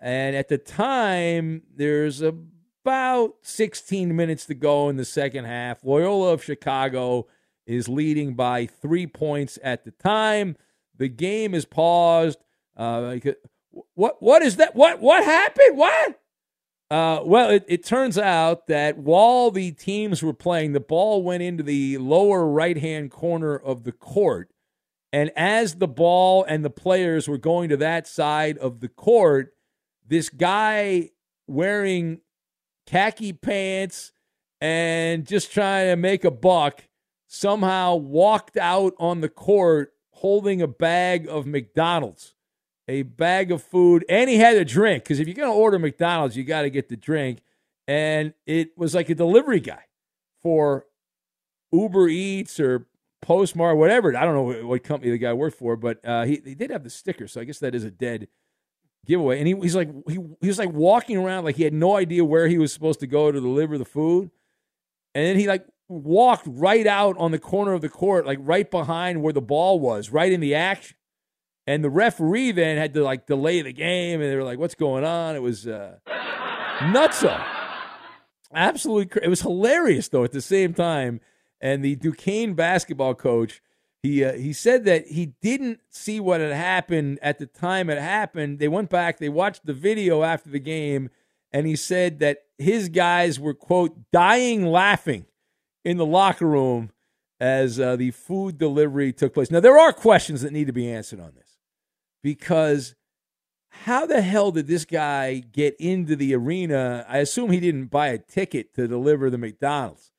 and 0.00 0.34
at 0.34 0.48
the 0.48 0.58
time, 0.58 1.62
there's 1.74 2.20
about 2.20 3.34
16 3.42 4.14
minutes 4.14 4.46
to 4.46 4.54
go 4.54 4.88
in 4.88 4.96
the 4.96 5.04
second 5.04 5.44
half. 5.44 5.84
Loyola 5.84 6.32
of 6.32 6.42
Chicago 6.42 7.26
is 7.66 7.88
leading 7.88 8.34
by 8.34 8.66
three 8.66 9.06
points 9.06 9.58
at 9.62 9.84
the 9.84 9.90
time. 9.92 10.56
The 10.96 11.08
game 11.08 11.54
is 11.54 11.64
paused. 11.64 12.38
Uh, 12.76 13.16
what 13.94 14.22
what 14.22 14.42
is 14.42 14.56
that? 14.56 14.74
What 14.74 15.00
what 15.00 15.24
happened? 15.24 15.76
What? 15.76 16.20
Uh, 16.88 17.20
well, 17.24 17.50
it, 17.50 17.64
it 17.66 17.84
turns 17.84 18.16
out 18.16 18.68
that 18.68 18.96
while 18.96 19.50
the 19.50 19.72
teams 19.72 20.22
were 20.22 20.32
playing, 20.32 20.72
the 20.72 20.80
ball 20.80 21.22
went 21.22 21.42
into 21.42 21.64
the 21.64 21.98
lower 21.98 22.46
right 22.46 22.78
hand 22.78 23.10
corner 23.10 23.56
of 23.56 23.82
the 23.82 23.92
court. 23.92 24.50
And 25.12 25.32
as 25.34 25.76
the 25.76 25.88
ball 25.88 26.44
and 26.44 26.64
the 26.64 26.70
players 26.70 27.26
were 27.26 27.38
going 27.38 27.70
to 27.70 27.76
that 27.78 28.06
side 28.06 28.56
of 28.58 28.80
the 28.80 28.88
court, 28.88 29.52
this 30.06 30.28
guy 30.28 31.10
wearing 31.48 32.20
khaki 32.86 33.32
pants 33.32 34.12
and 34.60 35.26
just 35.26 35.52
trying 35.52 35.88
to 35.88 35.96
make 35.96 36.24
a 36.24 36.30
buck 36.30 36.84
somehow 37.26 37.96
walked 37.96 38.56
out 38.56 38.94
on 38.98 39.20
the 39.20 39.28
court 39.28 39.92
holding 40.10 40.62
a 40.62 40.68
bag 40.68 41.28
of 41.28 41.46
McDonald's 41.46 42.35
a 42.88 43.02
bag 43.02 43.50
of 43.50 43.62
food, 43.62 44.04
and 44.08 44.30
he 44.30 44.36
had 44.36 44.56
a 44.56 44.64
drink. 44.64 45.04
Because 45.04 45.20
if 45.20 45.26
you're 45.26 45.34
going 45.34 45.48
to 45.48 45.54
order 45.54 45.78
McDonald's, 45.78 46.36
you 46.36 46.44
got 46.44 46.62
to 46.62 46.70
get 46.70 46.88
the 46.88 46.96
drink. 46.96 47.40
And 47.88 48.34
it 48.46 48.76
was 48.76 48.94
like 48.94 49.08
a 49.08 49.14
delivery 49.14 49.60
guy 49.60 49.84
for 50.42 50.86
Uber 51.72 52.08
Eats 52.08 52.58
or 52.58 52.86
Postmates, 53.24 53.76
whatever. 53.76 54.16
I 54.16 54.24
don't 54.24 54.34
know 54.34 54.66
what 54.66 54.84
company 54.84 55.10
the 55.10 55.18
guy 55.18 55.32
worked 55.32 55.58
for, 55.58 55.76
but 55.76 55.98
uh, 56.04 56.24
he, 56.24 56.40
he 56.44 56.54
did 56.54 56.70
have 56.70 56.84
the 56.84 56.90
sticker, 56.90 57.26
so 57.26 57.40
I 57.40 57.44
guess 57.44 57.58
that 57.60 57.74
is 57.74 57.84
a 57.84 57.90
dead 57.90 58.28
giveaway. 59.04 59.38
And 59.38 59.48
he, 59.48 59.54
he's 59.54 59.74
like 59.74 59.88
he, 60.08 60.18
he 60.40 60.48
was 60.48 60.58
like 60.58 60.72
walking 60.72 61.16
around 61.16 61.44
like 61.44 61.56
he 61.56 61.62
had 61.64 61.72
no 61.72 61.96
idea 61.96 62.24
where 62.24 62.48
he 62.48 62.58
was 62.58 62.72
supposed 62.72 63.00
to 63.00 63.06
go 63.06 63.32
to 63.32 63.40
deliver 63.40 63.78
the 63.78 63.84
food, 63.84 64.30
and 65.14 65.26
then 65.26 65.36
he 65.36 65.48
like 65.48 65.66
walked 65.88 66.46
right 66.46 66.86
out 66.86 67.16
on 67.18 67.30
the 67.30 67.38
corner 67.38 67.72
of 67.72 67.80
the 67.80 67.88
court, 67.88 68.26
like 68.26 68.38
right 68.42 68.70
behind 68.70 69.22
where 69.22 69.32
the 69.32 69.40
ball 69.40 69.80
was, 69.80 70.10
right 70.10 70.30
in 70.30 70.40
the 70.40 70.54
action. 70.54 70.95
And 71.66 71.82
the 71.82 71.90
referee 71.90 72.52
then 72.52 72.76
had 72.76 72.94
to 72.94 73.02
like 73.02 73.26
delay 73.26 73.60
the 73.62 73.72
game, 73.72 74.20
and 74.20 74.30
they 74.30 74.36
were 74.36 74.44
like, 74.44 74.58
"What's 74.58 74.76
going 74.76 75.04
on?" 75.04 75.34
It 75.34 75.42
was 75.42 75.66
uh, 75.66 75.96
nutso, 76.78 77.44
absolutely. 78.54 79.06
Cra- 79.06 79.24
it 79.24 79.28
was 79.28 79.40
hilarious 79.42 80.08
though 80.08 80.24
at 80.24 80.32
the 80.32 80.40
same 80.40 80.74
time. 80.74 81.20
And 81.60 81.84
the 81.84 81.96
Duquesne 81.96 82.54
basketball 82.54 83.14
coach, 83.14 83.62
he 84.02 84.24
uh, 84.24 84.34
he 84.34 84.52
said 84.52 84.84
that 84.84 85.08
he 85.08 85.34
didn't 85.42 85.80
see 85.90 86.20
what 86.20 86.40
had 86.40 86.52
happened 86.52 87.18
at 87.20 87.38
the 87.38 87.46
time 87.46 87.90
it 87.90 87.98
happened. 87.98 88.60
They 88.60 88.68
went 88.68 88.90
back, 88.90 89.18
they 89.18 89.28
watched 89.28 89.66
the 89.66 89.72
video 89.72 90.22
after 90.22 90.50
the 90.50 90.60
game, 90.60 91.10
and 91.52 91.66
he 91.66 91.74
said 91.74 92.20
that 92.20 92.44
his 92.58 92.88
guys 92.88 93.40
were 93.40 93.54
quote 93.54 93.96
dying 94.12 94.66
laughing 94.66 95.26
in 95.84 95.96
the 95.96 96.06
locker 96.06 96.46
room 96.46 96.90
as 97.40 97.80
uh, 97.80 97.96
the 97.96 98.12
food 98.12 98.58
delivery 98.58 99.12
took 99.12 99.34
place. 99.34 99.50
Now 99.50 99.60
there 99.60 99.78
are 99.78 99.92
questions 99.92 100.42
that 100.42 100.52
need 100.52 100.66
to 100.68 100.72
be 100.72 100.90
answered 100.90 101.20
on 101.20 101.32
this 101.34 101.45
because 102.22 102.94
how 103.84 104.06
the 104.06 104.22
hell 104.22 104.50
did 104.50 104.66
this 104.66 104.84
guy 104.84 105.38
get 105.38 105.76
into 105.78 106.16
the 106.16 106.34
arena? 106.34 107.04
I 107.08 107.18
assume 107.18 107.50
he 107.50 107.60
didn't 107.60 107.86
buy 107.86 108.08
a 108.08 108.18
ticket 108.18 108.74
to 108.74 108.88
deliver 108.88 109.30
the 109.30 109.38
McDonald's. 109.38 110.12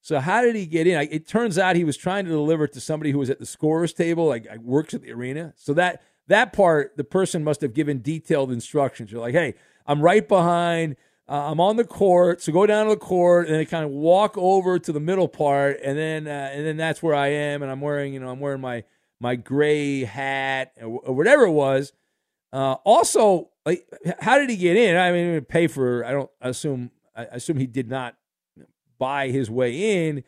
So 0.00 0.20
how 0.20 0.42
did 0.42 0.54
he 0.54 0.66
get 0.66 0.86
in? 0.86 1.08
It 1.10 1.26
turns 1.26 1.58
out 1.58 1.76
he 1.76 1.84
was 1.84 1.96
trying 1.96 2.26
to 2.26 2.30
deliver 2.30 2.66
to 2.66 2.80
somebody 2.80 3.10
who 3.10 3.18
was 3.18 3.30
at 3.30 3.38
the 3.38 3.46
scorer's 3.46 3.94
table, 3.94 4.26
like 4.26 4.46
works 4.58 4.92
at 4.92 5.02
the 5.02 5.12
arena. 5.12 5.54
So 5.56 5.72
that 5.74 6.02
that 6.26 6.52
part, 6.52 6.96
the 6.96 7.04
person 7.04 7.44
must 7.44 7.60
have 7.62 7.72
given 7.72 8.02
detailed 8.02 8.50
instructions. 8.50 9.10
You're 9.10 9.20
like, 9.20 9.34
hey, 9.34 9.54
I'm 9.86 10.02
right 10.02 10.26
behind. 10.26 10.96
Uh, 11.26 11.50
I'm 11.50 11.58
on 11.58 11.76
the 11.76 11.84
court, 11.84 12.42
so 12.42 12.52
go 12.52 12.66
down 12.66 12.84
to 12.84 12.90
the 12.90 12.98
court 12.98 13.46
and 13.46 13.56
then 13.56 13.64
kind 13.64 13.82
of 13.82 13.90
walk 13.90 14.36
over 14.36 14.78
to 14.78 14.92
the 14.92 15.00
middle 15.00 15.26
part, 15.26 15.80
and 15.82 15.96
then 15.96 16.26
uh, 16.26 16.50
and 16.52 16.66
then 16.66 16.76
that's 16.76 17.02
where 17.02 17.14
I 17.14 17.28
am, 17.28 17.62
and 17.62 17.72
I'm 17.72 17.80
wearing 17.80 18.12
you 18.12 18.20
know 18.20 18.28
I'm 18.28 18.40
wearing 18.40 18.60
my 18.60 18.84
my 19.24 19.36
gray 19.36 20.04
hat 20.04 20.72
or 20.82 21.14
whatever 21.14 21.44
it 21.44 21.50
was. 21.50 21.94
Uh, 22.52 22.74
also, 22.84 23.48
like, 23.64 23.82
how 24.20 24.38
did 24.38 24.50
he 24.50 24.56
get 24.56 24.76
in? 24.76 24.96
I 24.98 25.12
mean, 25.12 25.40
pay 25.46 25.66
for. 25.66 26.04
I 26.04 26.12
don't 26.12 26.30
assume. 26.42 26.90
I 27.16 27.22
assume 27.32 27.56
he 27.56 27.66
did 27.66 27.88
not 27.88 28.16
buy 28.98 29.30
his 29.30 29.50
way 29.50 30.08
in. 30.08 30.24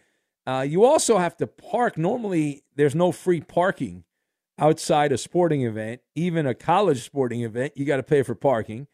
Uh, 0.46 0.64
you 0.66 0.84
also 0.84 1.18
have 1.18 1.36
to 1.36 1.46
park. 1.46 1.98
Normally, 1.98 2.62
there's 2.74 2.94
no 2.94 3.12
free 3.12 3.42
parking 3.42 4.04
outside 4.58 5.12
a 5.12 5.18
sporting 5.18 5.62
event, 5.62 6.00
even 6.14 6.46
a 6.46 6.54
college 6.54 7.04
sporting 7.04 7.42
event. 7.42 7.74
You 7.76 7.84
got 7.84 7.98
to 7.98 8.02
pay 8.02 8.22
for 8.22 8.34
parking. 8.34 8.86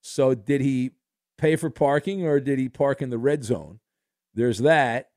So, 0.00 0.36
did 0.36 0.60
he 0.60 0.92
pay 1.36 1.56
for 1.56 1.68
parking 1.68 2.24
or 2.24 2.38
did 2.38 2.60
he 2.60 2.68
park 2.68 3.02
in 3.02 3.10
the 3.10 3.18
red 3.18 3.42
zone? 3.42 3.80
There's 4.34 4.58
that. 4.58 5.10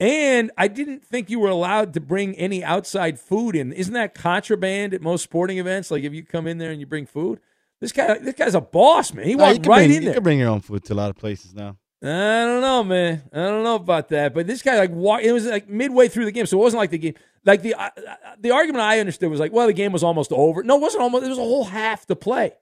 And 0.00 0.50
I 0.58 0.68
didn't 0.68 1.04
think 1.04 1.30
you 1.30 1.38
were 1.38 1.48
allowed 1.48 1.94
to 1.94 2.00
bring 2.00 2.34
any 2.34 2.64
outside 2.64 3.20
food 3.20 3.54
in. 3.54 3.72
Isn't 3.72 3.94
that 3.94 4.14
contraband 4.14 4.92
at 4.92 5.00
most 5.00 5.22
sporting 5.22 5.58
events? 5.58 5.90
Like 5.90 6.02
if 6.02 6.12
you 6.12 6.24
come 6.24 6.46
in 6.46 6.58
there 6.58 6.70
and 6.70 6.80
you 6.80 6.86
bring 6.86 7.06
food, 7.06 7.40
this 7.80 7.92
guy, 7.92 8.18
this 8.18 8.34
guy's 8.34 8.54
a 8.54 8.60
boss, 8.60 9.12
man. 9.12 9.26
He 9.26 9.36
walked 9.36 9.66
right 9.66 9.78
bring, 9.78 9.84
in 9.84 9.90
you 9.90 10.00
there. 10.00 10.08
You 10.08 10.14
can 10.14 10.22
bring 10.22 10.38
your 10.38 10.48
own 10.48 10.60
food 10.60 10.84
to 10.84 10.94
a 10.94 10.96
lot 10.96 11.10
of 11.10 11.16
places 11.16 11.54
now. 11.54 11.76
I 12.02 12.44
don't 12.44 12.60
know, 12.60 12.84
man. 12.84 13.22
I 13.32 13.36
don't 13.44 13.64
know 13.64 13.76
about 13.76 14.10
that. 14.10 14.34
But 14.34 14.46
this 14.46 14.60
guy, 14.60 14.76
like, 14.76 14.90
walk, 14.90 15.22
it 15.22 15.32
was 15.32 15.46
like 15.46 15.68
midway 15.68 16.08
through 16.08 16.26
the 16.26 16.32
game, 16.32 16.44
so 16.44 16.58
it 16.58 16.60
wasn't 16.60 16.80
like 16.80 16.90
the 16.90 16.98
game. 16.98 17.14
Like 17.46 17.62
the 17.62 17.74
uh, 17.74 17.90
the 18.38 18.50
argument 18.50 18.82
I 18.82 19.00
understood 19.00 19.30
was 19.30 19.40
like, 19.40 19.52
well, 19.52 19.66
the 19.66 19.72
game 19.72 19.92
was 19.92 20.02
almost 20.02 20.32
over. 20.32 20.62
No, 20.62 20.76
it 20.76 20.80
wasn't 20.80 21.02
almost. 21.02 21.24
It 21.24 21.28
was 21.28 21.38
a 21.38 21.42
whole 21.42 21.64
half 21.64 22.04
to 22.06 22.16
play. 22.16 22.52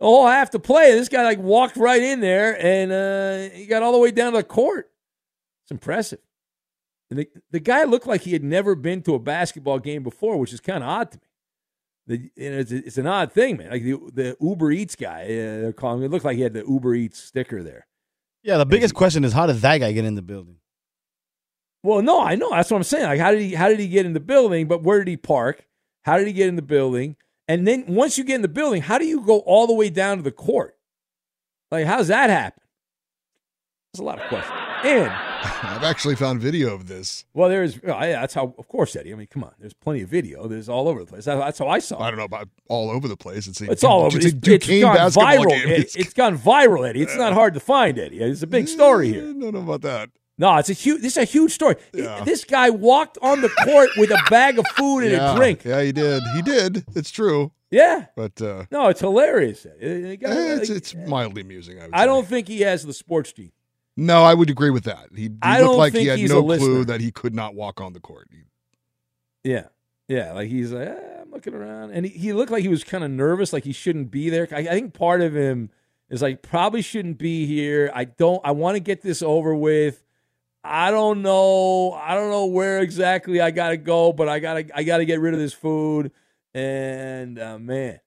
A 0.00 0.04
whole 0.04 0.26
half 0.26 0.50
to 0.50 0.58
play. 0.58 0.92
This 0.92 1.08
guy 1.08 1.22
like 1.22 1.38
walked 1.38 1.76
right 1.76 2.02
in 2.02 2.20
there 2.20 2.56
and 2.58 2.90
uh, 2.90 3.54
he 3.54 3.66
got 3.66 3.82
all 3.82 3.92
the 3.92 3.98
way 3.98 4.10
down 4.10 4.32
to 4.32 4.38
the 4.38 4.44
court. 4.44 4.90
It's 5.64 5.70
impressive. 5.70 6.20
The, 7.10 7.28
the 7.50 7.60
guy 7.60 7.84
looked 7.84 8.06
like 8.06 8.22
he 8.22 8.32
had 8.32 8.44
never 8.44 8.74
been 8.76 9.02
to 9.02 9.14
a 9.14 9.18
basketball 9.18 9.80
game 9.80 10.04
before, 10.04 10.36
which 10.36 10.52
is 10.52 10.60
kind 10.60 10.84
of 10.84 10.88
odd 10.88 11.10
to 11.12 11.18
me. 11.18 11.24
The, 12.06 12.30
it's, 12.36 12.72
it's, 12.72 12.98
an 12.98 13.06
odd 13.06 13.32
thing, 13.32 13.56
man. 13.56 13.70
Like 13.70 13.82
the, 13.82 13.98
the 14.12 14.36
Uber 14.40 14.70
Eats 14.72 14.96
guy, 14.96 15.22
uh, 15.24 15.60
they're 15.60 15.72
calling. 15.72 16.02
It 16.02 16.10
looked 16.10 16.24
like 16.24 16.36
he 16.36 16.42
had 16.42 16.54
the 16.54 16.64
Uber 16.66 16.94
Eats 16.94 17.22
sticker 17.22 17.62
there. 17.62 17.86
Yeah, 18.42 18.58
the 18.58 18.66
biggest 18.66 18.94
he, 18.94 18.96
question 18.96 19.24
is 19.24 19.32
how 19.32 19.46
did 19.46 19.56
that 19.56 19.78
guy 19.78 19.92
get 19.92 20.04
in 20.04 20.14
the 20.14 20.22
building? 20.22 20.56
Well, 21.82 22.02
no, 22.02 22.20
I 22.20 22.36
know 22.36 22.50
that's 22.50 22.70
what 22.70 22.78
I'm 22.78 22.84
saying. 22.84 23.04
Like, 23.04 23.20
how 23.20 23.30
did 23.30 23.40
he? 23.40 23.54
How 23.54 23.68
did 23.68 23.80
he 23.80 23.88
get 23.88 24.06
in 24.06 24.12
the 24.12 24.20
building? 24.20 24.68
But 24.68 24.82
where 24.82 24.98
did 24.98 25.08
he 25.08 25.16
park? 25.16 25.66
How 26.02 26.18
did 26.18 26.26
he 26.26 26.32
get 26.32 26.48
in 26.48 26.56
the 26.56 26.62
building? 26.62 27.16
And 27.48 27.66
then 27.66 27.84
once 27.86 28.16
you 28.18 28.24
get 28.24 28.36
in 28.36 28.42
the 28.42 28.48
building, 28.48 28.82
how 28.82 28.98
do 28.98 29.06
you 29.06 29.20
go 29.22 29.40
all 29.40 29.66
the 29.66 29.74
way 29.74 29.90
down 29.90 30.18
to 30.18 30.22
the 30.22 30.30
court? 30.30 30.76
Like, 31.70 31.86
how's 31.86 32.08
that 32.08 32.30
happen? 32.30 32.62
There's 33.92 34.00
a 34.00 34.04
lot 34.04 34.20
of 34.20 34.28
questions. 34.28 34.56
And 34.84 35.29
I've 35.62 35.84
actually 35.84 36.16
found 36.16 36.40
video 36.40 36.74
of 36.74 36.86
this. 36.86 37.24
Well, 37.32 37.48
there's 37.48 37.76
that's 37.80 38.34
how. 38.34 38.54
Of 38.58 38.68
course, 38.68 38.94
Eddie. 38.96 39.12
I 39.12 39.16
mean, 39.16 39.26
come 39.26 39.44
on. 39.44 39.52
There's 39.58 39.72
plenty 39.72 40.02
of 40.02 40.08
video. 40.08 40.46
There's 40.46 40.68
all 40.68 40.88
over 40.88 41.00
the 41.00 41.06
place. 41.06 41.24
That's 41.24 41.58
how 41.58 41.68
I 41.68 41.78
saw. 41.78 41.98
It. 41.98 42.02
I 42.02 42.10
don't 42.10 42.18
know 42.18 42.24
about 42.24 42.48
all 42.68 42.90
over 42.90 43.08
the 43.08 43.16
place. 43.16 43.46
It's, 43.46 43.60
a, 43.60 43.70
it's 43.70 43.84
all 43.84 44.02
over. 44.02 44.16
It's, 44.16 44.26
it's, 44.26 44.48
it's 44.48 44.66
gone 44.66 44.96
viral. 44.96 45.50
It, 45.50 45.96
it's 45.96 46.12
gone 46.12 46.38
viral, 46.38 46.88
Eddie. 46.88 47.02
It's 47.02 47.16
not 47.16 47.32
hard 47.32 47.54
to 47.54 47.60
find, 47.60 47.98
Eddie. 47.98 48.18
It's 48.18 48.42
a 48.42 48.46
big 48.46 48.68
story 48.68 49.12
here. 49.12 49.22
I 49.22 49.32
don't 49.32 49.54
know 49.54 49.60
about 49.60 49.82
that. 49.82 50.10
No, 50.36 50.56
it's 50.56 50.70
a 50.70 50.74
huge. 50.74 51.02
This 51.02 51.18
is 51.18 51.22
a 51.22 51.24
huge 51.24 51.52
story. 51.52 51.76
Yeah. 51.92 52.24
This 52.24 52.44
guy 52.44 52.70
walked 52.70 53.18
on 53.20 53.42
the 53.42 53.50
court 53.64 53.90
with 53.98 54.10
a 54.10 54.22
bag 54.30 54.58
of 54.58 54.66
food 54.68 55.00
and 55.04 55.12
yeah. 55.12 55.32
a 55.32 55.36
drink. 55.36 55.64
Yeah, 55.64 55.82
he 55.82 55.92
did. 55.92 56.22
He 56.34 56.42
did. 56.42 56.84
It's 56.94 57.10
true. 57.10 57.52
Yeah, 57.70 58.06
but 58.16 58.40
uh, 58.42 58.64
no, 58.70 58.88
it's 58.88 59.00
hilarious. 59.00 59.64
Guy, 59.64 59.76
it's, 59.80 60.70
it's 60.70 60.94
mildly 60.94 61.42
amusing. 61.42 61.80
I, 61.80 62.02
I 62.02 62.06
don't 62.06 62.26
think 62.26 62.48
he 62.48 62.62
has 62.62 62.84
the 62.84 62.92
sports 62.92 63.32
gene. 63.32 63.52
No, 64.00 64.24
I 64.24 64.32
would 64.32 64.48
agree 64.48 64.70
with 64.70 64.84
that. 64.84 65.08
He, 65.14 65.24
he 65.24 65.62
looked 65.62 65.76
like 65.76 65.92
he 65.92 66.06
had 66.06 66.18
no 66.20 66.42
clue 66.42 66.86
that 66.86 67.02
he 67.02 67.12
could 67.12 67.34
not 67.34 67.54
walk 67.54 67.82
on 67.82 67.92
the 67.92 68.00
court. 68.00 68.28
He, 68.30 69.50
yeah. 69.50 69.66
Yeah. 70.08 70.32
Like 70.32 70.48
he's 70.48 70.72
like, 70.72 70.88
eh, 70.88 71.20
I'm 71.20 71.30
looking 71.30 71.52
around. 71.52 71.90
And 71.90 72.06
he, 72.06 72.12
he 72.12 72.32
looked 72.32 72.50
like 72.50 72.62
he 72.62 72.68
was 72.68 72.82
kind 72.82 73.04
of 73.04 73.10
nervous, 73.10 73.52
like 73.52 73.64
he 73.64 73.72
shouldn't 73.72 74.10
be 74.10 74.30
there. 74.30 74.48
I, 74.52 74.60
I 74.60 74.70
think 74.70 74.94
part 74.94 75.20
of 75.20 75.36
him 75.36 75.68
is 76.08 76.22
like, 76.22 76.40
probably 76.40 76.80
shouldn't 76.80 77.18
be 77.18 77.44
here. 77.44 77.90
I 77.94 78.04
don't, 78.04 78.40
I 78.42 78.52
want 78.52 78.76
to 78.76 78.80
get 78.80 79.02
this 79.02 79.20
over 79.20 79.54
with. 79.54 80.02
I 80.64 80.90
don't 80.90 81.20
know. 81.20 81.92
I 81.92 82.14
don't 82.14 82.30
know 82.30 82.46
where 82.46 82.80
exactly 82.80 83.38
I 83.42 83.50
got 83.50 83.68
to 83.68 83.76
go, 83.76 84.14
but 84.14 84.30
I 84.30 84.38
got 84.38 84.54
to, 84.54 84.78
I 84.78 84.82
got 84.82 84.98
to 84.98 85.04
get 85.04 85.20
rid 85.20 85.34
of 85.34 85.40
this 85.40 85.52
food. 85.52 86.10
And 86.54 87.38
uh, 87.38 87.58
man. 87.58 88.00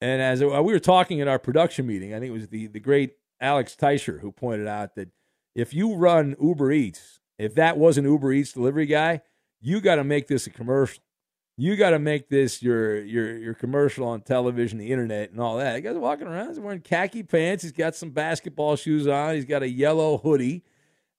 And 0.00 0.22
as 0.22 0.40
we 0.40 0.46
were 0.46 0.78
talking 0.78 1.20
at 1.20 1.26
our 1.26 1.40
production 1.40 1.88
meeting, 1.88 2.14
I 2.14 2.20
think 2.20 2.30
it 2.30 2.34
was 2.34 2.48
the, 2.48 2.68
the 2.68 2.80
great 2.80 3.19
Alex 3.40 3.76
Teicher 3.80 4.20
who 4.20 4.32
pointed 4.32 4.66
out 4.66 4.94
that 4.96 5.08
if 5.54 5.74
you 5.74 5.94
run 5.94 6.36
Uber 6.40 6.72
Eats, 6.72 7.20
if 7.38 7.54
that 7.54 7.78
was 7.78 7.98
an 7.98 8.04
Uber 8.04 8.32
Eats 8.32 8.52
delivery 8.52 8.86
guy, 8.86 9.22
you 9.60 9.80
got 9.80 9.96
to 9.96 10.04
make 10.04 10.26
this 10.26 10.46
a 10.46 10.50
commercial. 10.50 11.02
You 11.56 11.76
got 11.76 11.90
to 11.90 11.98
make 11.98 12.28
this 12.30 12.62
your 12.62 13.02
your 13.02 13.36
your 13.36 13.54
commercial 13.54 14.06
on 14.06 14.22
television, 14.22 14.78
the 14.78 14.90
internet, 14.90 15.30
and 15.30 15.40
all 15.40 15.58
that. 15.58 15.74
The 15.74 15.80
guy's 15.82 15.96
walking 15.96 16.26
around. 16.26 16.48
He's 16.48 16.60
wearing 16.60 16.80
khaki 16.80 17.22
pants. 17.22 17.62
He's 17.62 17.72
got 17.72 17.94
some 17.94 18.10
basketball 18.10 18.76
shoes 18.76 19.06
on. 19.06 19.34
He's 19.34 19.44
got 19.44 19.62
a 19.62 19.68
yellow 19.68 20.16
hoodie, 20.16 20.64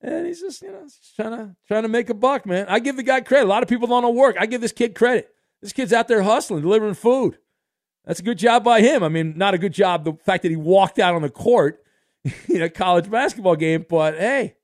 and 0.02 0.26
he's 0.26 0.42
just 0.42 0.64
you 0.64 0.72
know 0.72 0.82
just 0.84 1.16
trying 1.16 1.38
to 1.38 1.56
trying 1.68 1.84
to 1.84 1.90
make 1.90 2.10
a 2.10 2.16
buck, 2.16 2.48
man. 2.48 2.66
I 2.70 2.80
give 2.80 2.96
the 2.96 3.04
guy 3.04 3.22
credit. 3.22 3.46
A 3.46 3.50
lot 3.50 3.62
of 3.62 3.70
people 3.70 3.88
don't 3.88 4.02
know 4.02 4.10
work. 4.10 4.36
I 4.40 4.48
give 4.48 4.62
this 4.62 4.72
kid 4.72 4.96
credit. 4.96 5.30
This 5.62 5.74
kid's 5.74 5.94
out 5.94 6.08
there 6.08 6.24
hustling, 6.24 6.64
delivering 6.64 6.96
food. 6.96 7.38
That's 8.06 8.20
a 8.20 8.24
good 8.24 8.40
job 8.40 8.64
by 8.64 8.82
him. 8.82 9.04
I 9.04 9.10
mean, 9.10 9.38
not 9.38 9.54
a 9.54 9.60
good 9.60 9.74
job 9.74 10.06
the 10.06 10.14
fact 10.14 10.42
that 10.42 10.50
he 10.50 10.56
walked 10.56 10.98
out 10.98 11.14
on 11.14 11.22
the 11.22 11.30
court 11.30 11.84
in 12.50 12.62
a 12.62 12.70
college 12.70 13.10
basketball 13.10 13.56
game, 13.56 13.86
but 13.90 14.16
hey, 14.16 14.56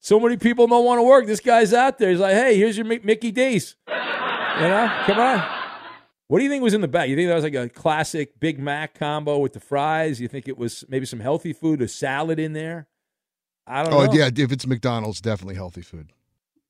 so 0.00 0.18
many 0.20 0.36
people 0.36 0.66
don't 0.66 0.84
want 0.84 0.98
to 0.98 1.02
work. 1.02 1.26
This 1.26 1.40
guy's 1.40 1.72
out 1.72 1.98
there. 1.98 2.10
He's 2.10 2.20
like, 2.20 2.34
hey, 2.34 2.56
here's 2.56 2.76
your 2.76 2.86
Mickey 2.86 3.30
D's. 3.30 3.76
You 3.88 3.94
know, 3.94 5.02
come 5.06 5.18
on. 5.18 5.58
What 6.28 6.38
do 6.38 6.44
you 6.44 6.50
think 6.50 6.62
was 6.62 6.74
in 6.74 6.82
the 6.82 6.88
bag? 6.88 7.08
You 7.08 7.16
think 7.16 7.28
that 7.28 7.34
was 7.34 7.44
like 7.44 7.54
a 7.54 7.68
classic 7.68 8.38
Big 8.38 8.58
Mac 8.58 8.98
combo 8.98 9.38
with 9.38 9.54
the 9.54 9.60
fries? 9.60 10.20
You 10.20 10.28
think 10.28 10.46
it 10.46 10.58
was 10.58 10.84
maybe 10.88 11.06
some 11.06 11.20
healthy 11.20 11.52
food, 11.54 11.80
a 11.80 11.88
salad 11.88 12.38
in 12.38 12.52
there? 12.52 12.86
I 13.66 13.82
don't 13.82 13.92
know. 13.92 13.98
Oh 14.00 14.04
know. 14.06 14.12
yeah, 14.12 14.30
if 14.34 14.52
it's 14.52 14.66
McDonald's, 14.66 15.20
definitely 15.20 15.54
healthy 15.54 15.80
food. 15.80 16.12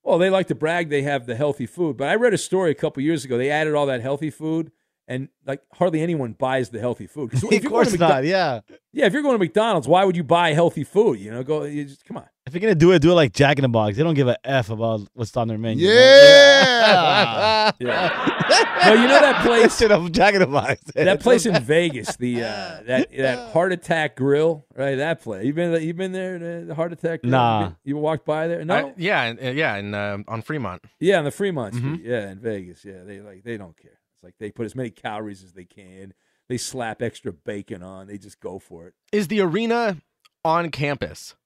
Well, 0.04 0.18
they 0.18 0.30
like 0.30 0.46
to 0.48 0.54
brag 0.54 0.90
they 0.90 1.02
have 1.02 1.26
the 1.26 1.34
healthy 1.34 1.66
food, 1.66 1.96
but 1.96 2.08
I 2.08 2.14
read 2.14 2.32
a 2.32 2.38
story 2.38 2.70
a 2.70 2.74
couple 2.74 3.02
years 3.02 3.24
ago. 3.24 3.36
They 3.36 3.50
added 3.50 3.74
all 3.74 3.86
that 3.86 4.00
healthy 4.00 4.30
food, 4.30 4.70
and 5.08 5.28
like 5.46 5.62
hardly 5.72 6.00
anyone 6.02 6.32
buys 6.34 6.68
the 6.70 6.78
healthy 6.78 7.06
food. 7.08 7.30
'Cause 7.32 7.42
if 7.50 7.64
of 7.64 7.70
course 7.70 7.90
to 7.92 7.98
not. 7.98 8.22
Yeah. 8.24 8.60
yeah. 8.92 9.06
If 9.06 9.12
you're 9.14 9.22
going 9.22 9.34
to 9.34 9.38
McDonald's, 9.38 9.88
why 9.88 10.04
would 10.04 10.16
you 10.16 10.22
buy 10.24 10.52
healthy 10.52 10.84
food? 10.84 11.18
You 11.18 11.30
know, 11.32 11.42
go. 11.42 11.64
You 11.64 11.84
just, 11.84 12.04
come 12.04 12.18
on. 12.18 12.26
If 12.46 12.54
you're 12.54 12.60
gonna 12.62 12.74
do 12.74 12.92
it, 12.92 13.00
do 13.02 13.10
it 13.10 13.14
like 13.14 13.32
Jack 13.34 13.58
in 13.58 13.62
the 13.62 13.68
Box. 13.68 13.96
They 13.98 14.02
don't 14.02 14.14
give 14.14 14.26
a 14.28 14.36
f 14.48 14.70
about 14.70 15.00
what's 15.12 15.36
on 15.36 15.48
their 15.48 15.58
menu. 15.58 15.86
Yeah. 15.86 17.72
Yeah. 17.78 18.78
no, 18.86 18.92
you 18.94 19.06
know 19.06 19.20
that 19.20 19.44
place. 19.44 19.76
Shit, 19.78 19.90
I'm 19.92 20.10
Jack 20.12 20.32
in 20.32 20.40
the 20.40 20.46
Box. 20.46 20.80
that 20.94 21.20
place 21.20 21.44
in 21.44 21.62
Vegas, 21.62 22.16
the 22.16 22.42
uh, 22.44 22.80
that 22.86 23.08
that 23.16 23.50
Heart 23.52 23.72
Attack 23.72 24.16
Grill, 24.16 24.64
right? 24.74 24.94
That 24.96 25.20
place. 25.20 25.44
You 25.44 25.52
been 25.52 25.82
you 25.82 25.92
been 25.92 26.12
there? 26.12 26.38
The, 26.38 26.64
the 26.68 26.74
Heart 26.74 26.94
Attack 26.94 27.20
Grill? 27.22 27.32
Nah. 27.32 27.60
You, 27.60 27.66
been- 27.66 27.76
you 27.84 27.96
walked 27.98 28.24
by 28.24 28.48
there? 28.48 28.64
No. 28.64 28.74
I- 28.88 28.94
yeah, 28.96 29.22
and- 29.24 29.38
uh, 29.40 29.50
yeah, 29.50 29.74
and 29.74 29.94
uh, 29.94 30.18
on 30.26 30.40
Fremont. 30.42 30.82
yeah, 31.00 31.18
on 31.18 31.24
the 31.24 31.30
Fremont 31.30 31.74
Mhm. 31.74 31.96
Street. 31.96 32.00
Yeah, 32.06 32.30
in 32.30 32.38
Vegas. 32.38 32.82
Yeah, 32.84 33.02
they 33.04 33.20
like 33.20 33.42
they 33.44 33.58
don't 33.58 33.76
care. 33.76 33.97
It's 34.18 34.24
like 34.24 34.34
they 34.40 34.50
put 34.50 34.66
as 34.66 34.74
many 34.74 34.90
calories 34.90 35.44
as 35.44 35.52
they 35.52 35.64
can. 35.64 36.12
They 36.48 36.56
slap 36.56 37.02
extra 37.02 37.32
bacon 37.32 37.82
on. 37.82 38.06
They 38.08 38.18
just 38.18 38.40
go 38.40 38.58
for 38.58 38.86
it. 38.88 38.94
Is 39.12 39.28
the 39.28 39.40
arena 39.40 39.98
on 40.44 40.70
campus? 40.70 41.36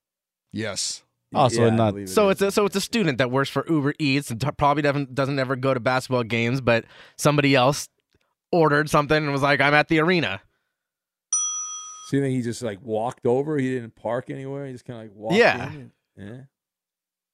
Yes. 0.52 1.02
Oh, 1.35 1.48
so 1.48 1.64
Yeah, 1.64 1.70
not- 1.74 1.96
it 1.96 2.08
So 2.08 2.28
is. 2.28 2.40
it's 2.40 2.42
a, 2.42 2.50
so 2.52 2.64
it's 2.66 2.76
a 2.76 2.80
student 2.80 3.18
that 3.18 3.30
works 3.30 3.48
for 3.50 3.64
Uber 3.68 3.94
Eats 3.98 4.30
and 4.30 4.40
t- 4.40 4.48
probably 4.56 4.82
doesn't 4.82 5.14
doesn't 5.14 5.38
ever 5.38 5.56
go 5.56 5.74
to 5.74 5.80
basketball 5.80 6.24
games, 6.24 6.61
but 6.61 6.85
somebody 7.16 7.54
else 7.54 7.88
ordered 8.52 8.88
something 8.90 9.16
and 9.16 9.32
was 9.32 9.42
like, 9.42 9.61
"I'm 9.61 9.74
at 9.74 9.88
the 9.88 9.98
arena." 10.00 10.40
So 12.08 12.16
you 12.16 12.22
think 12.22 12.37
he 12.37 12.42
just 12.42 12.62
like 12.62 12.80
walked 12.82 13.26
over? 13.26 13.56
He 13.58 13.70
didn't 13.74 13.94
park 13.96 14.28
anywhere. 14.30 14.66
He 14.66 14.72
just 14.72 14.85
kind 14.85 14.98
of 15.00 15.06
like 15.06 15.16
walked. 15.16 15.37
Yeah. 15.37 15.72
in 15.72 15.74
and- 15.78 15.90
yeah. 16.16 16.40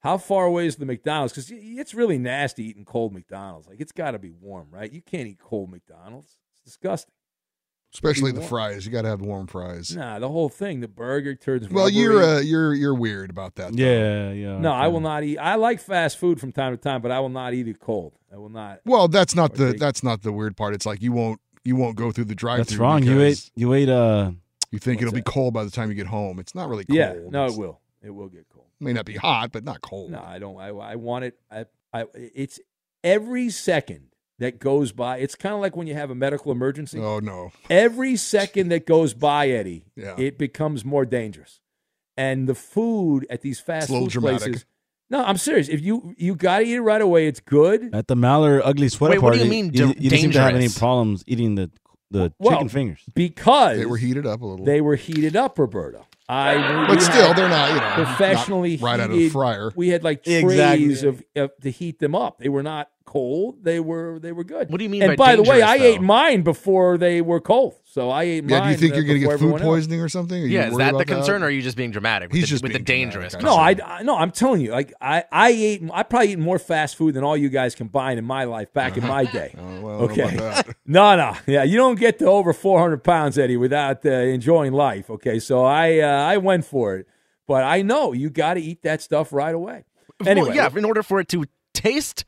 How 0.01 0.17
far 0.19 0.45
away 0.47 0.67
is 0.67 0.77
the 0.77 0.87
McDonald's? 0.87 1.33
Because 1.33 1.51
it's 1.53 1.93
really 1.95 2.19
nasty 2.19 2.65
eating 2.69 2.85
cold 2.85 3.13
McDonald's. 3.13 3.67
Like 3.69 3.81
it's 3.81 3.93
got 3.93 4.13
to 4.13 4.19
be 4.19 4.31
warm, 4.31 4.69
right? 4.71 4.93
You 4.93 5.03
can't 5.03 5.27
eat 5.27 5.39
cold 5.41 5.71
McDonald's. 5.71 6.37
It's 6.53 6.61
disgusting. 6.65 7.13
Especially 7.95 8.33
the 8.33 8.41
warm. 8.41 8.49
fries. 8.51 8.85
You 8.85 8.93
got 8.93 9.03
to 9.03 9.09
have 9.09 9.23
warm 9.23 9.47
fries. 9.47 9.97
Nah, 9.97 10.19
the 10.19 10.29
whole 10.29 10.51
thing. 10.51 10.81
The 10.81 10.89
burger 10.89 11.35
turns. 11.35 11.69
Well, 11.71 11.89
you're 11.89 12.23
uh, 12.23 12.41
you're 12.41 12.75
you're 12.75 12.95
weird 12.95 13.31
about 13.31 13.55
that. 13.55 13.75
though. 13.75 13.83
Yeah, 13.83 14.31
yeah. 14.33 14.59
no, 14.59 14.73
I 14.73 14.89
will 14.89 15.01
not 15.01 15.25
eat. 15.25 15.39
I 15.39 15.55
like 15.55 15.81
fast 15.81 16.19
food 16.19 16.39
from 16.39 16.53
time 16.53 16.75
to 16.75 16.77
time, 16.77 17.01
but 17.01 17.11
I 17.11 17.19
will 17.21 17.31
not 17.31 17.55
eat 17.55 17.67
it 17.67 17.81
cold. 17.81 18.13
I 18.33 18.37
will 18.37 18.51
not. 18.51 18.81
Well, 18.85 19.09
that's 19.09 19.35
not 19.35 19.55
the 19.55 19.71
take- 19.73 19.81
that's 19.81 20.03
not 20.05 20.21
the 20.23 20.33
weird 20.33 20.55
part. 20.57 20.75
It's 20.75 20.85
like 20.85 21.01
you 21.01 21.13
won't 21.13 21.41
you 21.65 21.77
won't 21.77 21.97
go 21.97 22.13
through 22.13 22.27
the 22.27 22.35
drive-through. 22.35 22.65
That's 22.65 22.77
wrong. 22.77 23.03
You 23.03 23.23
ate. 23.23 23.51
You 23.57 23.73
ate. 23.73 23.89
Uh, 23.89 24.33
You 24.71 24.79
think 24.79 25.01
it'll 25.01 25.13
be 25.15 25.23
cold 25.23 25.55
by 25.55 25.65
the 25.65 25.71
time 25.71 25.89
you 25.89 25.95
get 25.95 26.07
home. 26.09 26.39
It's 26.39 26.55
not 26.55 26.69
really 26.69 26.85
cold. 26.85 26.97
Yeah, 26.99 27.15
no, 27.31 27.47
It's- 27.47 27.57
it 27.57 27.59
will. 27.59 27.81
It 28.03 28.11
will 28.11 28.29
get 28.29 28.47
cold. 28.49 28.67
May 28.81 28.93
not 28.93 29.05
be 29.07 29.17
hot, 29.17 29.51
but 29.53 29.65
not 29.65 29.81
cold. 29.81 30.11
No, 30.13 30.23
I 30.25 30.39
don't. 30.39 30.57
I, 30.59 30.69
I 30.69 30.95
want 30.97 31.25
it. 31.25 31.39
I, 31.51 31.67
I, 31.93 32.05
it's 32.15 32.61
every 33.03 33.51
second 33.51 34.09
that 34.39 34.61
goes 34.61 34.93
by. 34.93 35.19
It's 35.19 35.35
kind 35.35 35.55
of 35.55 35.61
like 35.61 35.77
when 35.77 35.87
you 35.89 35.95
have 35.95 36.11
a 36.11 36.15
medical 36.15 36.53
emergency. 36.53 37.01
Oh 37.01 37.19
no. 37.19 37.51
Every 37.69 38.15
second 38.17 38.69
that 38.69 38.87
goes 38.87 39.15
by, 39.15 39.49
Eddie, 39.49 39.85
Yeah. 39.97 40.15
it 40.17 40.39
becomes 40.39 40.85
more 40.85 41.05
dangerous. 41.05 41.61
And 42.17 42.49
the 42.49 42.55
food 42.55 43.27
at 43.31 43.43
these 43.43 43.61
fast 43.61 43.89
food 43.89 44.11
dramatic. 44.11 44.41
places. 44.43 44.65
No, 45.11 45.25
I'm 45.25 45.39
serious. 45.39 45.69
If 45.69 45.81
you 45.81 46.15
you 46.19 46.35
got 46.35 46.59
to 46.59 46.65
eat 46.67 46.75
it 46.75 46.81
right 46.83 47.01
away, 47.01 47.27
it's 47.27 47.41
good. 47.41 47.95
at 47.95 48.09
the 48.09 48.15
Maller 48.15 48.61
Ugly 48.63 48.91
Sweater 48.91 49.13
Wait, 49.15 49.23
what 49.23 49.35
do 49.35 49.41
you 49.43 49.49
mean 49.51 49.67
you, 49.73 49.93
da- 49.93 50.01
you 50.01 50.11
didn't 50.11 50.21
seem 50.21 50.31
to 50.33 50.41
have 50.41 50.55
any 50.55 50.69
problems 50.69 51.25
eating 51.27 51.55
the 51.57 51.71
the 52.11 52.33
Well, 52.39 52.53
chicken 52.55 52.69
fingers. 52.69 53.01
because 53.15 53.79
They 53.79 53.87
were 53.87 53.97
heated 53.99 54.27
up 54.27 54.41
a 54.41 54.47
little. 54.47 54.65
They 54.65 54.81
were 54.81 54.97
heated 54.97 55.35
up, 55.37 55.59
Roberto. 55.59 56.07
I, 56.29 56.87
But 56.87 57.01
still, 57.01 57.33
they're 57.35 57.49
not, 57.49 57.71
you 57.71 57.77
know, 57.77 58.05
professionally 58.05 58.77
not 58.77 58.83
right 58.85 59.01
out 59.01 59.11
of 59.11 59.17
the 59.17 59.29
fryer. 59.31 59.73
We 59.75 59.89
had 59.89 60.05
like 60.05 60.25
trays 60.25 60.45
Exactly. 60.45 61.09
of, 61.09 61.23
of 61.37 61.51
to 61.63 61.71
heat 61.71 61.99
them 62.01 62.15
up. 62.15 62.39
They 62.39 62.51
were 62.51 62.63
not 62.63 62.91
cold. 63.09 63.65
They 63.65 63.81
were 63.81 64.19
they 64.21 64.33
were 64.33 64.45
good. 64.45 64.69
What 64.71 64.79
do 64.79 64.85
you 64.85 64.91
mean 64.91 65.03
And 65.03 65.17
by 65.17 65.29
by 65.33 65.37
the 65.37 65.43
way, 65.43 65.59
dangerous, 65.61 65.71
I 65.71 65.79
though? 65.79 65.85
ate 65.85 66.01
mine 66.03 66.43
before 66.43 66.99
they 66.99 67.21
were 67.23 67.41
cold. 67.41 67.75
So 67.85 68.11
I 68.11 68.25
ate 68.25 68.45
mine. 68.45 68.51
yeah, 68.51 68.65
do 68.65 68.71
you 68.71 68.77
think 68.77 68.93
uh, 68.93 68.97
you're 68.97 69.05
going 69.05 69.15
to 69.17 69.21
get 69.21 69.29
food 69.31 69.35
everyone 69.35 69.61
else. 69.63 69.67
poisoning 69.69 70.01
or 70.03 70.09
something? 70.09 70.43
Are 70.43 70.47
you 70.47 70.59
Yeah, 70.59 70.69
is 70.69 70.77
that 70.77 70.91
the 70.93 70.97
about 70.99 71.07
concern, 71.07 71.43
or 71.43 71.47
are 71.47 71.51
you 71.51 71.63
just 71.63 71.77
being 71.77 71.91
dramatic? 71.91 72.29
With 72.29 72.37
He's 72.37 72.45
the, 72.45 72.49
just 72.49 72.63
with 72.63 72.73
the 72.75 72.79
dangerous. 72.79 73.33
dramatic, 73.33 73.47
No. 73.47 73.57
I, 73.57 73.99
I 73.99 74.03
no, 74.03 74.17
I'm 74.17 74.31
telling 74.31 74.61
you, 74.61 74.71
like 74.73 74.93
I, 75.01 75.25
I 75.33 75.49
ate, 75.51 75.83
I 75.93 76.03
probably 76.03 76.33
eat 76.33 76.39
more 76.39 76.59
fast 76.59 76.97
food 76.97 77.15
than 77.15 77.25
all 77.25 77.37
you 77.37 77.49
guys 77.49 77.75
combined 77.75 78.19
in 78.19 78.25
my 78.27 78.45
life 78.45 78.73
back 78.75 78.97
in 78.97 79.05
my 79.07 79.25
day. 79.25 79.55
Oh, 79.59 79.81
well, 79.81 79.97
I 80.05 80.07
don't 80.07 80.17
know 80.17 80.25
okay, 80.25 80.37
about 80.37 80.67
that. 80.67 80.77
no, 80.87 81.17
no, 81.17 81.37
yeah, 81.47 81.63
you 81.65 81.77
don't 81.79 81.99
get 81.99 82.19
to 82.21 82.27
over 82.27 82.53
400 82.53 83.03
pounds, 83.03 83.39
Eddie, 83.39 83.57
without 83.57 84.05
uh, 84.07 84.11
enjoying 84.11 84.73
life. 84.73 85.09
Okay, 85.11 85.39
so 85.41 85.65
I, 85.65 85.99
uh, 85.99 86.07
I 86.07 86.37
went 86.37 86.65
for 86.67 86.97
it, 86.97 87.07
but 87.47 87.65
I 87.65 87.83
know 87.83 88.13
you 88.13 88.29
got 88.31 88.55
to 88.55 88.61
eat 88.61 88.83
that 88.83 89.01
stuff 89.03 89.33
right 89.33 89.55
away. 89.55 89.85
Anyway, 90.27 90.49
well, 90.49 90.57
yeah, 90.57 90.69
in 90.77 90.85
order 90.85 91.03
for 91.03 91.19
it 91.21 91.29
to 91.29 91.45
taste, 91.75 92.25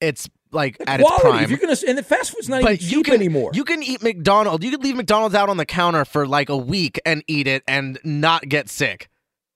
it's 0.00 0.28
like 0.52 0.76
at 0.86 1.00
quality. 1.00 1.14
its 1.14 1.22
prime. 1.22 1.44
If 1.44 1.50
you're 1.50 1.58
gonna, 1.58 1.76
and 1.88 1.98
the 1.98 2.02
fast 2.02 2.32
food's 2.32 2.48
not 2.48 2.62
but 2.62 2.74
even 2.74 2.84
you 2.86 2.96
cheap 2.98 3.06
can, 3.06 3.14
anymore. 3.14 3.50
You 3.54 3.64
can 3.64 3.82
eat 3.82 4.02
McDonald's. 4.02 4.64
You 4.64 4.70
could 4.70 4.82
leave 4.82 4.96
McDonald's 4.96 5.34
out 5.34 5.48
on 5.48 5.56
the 5.56 5.66
counter 5.66 6.04
for 6.04 6.26
like 6.26 6.48
a 6.48 6.56
week 6.56 7.00
and 7.04 7.22
eat 7.26 7.46
it 7.46 7.62
and 7.66 7.98
not 8.04 8.48
get 8.48 8.68
sick 8.68 9.08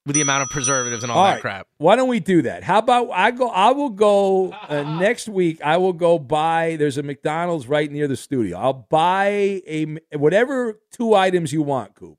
with 0.09 0.15
the 0.15 0.23
amount 0.23 0.43
of 0.43 0.49
preservatives 0.49 1.03
and 1.05 1.13
all, 1.13 1.19
All 1.19 1.25
that 1.25 1.35
right. 1.35 1.41
crap. 1.41 1.69
Why 1.77 1.95
don't 1.95 2.09
we 2.09 2.19
do 2.19 2.43
that? 2.43 2.65
How 2.65 2.79
about 2.79 3.11
I 3.13 3.31
go? 3.31 3.49
I 3.49 3.71
will 3.73 3.91
go 3.91 4.53
uh, 4.53 4.83
next 4.99 5.29
week. 5.29 5.61
I 5.63 5.77
will 5.77 5.93
go 5.93 6.19
buy. 6.19 6.77
There's 6.77 6.99
a 6.99 7.03
McDonald's 7.03 7.67
right 7.69 7.91
near 7.93 8.09
the 8.09 8.17
studio. 8.17 8.59
I'll 8.59 8.87
buy 8.89 9.63
a 9.67 9.99
whatever 10.17 10.81
two 10.91 11.15
items 11.15 11.53
you 11.53 11.63
want, 11.63 11.95
Coop. 11.95 12.19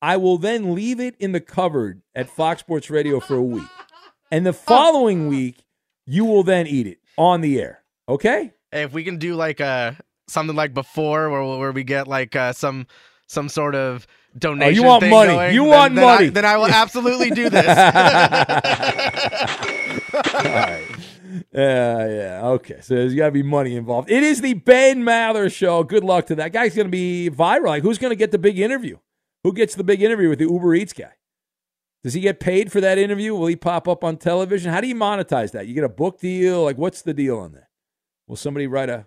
I 0.00 0.18
will 0.18 0.38
then 0.38 0.74
leave 0.74 1.00
it 1.00 1.16
in 1.18 1.32
the 1.32 1.40
cupboard 1.40 2.02
at 2.14 2.28
Fox 2.30 2.60
Sports 2.60 2.90
Radio 2.90 3.18
for 3.18 3.34
a 3.34 3.42
week, 3.42 3.66
and 4.30 4.46
the 4.46 4.52
following 4.52 5.26
week 5.26 5.64
you 6.06 6.24
will 6.24 6.44
then 6.44 6.66
eat 6.66 6.86
it 6.86 6.98
on 7.16 7.40
the 7.40 7.60
air. 7.60 7.82
Okay? 8.08 8.52
If 8.72 8.92
we 8.92 9.04
can 9.04 9.18
do 9.18 9.34
like 9.34 9.60
uh 9.60 9.92
something 10.28 10.56
like 10.56 10.74
before, 10.74 11.30
where 11.30 11.58
where 11.58 11.72
we 11.72 11.84
get 11.84 12.08
like 12.08 12.34
uh, 12.36 12.52
some 12.52 12.86
some 13.28 13.48
sort 13.48 13.74
of 13.74 14.06
donation. 14.38 14.68
Oh, 14.68 14.76
you 14.76 14.82
want 14.84 15.02
money. 15.08 15.32
going, 15.34 15.54
You 15.54 15.62
then- 15.62 15.70
want 15.70 15.94
then 15.94 16.04
money. 16.04 16.26
I, 16.26 16.30
then 16.30 16.44
I 16.44 16.56
will 16.56 16.66
absolutely 16.66 17.30
do 17.30 17.48
this. 17.50 17.66
All 20.14 20.22
right. 20.44 20.84
Yeah, 21.52 22.06
yeah. 22.08 22.40
Okay. 22.44 22.78
So 22.82 22.94
there's 22.94 23.14
got 23.14 23.26
to 23.26 23.32
be 23.32 23.42
money 23.42 23.76
involved. 23.76 24.10
It 24.10 24.22
is 24.22 24.40
the 24.40 24.54
Ben 24.54 25.02
Maller 25.02 25.52
show. 25.52 25.82
Good 25.84 26.04
luck 26.04 26.26
to 26.26 26.34
that 26.36 26.52
guy's 26.52 26.74
going 26.74 26.86
to 26.86 26.90
be 26.90 27.30
viral. 27.32 27.66
Like, 27.66 27.82
who's 27.82 27.98
going 27.98 28.10
to 28.10 28.16
get 28.16 28.30
the 28.30 28.38
big 28.38 28.58
interview? 28.58 28.98
Who 29.44 29.52
gets 29.52 29.74
the 29.74 29.84
big 29.84 30.02
interview 30.02 30.28
with 30.28 30.38
the 30.38 30.46
Uber 30.46 30.74
Eats 30.74 30.92
guy? 30.92 31.12
Does 32.02 32.14
he 32.14 32.20
get 32.20 32.38
paid 32.38 32.70
for 32.70 32.80
that 32.80 32.98
interview? 32.98 33.34
Will 33.34 33.46
he 33.46 33.56
pop 33.56 33.88
up 33.88 34.04
on 34.04 34.16
television? 34.16 34.72
How 34.72 34.80
do 34.80 34.86
you 34.86 34.94
monetize 34.94 35.52
that? 35.52 35.66
You 35.66 35.74
get 35.74 35.84
a 35.84 35.88
book 35.88 36.20
deal? 36.20 36.62
Like, 36.64 36.78
what's 36.78 37.02
the 37.02 37.14
deal 37.14 37.38
on 37.38 37.52
that? 37.52 37.68
Will 38.28 38.36
somebody 38.36 38.66
write 38.66 38.88
a 38.88 39.06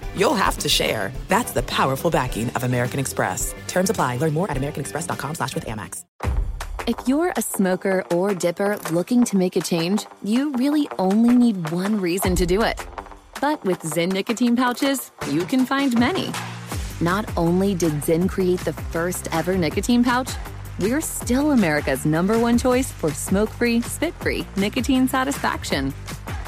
you'll 0.15 0.33
have 0.33 0.57
to 0.59 0.69
share. 0.69 1.11
That's 1.27 1.51
the 1.51 1.63
powerful 1.63 2.09
backing 2.09 2.49
of 2.51 2.63
American 2.63 2.99
Express. 2.99 3.53
Terms 3.67 3.89
apply. 3.89 4.17
Learn 4.17 4.33
more 4.33 4.49
at 4.49 4.57
americanexpress.com 4.57 5.35
slash 5.35 5.55
with 5.55 5.65
Amex. 5.65 6.03
If 6.87 7.07
you're 7.07 7.31
a 7.37 7.41
smoker 7.43 8.03
or 8.11 8.33
dipper 8.33 8.77
looking 8.91 9.23
to 9.25 9.37
make 9.37 9.55
a 9.55 9.61
change, 9.61 10.07
you 10.23 10.51
really 10.53 10.89
only 10.97 11.35
need 11.35 11.69
one 11.69 12.01
reason 12.01 12.35
to 12.35 12.45
do 12.47 12.63
it. 12.63 12.83
But 13.39 13.63
with 13.63 13.79
Zyn 13.81 14.11
nicotine 14.11 14.55
pouches, 14.55 15.11
you 15.29 15.45
can 15.45 15.65
find 15.65 15.97
many. 15.99 16.31
Not 16.99 17.25
only 17.37 17.75
did 17.75 17.93
Zyn 18.01 18.27
create 18.27 18.61
the 18.61 18.73
first 18.73 19.27
ever 19.31 19.57
nicotine 19.57 20.03
pouch, 20.03 20.31
we're 20.79 21.01
still 21.01 21.51
America's 21.51 22.05
number 22.05 22.39
one 22.39 22.57
choice 22.57 22.91
for 22.91 23.11
smoke 23.11 23.49
free, 23.49 23.81
spit 23.81 24.13
free 24.15 24.45
nicotine 24.55 25.07
satisfaction. 25.07 25.93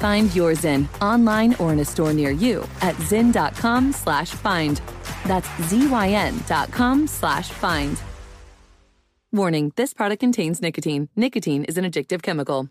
Find 0.00 0.34
your 0.34 0.52
Zyn 0.52 0.88
online 1.02 1.54
or 1.56 1.72
in 1.72 1.80
a 1.80 1.84
store 1.84 2.12
near 2.12 2.30
you 2.30 2.62
at 2.80 2.94
zyn.com 2.96 3.92
slash 3.92 4.30
find. 4.30 4.80
That's 5.26 5.48
Z-Y-N 5.68 6.40
dot 6.48 6.72
com 6.72 7.06
slash 7.06 7.50
find. 7.50 8.00
Warning, 9.32 9.72
this 9.76 9.94
product 9.94 10.20
contains 10.20 10.62
nicotine. 10.62 11.08
Nicotine 11.14 11.64
is 11.64 11.76
an 11.78 11.84
addictive 11.84 12.22
chemical. 12.22 12.70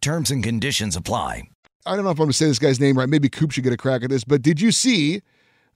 Terms 0.00 0.30
and 0.30 0.42
conditions 0.42 0.96
apply. 0.96 1.48
I 1.84 1.94
don't 1.94 2.04
know 2.04 2.10
if 2.10 2.14
I'm 2.14 2.24
going 2.24 2.30
to 2.30 2.36
say 2.36 2.46
this 2.46 2.58
guy's 2.58 2.80
name 2.80 2.96
right. 2.96 3.08
Maybe 3.08 3.28
Coop 3.28 3.50
should 3.50 3.64
get 3.64 3.72
a 3.72 3.76
crack 3.76 4.02
at 4.02 4.10
this. 4.10 4.24
But 4.24 4.40
did 4.40 4.60
you 4.60 4.72
see 4.72 5.20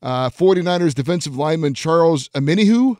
uh, 0.03 0.31
49ers 0.31 0.95
defensive 0.95 1.37
lineman 1.37 1.75
Charles 1.75 2.29
Omenihu 2.31 2.99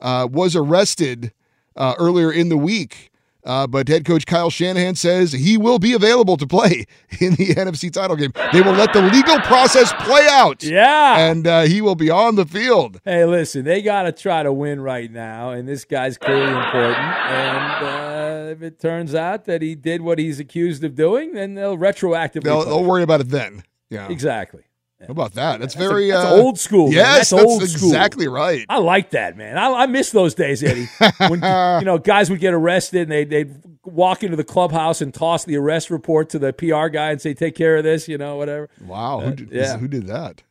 uh, 0.00 0.28
was 0.30 0.56
arrested 0.56 1.32
uh, 1.76 1.94
earlier 1.98 2.32
in 2.32 2.48
the 2.48 2.56
week? 2.56 3.10
Uh, 3.44 3.66
but 3.66 3.88
head 3.88 4.06
coach 4.06 4.24
Kyle 4.24 4.48
Shanahan 4.48 4.94
says 4.94 5.32
he 5.32 5.58
will 5.58 5.78
be 5.78 5.92
available 5.92 6.38
to 6.38 6.46
play 6.46 6.86
in 7.20 7.34
the 7.34 7.54
NFC 7.54 7.92
title 7.92 8.16
game. 8.16 8.32
They 8.52 8.62
will 8.62 8.72
let 8.72 8.92
the 8.92 9.02
legal 9.02 9.38
process 9.40 9.92
play 10.00 10.26
out. 10.30 10.64
Yeah. 10.64 11.18
And 11.18 11.46
uh, 11.46 11.62
he 11.62 11.82
will 11.82 11.94
be 11.94 12.08
on 12.10 12.36
the 12.36 12.46
field. 12.46 13.00
Hey, 13.04 13.24
listen, 13.26 13.64
they 13.64 13.82
got 13.82 14.04
to 14.04 14.12
try 14.12 14.42
to 14.42 14.52
win 14.52 14.80
right 14.80 15.10
now, 15.10 15.50
and 15.50 15.68
this 15.68 15.84
guy's 15.84 16.16
clearly 16.16 16.52
important. 16.52 16.96
And 16.98 17.86
uh, 17.86 18.13
if 18.48 18.62
it 18.62 18.78
turns 18.78 19.14
out 19.14 19.44
that 19.44 19.62
he 19.62 19.74
did 19.74 20.02
what 20.02 20.18
he's 20.18 20.40
accused 20.40 20.84
of 20.84 20.94
doing, 20.94 21.32
then 21.34 21.54
they'll 21.54 21.76
retroactively. 21.76 22.44
They'll, 22.44 22.64
they'll 22.64 22.84
worry 22.84 23.02
about 23.02 23.20
it 23.20 23.28
then. 23.28 23.64
Yeah. 23.90 24.08
Exactly. 24.08 24.62
How 25.00 25.12
about 25.12 25.34
that? 25.34 25.60
That's 25.60 25.74
That's 25.74 25.84
a- 25.84 25.88
very 25.88 26.10
that's 26.10 26.24
uh, 26.24 26.34
old 26.34 26.58
school. 26.58 26.90
Yes, 26.92 27.30
that's, 27.30 27.32
old 27.32 27.62
school. 27.68 27.90
exactly 27.90 28.26
right. 28.28 28.64
I 28.68 28.78
like 28.78 29.10
that, 29.10 29.36
man. 29.36 29.58
I, 29.58 29.70
I 29.82 29.86
miss 29.86 30.10
those 30.10 30.34
days, 30.34 30.62
Eddie. 30.62 30.88
when 31.28 31.40
you 31.40 31.84
know 31.84 31.98
guys 31.98 32.30
would 32.30 32.40
get 32.40 32.54
arrested 32.54 33.02
and 33.02 33.12
they 33.12 33.24
they'd 33.24 33.54
walk 33.84 34.22
into 34.22 34.36
the 34.36 34.44
clubhouse 34.44 35.02
and 35.02 35.12
toss 35.12 35.44
the 35.44 35.56
arrest 35.56 35.90
report 35.90 36.30
to 36.30 36.38
the 36.38 36.52
PR 36.52 36.88
guy 36.88 37.10
and 37.10 37.20
say, 37.20 37.34
"Take 37.34 37.54
care 37.54 37.76
of 37.76 37.84
this," 37.84 38.08
you 38.08 38.16
know, 38.16 38.36
whatever. 38.36 38.70
Wow. 38.80 39.20
Uh, 39.20 39.24
who, 39.26 39.32
did, 39.34 39.50
yeah. 39.50 39.76
who 39.76 39.88
did 39.88 40.06
that? 40.06 40.42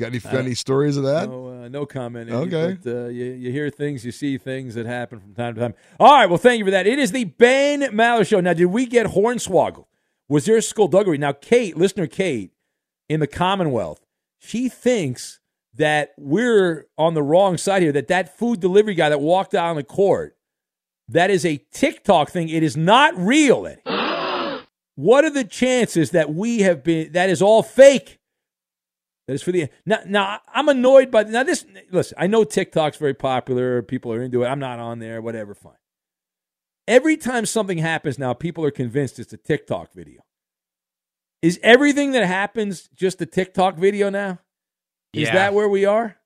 Got 0.00 0.06
any, 0.06 0.18
got 0.18 0.34
Uh, 0.34 0.38
any 0.38 0.54
stories 0.54 0.96
of 0.96 1.04
that? 1.04 1.28
No, 1.28 1.64
uh, 1.64 1.68
no 1.68 1.84
comment. 1.84 2.30
Eddie, 2.30 2.54
Okay. 2.56 2.78
But, 2.82 2.90
uh, 2.90 3.08
you, 3.08 3.26
you 3.26 3.52
hear 3.52 3.68
things, 3.68 4.02
you 4.02 4.12
see 4.12 4.38
things 4.38 4.74
that 4.74 4.86
happen 4.86 5.20
from 5.20 5.34
time 5.34 5.54
to 5.54 5.60
time. 5.60 5.74
All 6.00 6.14
right. 6.14 6.26
Well, 6.26 6.38
thank 6.38 6.58
you 6.58 6.64
for 6.64 6.70
that. 6.70 6.86
It 6.86 6.98
is 6.98 7.12
the 7.12 7.24
Ben 7.24 7.82
Maller 7.92 8.26
Show. 8.26 8.40
Now, 8.40 8.54
did 8.54 8.64
we 8.66 8.86
get 8.86 9.08
Hornswoggle? 9.08 9.84
Was 10.26 10.46
there 10.46 10.56
a 10.56 10.62
skullduggery? 10.62 11.18
Now, 11.18 11.32
Kate, 11.32 11.76
listener 11.76 12.06
Kate, 12.06 12.52
in 13.10 13.20
the 13.20 13.26
Commonwealth, 13.26 14.00
she 14.38 14.68
thinks 14.70 15.40
that 15.74 16.12
we're 16.16 16.86
on 16.96 17.12
the 17.14 17.22
wrong 17.22 17.58
side 17.58 17.82
here. 17.82 17.92
That 17.92 18.08
that 18.08 18.38
food 18.38 18.60
delivery 18.60 18.94
guy 18.94 19.10
that 19.10 19.20
walked 19.20 19.54
out 19.54 19.68
on 19.68 19.76
the 19.76 19.84
court, 19.84 20.34
that 21.08 21.30
is 21.30 21.44
a 21.44 21.58
TikTok 21.72 22.30
thing. 22.30 22.48
It 22.48 22.62
is 22.62 22.76
not 22.76 23.14
real, 23.18 23.66
Eddie. 23.66 23.82
what 24.94 25.24
are 25.24 25.30
the 25.30 25.44
chances 25.44 26.12
that 26.12 26.32
we 26.32 26.60
have 26.60 26.82
been? 26.82 27.12
That 27.12 27.28
is 27.28 27.42
all 27.42 27.62
fake. 27.62 28.19
That 29.30 29.34
is 29.34 29.42
for 29.44 29.52
the 29.52 29.68
now. 29.86 30.00
Now 30.06 30.40
I'm 30.52 30.68
annoyed 30.68 31.12
by 31.12 31.22
now. 31.22 31.44
This 31.44 31.64
listen. 31.92 32.16
I 32.18 32.26
know 32.26 32.42
TikTok's 32.42 32.96
very 32.96 33.14
popular. 33.14 33.80
People 33.80 34.12
are 34.12 34.20
into 34.20 34.42
it. 34.42 34.48
I'm 34.48 34.58
not 34.58 34.80
on 34.80 34.98
there. 34.98 35.22
Whatever. 35.22 35.54
Fine. 35.54 35.74
Every 36.88 37.16
time 37.16 37.46
something 37.46 37.78
happens 37.78 38.18
now, 38.18 38.34
people 38.34 38.64
are 38.64 38.72
convinced 38.72 39.20
it's 39.20 39.32
a 39.32 39.36
TikTok 39.36 39.92
video. 39.92 40.22
Is 41.42 41.60
everything 41.62 42.10
that 42.10 42.26
happens 42.26 42.88
just 42.92 43.22
a 43.22 43.26
TikTok 43.26 43.76
video 43.76 44.10
now? 44.10 44.40
Is 45.12 45.28
Yeah. 45.28 45.34
that 45.34 45.54
where 45.54 45.68
we 45.68 45.84
are? 45.84 46.16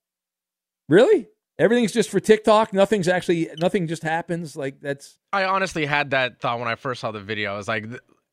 Really? 0.88 1.28
Everything's 1.58 1.92
just 1.92 2.08
for 2.08 2.20
TikTok. 2.20 2.72
Nothing's 2.72 3.06
actually 3.06 3.50
nothing 3.58 3.86
just 3.86 4.02
happens. 4.02 4.56
Like 4.56 4.80
that's 4.80 5.18
I 5.30 5.44
honestly 5.44 5.84
had 5.84 6.12
that 6.12 6.40
thought 6.40 6.58
when 6.58 6.68
I 6.68 6.76
first 6.76 7.02
saw 7.02 7.12
the 7.12 7.20
video. 7.20 7.52
I 7.52 7.56
was 7.58 7.68
like, 7.68 7.84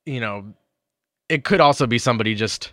you 0.06 0.22
know, 0.22 0.54
it 1.28 1.44
could 1.44 1.60
also 1.60 1.88
be 1.88 1.98
somebody 1.98 2.36
just 2.36 2.72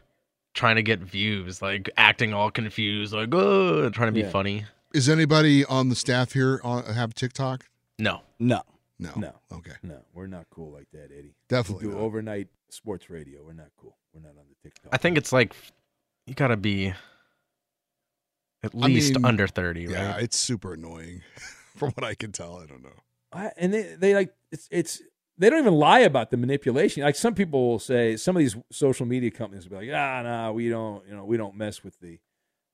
trying 0.58 0.76
to 0.76 0.82
get 0.82 0.98
views, 0.98 1.62
like 1.62 1.88
acting 1.96 2.34
all 2.34 2.50
confused, 2.50 3.12
like 3.14 3.32
oh, 3.32 3.88
trying 3.90 4.08
to 4.08 4.12
be 4.12 4.20
Yeah. 4.20 4.30
funny. 4.30 4.64
Is 4.92 5.08
anybody 5.08 5.64
on 5.64 5.88
the 5.88 5.94
staff 5.94 6.32
here 6.32 6.60
on, 6.64 6.84
have 6.84 7.14
TikTok? 7.14 7.66
No. 7.98 8.22
No. 8.38 8.62
No. 8.98 9.12
no. 9.16 9.32
Okay. 9.52 9.74
No, 9.84 10.00
we're 10.12 10.26
not 10.26 10.46
cool 10.50 10.72
like 10.72 10.88
that, 10.92 11.10
Eddie. 11.16 11.34
Definitely 11.48 11.86
We 11.86 11.92
do 11.92 11.98
not. 11.98 12.04
overnight 12.04 12.48
sports 12.70 13.08
radio. 13.08 13.44
We're 13.44 13.52
not 13.52 13.68
cool. 13.76 13.96
We're 14.12 14.22
not 14.22 14.30
on 14.30 14.46
the 14.48 14.56
TikTok. 14.68 14.88
I 14.92 14.96
think 14.96 15.16
it's 15.16 15.32
like 15.32 15.54
you 16.26 16.34
gotta 16.34 16.56
be 16.56 16.88
at 18.64 18.72
I 18.74 18.86
least 18.86 19.14
mean, 19.14 19.24
under 19.24 19.46
thirty, 19.46 19.82
Yeah, 19.82 20.12
right? 20.14 20.22
it's 20.24 20.36
super 20.36 20.74
annoying 20.74 21.22
from 21.76 21.92
what 21.92 22.02
I 22.04 22.14
can 22.14 22.32
tell. 22.32 22.56
I 22.58 22.66
don't 22.66 22.82
know. 22.82 22.96
I, 23.32 23.52
and 23.56 23.72
they, 23.72 23.82
they 23.96 24.14
like 24.14 24.34
it's 24.50 24.66
it's 24.72 25.00
they 25.38 25.48
don't 25.50 25.60
even 25.60 25.74
lie 25.74 26.00
about 26.00 26.30
the 26.30 26.36
manipulation. 26.36 27.02
Like 27.02 27.16
some 27.16 27.34
people 27.34 27.68
will 27.68 27.78
say, 27.78 28.16
some 28.16 28.36
of 28.36 28.40
these 28.40 28.56
social 28.72 29.06
media 29.06 29.30
companies 29.30 29.68
will 29.68 29.78
be 29.78 29.86
like, 29.86 29.96
ah, 29.96 30.22
no, 30.22 30.52
we 30.52 30.68
don't, 30.68 31.06
you 31.08 31.14
know, 31.14 31.24
we 31.24 31.36
don't 31.36 31.56
mess 31.56 31.82
with 31.84 31.98
the 32.00 32.18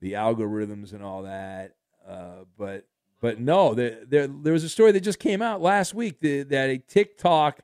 the 0.01 0.13
algorithms 0.15 0.93
and 0.93 1.03
all 1.03 1.23
that. 1.23 1.75
Uh, 2.09 2.45
but 2.59 2.87
but 3.21 3.41
no, 3.41 3.75
there, 3.75 3.99
there 4.07 4.27
there 4.27 4.53
was 4.53 4.65
a 4.65 4.69
story 4.69 4.93
that 4.93 5.01
just 5.01 5.19
came 5.19 5.41
out 5.43 5.63
last 5.63 5.95
week 5.95 6.21
that, 6.21 6.49
that 6.51 6.69
a 6.71 6.79
TikTok 6.79 7.61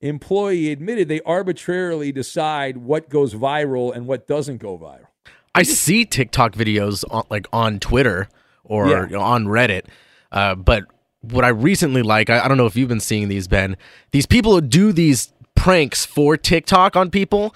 employee 0.00 0.70
admitted 0.72 1.08
they 1.08 1.20
arbitrarily 1.22 2.12
decide 2.12 2.76
what 2.76 3.08
goes 3.08 3.34
viral 3.34 3.94
and 3.94 4.06
what 4.06 4.26
doesn't 4.26 4.58
go 4.58 4.76
viral. 4.78 5.06
I 5.54 5.62
see 5.62 6.04
TikTok 6.04 6.52
videos 6.52 7.02
on, 7.10 7.24
like 7.30 7.46
on 7.52 7.80
Twitter 7.80 8.28
or 8.62 8.88
Yeah. 8.88 9.06
you 9.06 9.16
know, 9.16 9.20
on 9.22 9.46
Reddit, 9.46 9.86
uh, 10.32 10.54
but 10.54 10.84
what 11.22 11.44
I 11.44 11.48
recently 11.48 12.02
like, 12.02 12.30
I, 12.30 12.44
I 12.44 12.48
don't 12.48 12.56
know 12.56 12.66
if 12.66 12.76
you've 12.76 12.88
been 12.88 13.00
seeing 13.00 13.28
these, 13.28 13.48
Ben. 13.48 13.76
These 14.12 14.26
people 14.26 14.54
who 14.54 14.60
do 14.60 14.92
these 14.92 15.32
pranks 15.54 16.04
for 16.04 16.36
TikTok 16.36 16.96
on 16.96 17.10
people, 17.10 17.54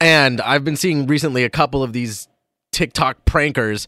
and 0.00 0.40
I've 0.40 0.64
been 0.64 0.76
seeing 0.76 1.06
recently 1.06 1.44
a 1.44 1.50
couple 1.50 1.82
of 1.82 1.92
these 1.92 2.28
TikTok 2.72 3.24
prankers 3.24 3.86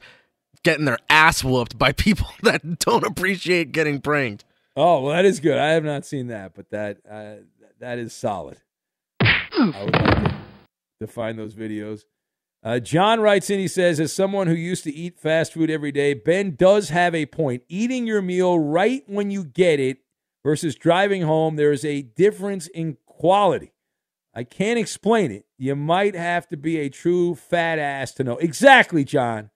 getting 0.63 0.85
their 0.85 0.99
ass 1.11 1.45
whooped 1.45 1.79
by 1.79 1.93
people 2.05 2.29
that 2.43 2.79
don't 2.79 3.05
appreciate 3.05 3.73
getting 3.73 4.01
pranked. 4.01 4.45
Oh 4.77 5.01
well, 5.03 5.15
that 5.15 5.25
is 5.25 5.41
good. 5.41 5.57
I 5.57 5.71
have 5.71 5.85
not 5.85 6.05
seen 6.05 6.27
that, 6.27 6.55
but 6.55 6.71
that 6.71 6.99
uh, 7.11 7.37
that 7.81 7.99
is 7.99 8.13
solid. 8.13 8.59
I 9.21 9.83
would 9.85 9.95
like 9.95 10.25
to, 10.25 10.35
to 11.01 11.07
find 11.07 11.39
those 11.39 11.55
videos. 11.55 12.05
Uh, 12.67 12.81
John 12.81 13.21
writes 13.21 13.49
in. 13.49 13.61
He 13.61 13.69
says, 13.69 14.01
"As 14.01 14.13
someone 14.13 14.49
who 14.49 14.55
used 14.55 14.83
to 14.85 14.93
eat 14.93 15.21
fast 15.21 15.53
food 15.53 15.71
every 15.71 15.93
day, 15.93 16.15
Ben 16.15 16.57
does 16.57 16.89
have 16.89 17.15
a 17.15 17.25
point. 17.25 17.63
Eating 17.69 18.09
your 18.09 18.21
meal 18.21 18.59
right 18.59 19.05
when 19.07 19.31
you 19.31 19.45
get 19.45 19.79
it 19.79 19.99
versus 20.43 20.75
driving 20.75 21.23
home, 21.23 21.55
there 21.55 21.71
is 21.71 21.85
a 21.85 22.03
difference 22.03 22.67
in 22.67 22.97
quality. 23.07 23.71
I 24.35 24.43
can't 24.43 24.81
explain 24.81 25.31
it. 25.31 25.47
You 25.57 25.77
might 25.77 26.17
have 26.17 26.49
to 26.49 26.57
be 26.57 26.79
a 26.79 26.89
true 26.89 27.37
fat 27.37 27.79
ass 27.79 28.13
to 28.15 28.25
know 28.25 28.37
exactly, 28.39 29.05
John." 29.05 29.51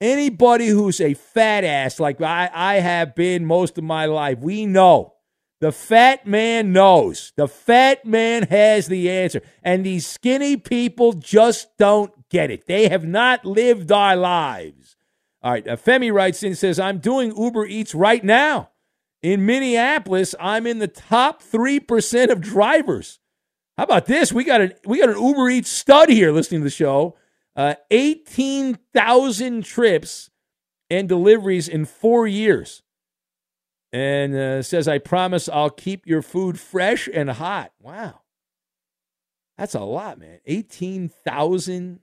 Anybody 0.00 0.68
who's 0.68 1.00
a 1.00 1.14
fat 1.14 1.64
ass 1.64 1.98
like 1.98 2.20
I, 2.20 2.48
I 2.54 2.74
have 2.76 3.16
been 3.16 3.44
most 3.44 3.76
of 3.76 3.82
my 3.82 4.06
life, 4.06 4.38
we 4.38 4.66
know. 4.66 5.14
The 5.62 5.70
fat 5.70 6.26
man 6.26 6.72
knows. 6.72 7.32
The 7.36 7.46
fat 7.46 8.04
man 8.04 8.48
has 8.48 8.88
the 8.88 9.08
answer. 9.08 9.42
And 9.62 9.86
these 9.86 10.04
skinny 10.04 10.56
people 10.56 11.12
just 11.12 11.78
don't 11.78 12.12
get 12.30 12.50
it. 12.50 12.66
They 12.66 12.88
have 12.88 13.04
not 13.04 13.44
lived 13.44 13.92
our 13.92 14.16
lives. 14.16 14.96
All 15.40 15.52
right. 15.52 15.66
Uh, 15.68 15.76
Femi 15.76 16.12
writes 16.12 16.42
in 16.42 16.56
says, 16.56 16.80
I'm 16.80 16.98
doing 16.98 17.32
Uber 17.36 17.66
Eats 17.66 17.94
right 17.94 18.24
now. 18.24 18.70
In 19.22 19.46
Minneapolis, 19.46 20.34
I'm 20.40 20.66
in 20.66 20.80
the 20.80 20.88
top 20.88 21.44
3% 21.44 22.32
of 22.32 22.40
drivers. 22.40 23.20
How 23.78 23.84
about 23.84 24.06
this? 24.06 24.32
We 24.32 24.42
got 24.42 24.62
an 24.62 24.72
we 24.84 24.98
got 24.98 25.10
an 25.10 25.22
Uber 25.22 25.48
Eats 25.48 25.70
stud 25.70 26.08
here 26.08 26.32
listening 26.32 26.62
to 26.62 26.64
the 26.64 26.70
show. 26.70 27.16
Uh, 27.54 27.76
18,000 27.92 29.64
trips 29.64 30.28
and 30.90 31.08
deliveries 31.08 31.68
in 31.68 31.84
four 31.84 32.26
years. 32.26 32.81
And 33.92 34.34
uh, 34.34 34.62
says, 34.62 34.88
I 34.88 34.98
promise 34.98 35.48
I'll 35.48 35.70
keep 35.70 36.06
your 36.06 36.22
food 36.22 36.58
fresh 36.58 37.08
and 37.12 37.28
hot. 37.28 37.72
Wow. 37.78 38.20
That's 39.58 39.74
a 39.74 39.80
lot, 39.80 40.18
man. 40.18 40.40
18,000. 40.46 42.00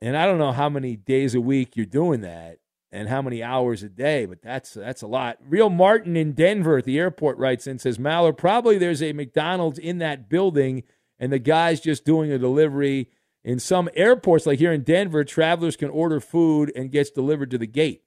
And 0.00 0.16
I 0.16 0.26
don't 0.26 0.38
know 0.38 0.52
how 0.52 0.68
many 0.68 0.96
days 0.96 1.34
a 1.34 1.40
week 1.40 1.76
you're 1.76 1.86
doing 1.86 2.20
that 2.20 2.58
and 2.92 3.08
how 3.08 3.22
many 3.22 3.42
hours 3.42 3.82
a 3.82 3.88
day, 3.88 4.26
but 4.26 4.42
that's 4.42 4.74
that's 4.74 5.02
a 5.02 5.06
lot. 5.06 5.38
Real 5.46 5.70
Martin 5.70 6.16
in 6.16 6.32
Denver 6.32 6.78
at 6.78 6.84
the 6.84 6.98
airport 6.98 7.38
writes 7.38 7.66
in 7.66 7.78
says, 7.78 7.98
Maller, 7.98 8.36
probably 8.36 8.78
there's 8.78 9.02
a 9.02 9.12
McDonald's 9.12 9.78
in 9.78 9.98
that 9.98 10.28
building 10.28 10.82
and 11.18 11.32
the 11.32 11.38
guy's 11.38 11.80
just 11.80 12.04
doing 12.04 12.32
a 12.32 12.38
delivery. 12.38 13.10
In 13.44 13.58
some 13.58 13.88
airports, 13.94 14.46
like 14.46 14.58
here 14.58 14.72
in 14.72 14.82
Denver, 14.82 15.24
travelers 15.24 15.76
can 15.76 15.90
order 15.90 16.20
food 16.20 16.72
and 16.74 16.90
gets 16.90 17.10
delivered 17.10 17.50
to 17.52 17.58
the 17.58 17.66
gate. 17.66 18.02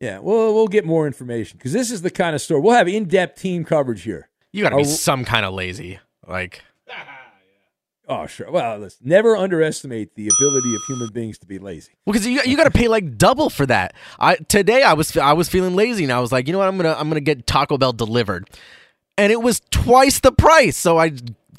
Yeah, 0.00 0.18
well, 0.18 0.54
we'll 0.54 0.68
get 0.68 0.84
more 0.84 1.06
information 1.06 1.56
because 1.58 1.72
this 1.72 1.90
is 1.90 2.02
the 2.02 2.10
kind 2.10 2.34
of 2.34 2.42
story 2.42 2.60
we'll 2.60 2.74
have 2.74 2.88
in-depth 2.88 3.40
team 3.40 3.64
coverage 3.64 4.02
here. 4.02 4.28
You 4.52 4.62
got 4.62 4.70
to 4.70 4.76
be 4.76 4.84
some 4.84 5.24
kind 5.24 5.44
of 5.46 5.54
lazy, 5.54 5.98
like. 6.26 6.62
Oh, 8.06 8.26
sure. 8.26 8.50
Well, 8.50 8.78
listen, 8.80 9.08
never 9.08 9.34
underestimate 9.34 10.14
the 10.14 10.28
ability 10.28 10.74
of 10.74 10.82
human 10.86 11.08
beings 11.10 11.38
to 11.38 11.46
be 11.46 11.58
lazy. 11.58 11.92
Well, 12.04 12.12
because 12.12 12.26
you 12.26 12.38
you 12.44 12.54
got 12.54 12.64
to 12.64 12.70
pay 12.70 12.86
like 12.86 13.16
double 13.16 13.48
for 13.48 13.64
that. 13.64 13.94
I 14.18 14.36
today 14.36 14.82
I 14.82 14.92
was 14.92 15.16
I 15.16 15.32
was 15.32 15.48
feeling 15.48 15.74
lazy 15.74 16.04
and 16.04 16.12
I 16.12 16.20
was 16.20 16.30
like, 16.30 16.46
you 16.46 16.52
know 16.52 16.58
what, 16.58 16.68
I'm 16.68 16.76
gonna 16.76 16.94
I'm 16.98 17.08
gonna 17.08 17.20
get 17.20 17.46
Taco 17.46 17.78
Bell 17.78 17.94
delivered, 17.94 18.50
and 19.16 19.32
it 19.32 19.40
was 19.40 19.62
twice 19.70 20.20
the 20.20 20.32
price. 20.32 20.76
So 20.76 20.98
I 20.98 21.12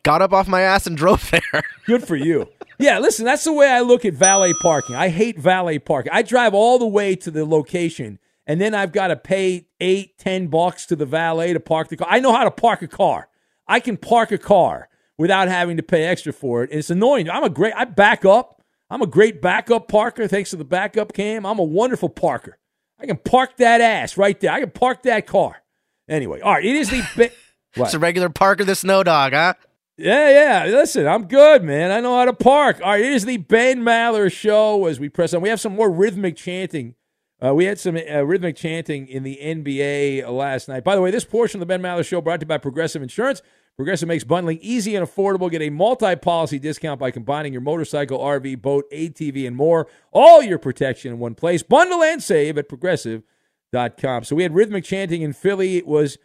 got 0.04 0.22
up 0.22 0.34
off 0.34 0.48
my 0.48 0.62
ass 0.62 0.86
and 0.86 0.96
drove 0.98 1.32
there. 1.32 1.64
Good 1.88 2.06
for 2.06 2.16
you. 2.16 2.48
Yeah, 2.78 3.00
listen, 3.00 3.26
that's 3.26 3.44
the 3.44 3.54
way 3.54 3.68
I 3.68 3.80
look 3.82 4.06
at 4.06 4.14
valet 4.14 4.54
parking. 4.62 4.96
I 4.96 5.08
hate 5.10 5.40
valet 5.40 5.80
parking. 5.80 6.12
I 6.14 6.22
drive 6.22 6.54
all 6.54 6.78
the 6.78 6.86
way 6.86 7.16
to 7.16 7.32
the 7.32 7.44
location, 7.46 8.20
and 8.48 8.62
then 8.62 8.74
I've 8.74 8.92
got 8.92 9.08
to 9.08 9.16
pay 9.16 9.68
eight, 9.80 10.18
ten 10.18 10.48
bucks 10.48 10.86
to 10.88 10.96
the 10.96 11.06
valet 11.06 11.54
to 11.54 11.60
park 11.60 11.90
the 11.90 11.98
car. 11.98 12.08
I 12.10 12.20
know 12.20 12.34
how 12.34 12.44
to 12.44 12.52
park 12.52 12.82
a 12.82 12.88
car. 12.88 13.30
I 13.68 13.80
can 13.80 13.98
park 13.98 14.32
a 14.32 14.38
car 14.38 14.90
without 15.18 15.48
having 15.48 15.78
to 15.78 15.84
pay 15.84 16.04
extra 16.04 16.34
for 16.34 16.64
it. 16.64 16.70
And 16.70 16.80
it's 16.80 16.90
annoying. 16.90 17.30
I'm 17.30 17.44
a 17.44 17.50
great. 17.50 17.74
I 17.76 17.86
back 17.86 18.26
up. 18.26 18.62
I'm 18.90 19.02
a 19.02 19.08
great 19.08 19.42
backup 19.42 19.88
parker. 19.88 20.28
Thanks 20.28 20.52
to 20.52 20.56
the 20.56 20.66
backup 20.66 21.14
cam, 21.14 21.46
I'm 21.46 21.60
a 21.60 21.64
wonderful 21.64 22.10
parker. 22.10 22.60
I 23.00 23.08
can 23.08 23.18
park 23.18 23.58
that 23.58 23.82
ass 23.82 24.18
right 24.18 24.40
there. 24.40 24.52
I 24.52 24.60
can 24.60 24.72
park 24.72 25.04
that 25.04 25.28
car. 25.28 25.64
Anyway, 26.08 26.40
all 26.42 26.54
right. 26.54 26.66
It 26.66 26.76
is 26.76 26.90
the. 26.90 27.32
What? 27.76 27.88
It's 27.88 27.94
a 27.94 28.00
regular 28.00 28.30
Parker 28.30 28.64
the 28.64 28.74
Snow 28.74 29.04
Dog, 29.04 29.34
huh? 29.34 29.54
Yeah, 29.98 30.66
yeah. 30.66 30.72
Listen, 30.72 31.08
I'm 31.08 31.28
good, 31.28 31.62
man. 31.62 31.92
I 31.92 32.00
know 32.00 32.18
how 32.18 32.24
to 32.26 32.34
park. 32.34 32.80
All 32.82 32.92
right, 32.92 33.02
it 33.02 33.12
is 33.12 33.26
the 33.26 33.36
Ben 33.38 33.82
Maller 33.82 34.32
show 34.32 34.86
as 34.86 34.98
we 34.98 35.10
press 35.10 35.34
on. 35.34 35.42
We 35.42 35.50
have 35.50 35.60
some 35.60 35.76
more 35.76 35.92
rhythmic 35.92 36.38
chanting. 36.38 36.96
Uh, 37.46 37.54
we 37.54 37.66
had 37.66 37.80
some 37.80 37.96
uh, 37.96 38.26
rhythmic 38.26 38.56
chanting 38.56 39.08
in 39.08 39.24
the 39.24 39.38
NBA 39.44 40.28
last 40.32 40.68
night. 40.68 40.84
By 40.84 40.96
the 40.96 41.02
way, 41.02 41.12
this 41.12 41.26
portion 41.26 41.60
of 41.60 41.68
the 41.68 41.72
Ben 41.72 41.82
Maller 41.82 42.06
show 42.06 42.22
brought 42.22 42.40
to 42.40 42.46
you 42.46 42.48
by 42.48 42.58
Progressive 42.58 43.04
Insurance. 43.04 43.42
Progressive 43.76 44.08
makes 44.08 44.24
bundling 44.24 44.58
easy 44.62 44.96
and 44.96 45.06
affordable. 45.06 45.52
Get 45.52 45.62
a 45.62 45.70
multi-policy 45.70 46.60
discount 46.60 47.00
by 47.00 47.12
combining 47.12 47.52
your 47.52 47.62
motorcycle, 47.62 48.20
RV, 48.20 48.62
boat, 48.62 48.86
ATV, 48.92 49.46
and 49.46 49.56
more. 49.56 49.88
All 50.12 50.42
your 50.42 50.58
protection 50.58 51.12
in 51.12 51.20
one 51.20 51.36
place. 51.36 51.62
Bundle 51.62 52.02
and 52.02 52.24
save 52.24 52.58
at 52.58 52.70
progressive.com. 52.70 54.24
So 54.24 54.36
we 54.36 54.44
had 54.44 54.56
rhythmic 54.56 54.86
chanting 54.86 55.22
in 55.22 55.34
Philly. 55.34 55.78
It 55.78 55.86
was 55.86 56.18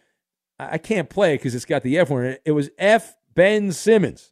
I 0.57 0.77
can't 0.77 1.09
play 1.09 1.33
it 1.33 1.39
because 1.39 1.55
it's 1.55 1.65
got 1.65 1.83
the 1.83 1.99
F 1.99 2.09
word 2.09 2.25
in 2.25 2.31
it. 2.33 2.41
It 2.45 2.51
was 2.51 2.69
F. 2.77 3.15
Ben 3.33 3.71
Simmons. 3.73 4.31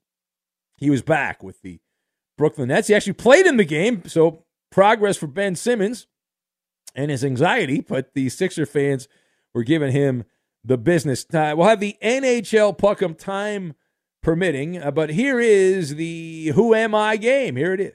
He 0.78 0.90
was 0.90 1.02
back 1.02 1.44
with 1.44 1.62
the 1.62 1.82
Brooklyn 2.38 2.70
Nets. 2.70 2.88
He 2.88 2.96
actually 2.96 3.14
played 3.14 3.46
in 3.46 3.58
the 3.58 3.66
game, 3.66 4.04
so 4.08 4.46
progress 4.72 5.18
for 5.18 5.28
Ben 5.28 5.56
Simmons 5.56 6.08
and 6.96 7.12
his 7.12 7.24
anxiety, 7.24 7.82
but 7.82 8.14
the 8.14 8.30
Sixer 8.30 8.66
fans 8.66 9.08
were 9.54 9.64
giving 9.64 9.92
him 9.92 10.24
the 10.64 10.78
business. 10.78 11.26
Uh, 11.34 11.54
we'll 11.56 11.68
have 11.68 11.80
the 11.80 11.98
NHL 12.02 12.78
Puck'em 12.78 13.18
time 13.18 13.76
permitting, 14.22 14.82
uh, 14.82 14.92
but 14.92 15.12
here 15.12 15.40
is 15.40 15.96
the 15.96 16.52
Who 16.56 16.74
Am 16.74 16.94
I 16.94 17.18
game. 17.18 17.56
Here 17.56 17.74
it 17.74 17.80
is. 17.80 17.94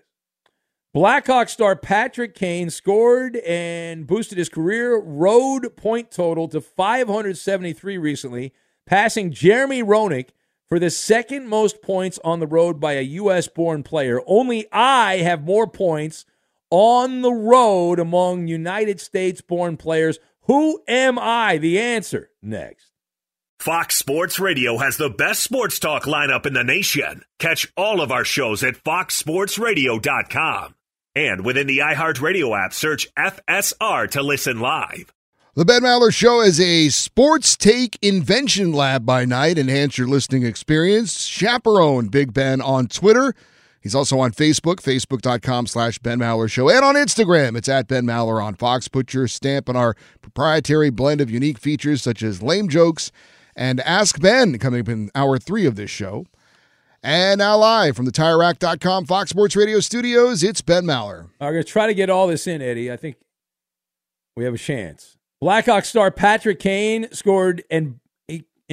Blackhawk 0.93 1.49
star 1.49 1.75
Patrick 1.75 2.37
Kane 2.37 2.71
scored 2.71 3.37
and 3.39 4.07
boosted 4.07 4.39
his 4.39 4.49
career 4.49 4.97
road 4.97 5.77
point 5.77 6.13
total 6.13 6.47
to 6.49 6.61
573 6.61 7.99
recently, 7.99 8.53
passing 8.87 9.33
Jeremy 9.33 9.83
Roenick 9.83 10.29
for 10.69 10.79
the 10.79 10.91
second 10.91 11.49
most 11.49 11.83
points 11.83 12.21
on 12.25 12.39
the 12.39 12.47
road 12.47 12.79
by 12.79 12.93
a 12.93 13.03
U.S. 13.03 13.49
born 13.49 13.83
player. 13.83 14.21
Only 14.25 14.67
I 14.71 15.17
have 15.19 15.43
more 15.43 15.67
points 15.67 16.27
on 16.75 17.23
the 17.23 17.33
road 17.33 18.01
among 18.01 18.49
United 18.49 19.01
States 19.01 19.41
born 19.41 19.77
players. 19.77 20.19
Who 20.47 20.83
am 20.89 21.21
I? 21.21 21.59
The 21.59 21.79
answer 21.79 22.31
next. 22.43 22.91
Fox 23.61 23.95
Sports 23.95 24.41
Radio 24.41 24.79
has 24.79 24.97
the 24.97 25.09
best 25.09 25.45
sports 25.45 25.79
talk 25.79 26.03
lineup 26.03 26.47
in 26.47 26.53
the 26.53 26.65
nation. 26.65 27.23
Catch 27.39 27.73
all 27.77 28.01
of 28.01 28.11
our 28.11 28.25
shows 28.25 28.65
at 28.65 28.75
foxsportsradio.com. 28.75 30.75
And 31.15 31.45
within 31.45 31.69
the 31.69 31.79
iHeartRadio 31.79 32.59
app, 32.59 32.75
search 32.75 33.07
FSR 33.15 34.11
to 34.11 34.23
listen 34.25 34.59
live. 34.59 35.15
The 35.55 35.65
Ben 35.65 35.83
Maller 35.83 36.13
Show 36.13 36.41
is 36.41 36.59
a 36.59 36.89
sports 36.89 37.57
take 37.57 37.97
invention 38.03 38.73
lab 38.73 39.07
by 39.07 39.25
night. 39.25 39.59
Enhance 39.59 39.97
your 39.97 40.09
listening 40.09 40.45
experience. 40.45 41.25
Chaperone 41.25 42.09
Big 42.09 42.35
Ben 42.35 42.61
on 42.61 42.89
Twitter. 42.89 43.33
He's 43.85 43.95
also 43.95 44.19
on 44.19 44.33
Facebook, 44.33 44.77
facebook.com 44.77 45.67
slash 45.67 45.99
Ben 45.99 46.19
Maller 46.19 46.51
Show. 46.51 46.71
And 46.71 46.83
on 46.83 46.95
Instagram, 46.95 47.55
it's 47.55 47.69
at 47.69 47.87
Ben 47.87 48.07
Maller 48.07 48.43
on 48.43 48.55
Fox. 48.55 48.89
Put 48.89 49.13
your 49.13 49.29
stamp 49.29 49.69
on 49.69 49.77
our 49.77 49.95
proprietary 50.23 50.89
blend 50.89 51.21
of 51.21 51.31
unique 51.31 51.59
features 51.59 52.03
such 52.03 52.23
as 52.23 52.43
lame 52.43 52.71
jokes 52.71 53.13
and 53.55 53.81
Ask 53.81 54.19
Ben 54.21 54.59
coming 54.59 54.81
up 54.81 54.89
in 54.89 55.11
hour 55.15 55.39
three 55.39 55.67
of 55.67 55.77
this 55.77 55.91
show. 55.91 56.25
And 57.03 57.41
now 57.41 57.59
live 57.59 57.95
from 57.95 58.07
the 58.07 58.11
TireRack.com 58.11 59.05
Fox 59.05 59.29
Sports 59.29 59.55
Radio 59.55 59.81
studios, 59.81 60.43
it's 60.43 60.63
Ben 60.63 60.85
Maller. 60.85 61.29
I'm 61.39 61.53
going 61.53 61.63
to 61.63 61.71
try 61.71 61.87
to 61.87 61.93
get 61.93 62.09
all 62.09 62.27
this 62.27 62.47
in, 62.47 62.63
Eddie. 62.63 62.91
I 62.91 62.97
think 62.97 63.17
we 64.35 64.45
have 64.45 64.55
a 64.55 64.59
chance. 64.59 65.19
Blackhawk 65.43 65.85
star 65.85 66.11
Patrick 66.11 66.59
Kane 66.59 67.07
scored 67.13 67.63
and 67.71 68.01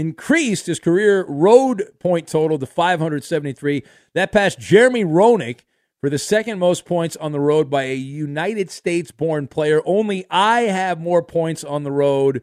increased 0.01 0.65
his 0.65 0.79
career 0.79 1.23
road 1.27 1.83
point 1.99 2.27
total 2.27 2.57
to 2.57 2.65
573. 2.65 3.83
That 4.15 4.31
passed 4.31 4.59
Jeremy 4.59 5.05
Roenick 5.05 5.59
for 5.99 6.09
the 6.09 6.17
second 6.17 6.57
most 6.57 6.85
points 6.85 7.15
on 7.17 7.31
the 7.31 7.39
road 7.39 7.69
by 7.69 7.83
a 7.83 7.95
United 7.95 8.71
States 8.71 9.11
born 9.11 9.47
player. 9.47 9.81
Only 9.85 10.25
I 10.31 10.61
have 10.61 10.99
more 10.99 11.21
points 11.21 11.63
on 11.63 11.83
the 11.83 11.91
road 11.91 12.41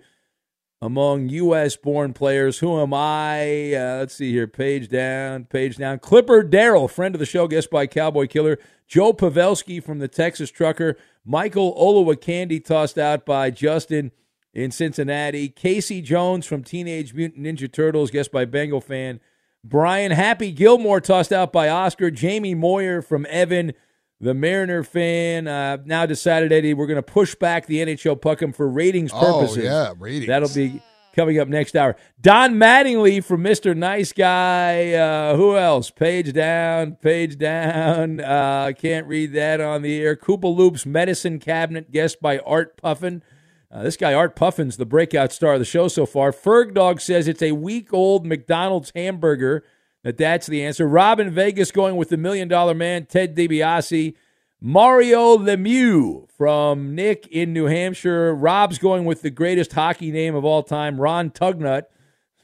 among 0.80 1.28
U.S. 1.30 1.74
born 1.74 2.12
players. 2.12 2.60
Who 2.60 2.80
am 2.80 2.94
I? 2.94 3.74
Uh, 3.74 3.98
let's 3.98 4.14
see 4.14 4.30
here. 4.30 4.46
Page 4.46 4.88
down, 4.88 5.46
page 5.46 5.78
down. 5.78 5.98
Clipper 5.98 6.44
Darrell, 6.44 6.86
friend 6.86 7.16
of 7.16 7.18
the 7.18 7.26
show, 7.26 7.48
guest 7.48 7.70
by 7.70 7.88
Cowboy 7.88 8.28
Killer. 8.28 8.60
Joe 8.86 9.12
Pavelski 9.12 9.82
from 9.82 9.98
the 9.98 10.06
Texas 10.06 10.52
Trucker. 10.52 10.96
Michael 11.24 11.74
Olowokandi 11.74 12.64
tossed 12.64 12.96
out 12.96 13.26
by 13.26 13.50
Justin 13.50 14.12
in 14.58 14.70
Cincinnati. 14.70 15.48
Casey 15.48 16.02
Jones 16.02 16.44
from 16.44 16.64
Teenage 16.64 17.14
Mutant 17.14 17.44
Ninja 17.44 17.70
Turtles, 17.70 18.10
guest 18.10 18.32
by 18.32 18.44
Bengal 18.44 18.80
fan. 18.80 19.20
Brian 19.64 20.10
Happy 20.10 20.50
Gilmore 20.50 21.00
tossed 21.00 21.32
out 21.32 21.52
by 21.52 21.68
Oscar. 21.68 22.10
Jamie 22.10 22.54
Moyer 22.54 23.00
from 23.02 23.26
Evan, 23.28 23.72
the 24.20 24.34
Mariner 24.34 24.82
fan. 24.82 25.46
Uh, 25.46 25.78
now 25.84 26.06
decided, 26.06 26.52
Eddie, 26.52 26.74
we're 26.74 26.86
going 26.86 26.96
to 26.96 27.02
push 27.02 27.34
back 27.34 27.66
the 27.66 27.78
NHL 27.78 28.20
Puck'em 28.20 28.54
for 28.54 28.68
ratings 28.68 29.12
purposes. 29.12 29.58
Oh, 29.58 29.62
yeah, 29.62 29.92
ratings. 29.98 30.26
That'll 30.26 30.48
be 30.48 30.82
coming 31.14 31.38
up 31.38 31.48
next 31.48 31.76
hour. 31.76 31.96
Don 32.20 32.54
Mattingly 32.54 33.22
from 33.22 33.42
Mr. 33.42 33.76
Nice 33.76 34.12
Guy. 34.12 34.92
Uh, 34.92 35.36
who 35.36 35.56
else? 35.56 35.90
Page 35.90 36.32
down, 36.32 36.96
page 36.96 37.38
down. 37.38 38.20
Uh, 38.20 38.72
can't 38.76 39.06
read 39.06 39.32
that 39.34 39.60
on 39.60 39.82
the 39.82 40.00
air. 40.00 40.16
Koopa 40.16 40.54
Loop's 40.54 40.86
Medicine 40.86 41.38
Cabinet, 41.38 41.90
guest 41.90 42.20
by 42.20 42.38
Art 42.38 42.76
Puffin. 42.76 43.22
Uh, 43.70 43.82
this 43.82 43.96
guy, 43.96 44.14
Art 44.14 44.34
Puffin's 44.34 44.78
the 44.78 44.86
breakout 44.86 45.32
star 45.32 45.54
of 45.54 45.58
the 45.58 45.64
show 45.64 45.88
so 45.88 46.06
far. 46.06 46.32
Ferg 46.32 46.74
Dog 46.74 47.00
says 47.00 47.28
it's 47.28 47.42
a 47.42 47.52
week 47.52 47.92
old 47.92 48.24
McDonald's 48.24 48.92
hamburger. 48.94 49.62
That 50.04 50.16
that's 50.16 50.46
the 50.46 50.64
answer. 50.64 50.86
Robin 50.88 51.30
Vegas 51.30 51.70
going 51.70 51.96
with 51.96 52.08
the 52.08 52.16
million 52.16 52.48
dollar 52.48 52.74
man, 52.74 53.06
Ted 53.06 53.36
DiBiase. 53.36 54.14
Mario 54.60 55.36
Lemieux 55.36 56.28
from 56.30 56.94
Nick 56.94 57.28
in 57.28 57.52
New 57.52 57.66
Hampshire. 57.66 58.34
Rob's 58.34 58.78
going 58.78 59.04
with 59.04 59.22
the 59.22 59.30
greatest 59.30 59.72
hockey 59.72 60.10
name 60.10 60.34
of 60.34 60.44
all 60.44 60.64
time, 60.64 61.00
Ron 61.00 61.30
Tugnutt, 61.30 61.84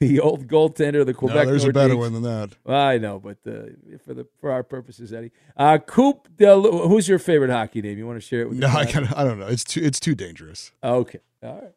the 0.08 0.20
old 0.20 0.46
goaltender 0.46 1.00
of 1.00 1.06
the 1.06 1.14
Quebec. 1.14 1.36
No, 1.36 1.44
there's 1.46 1.64
Nordiques. 1.64 1.68
a 1.70 1.72
better 1.72 1.96
one 1.96 2.12
than 2.12 2.22
that. 2.22 2.50
I 2.66 2.98
know, 2.98 3.18
but 3.18 3.38
uh, 3.46 3.70
for 4.04 4.14
the 4.14 4.26
for 4.40 4.50
our 4.50 4.62
purposes, 4.62 5.12
Eddie. 5.12 5.32
Uh, 5.56 5.78
Coop, 5.78 6.28
Del- 6.36 6.88
who's 6.88 7.08
your 7.08 7.18
favorite 7.18 7.50
hockey 7.50 7.82
name? 7.82 7.98
You 7.98 8.06
want 8.06 8.16
to 8.20 8.26
share 8.26 8.42
it 8.42 8.48
with? 8.50 8.58
No, 8.58 8.68
I, 8.68 8.84
crowd? 8.84 8.88
can, 8.88 9.06
I 9.14 9.24
don't 9.24 9.38
know. 9.38 9.46
It's 9.46 9.64
too 9.64 9.80
it's 9.82 10.00
too 10.00 10.14
dangerous. 10.14 10.72
Okay, 10.82 11.18
all 11.42 11.54
right. 11.54 11.72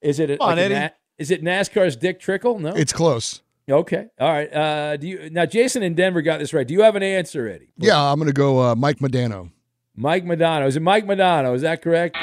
Is 0.00 0.18
it 0.18 0.30
a, 0.30 0.38
Come 0.38 0.48
on, 0.48 0.56
like 0.56 0.58
a 0.58 0.62
Eddie. 0.64 0.74
Na- 0.74 0.88
is 1.18 1.30
it 1.30 1.42
NASCAR's 1.44 1.96
Dick 1.96 2.18
Trickle? 2.20 2.58
No, 2.58 2.70
It's 2.70 2.92
close. 2.94 3.42
okay. 3.70 4.06
All 4.18 4.32
right. 4.32 4.50
Uh, 4.54 4.96
do 4.96 5.06
you 5.06 5.28
now? 5.30 5.44
Jason 5.44 5.82
in 5.82 5.94
Denver 5.94 6.22
got 6.22 6.38
this 6.40 6.54
right. 6.54 6.66
Do 6.66 6.72
you 6.72 6.80
have 6.82 6.96
an 6.96 7.02
answer, 7.02 7.46
Eddie? 7.46 7.68
Yeah, 7.76 8.00
I'm 8.00 8.18
going 8.18 8.26
to 8.28 8.32
go 8.32 8.58
uh, 8.60 8.74
Mike 8.74 8.98
Modano. 9.00 9.50
Mike 9.94 10.24
Madonna. 10.24 10.64
Is 10.66 10.76
it 10.76 10.80
Mike 10.82 11.04
Madonna? 11.04 11.52
Is 11.52 11.60
that 11.62 11.82
correct? 11.82 12.16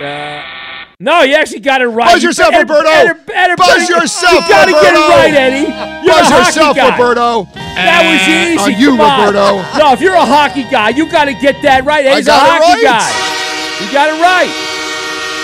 No, 0.99 1.21
you 1.21 1.35
actually 1.35 1.59
got 1.59 1.81
it 1.83 1.87
right. 1.87 2.09
Buzz 2.11 2.23
You 2.23 2.29
yourself, 2.29 2.51
better- 2.51 2.65
Roberto. 2.65 2.89
better- 2.89 3.13
better- 3.27 3.55
Buzz 3.55 3.87
yourself, 3.87 4.33
You 4.33 4.49
got 4.49 4.65
to 4.65 4.71
get 4.71 4.93
it 4.95 4.97
right, 4.97 5.33
Eddie. 5.33 5.67
You're 6.05 6.15
Buzz 6.15 6.31
a 6.31 6.37
yourself, 6.37 6.75
guy. 6.75 6.89
Roberto. 6.97 7.43
That 7.53 8.01
was 8.01 8.27
easy. 8.27 8.57
Are 8.57 8.71
you, 8.71 8.97
Come 8.97 9.01
on. 9.01 9.33
Roberto? 9.33 9.61
No, 9.77 9.93
if 9.93 10.01
you're 10.01 10.15
a 10.15 10.25
hockey 10.25 10.63
guy, 10.71 10.89
you 10.89 11.05
got 11.11 11.25
to 11.25 11.33
get 11.35 11.61
that 11.61 11.85
right. 11.85 12.03
I 12.07 12.21
got 12.21 12.41
a 12.41 12.55
it 12.55 12.61
hockey 12.65 12.85
right. 12.85 12.97
guy. 12.97 13.85
You 13.85 13.91
got 13.93 14.09
it 14.09 14.17
right. 14.19 14.49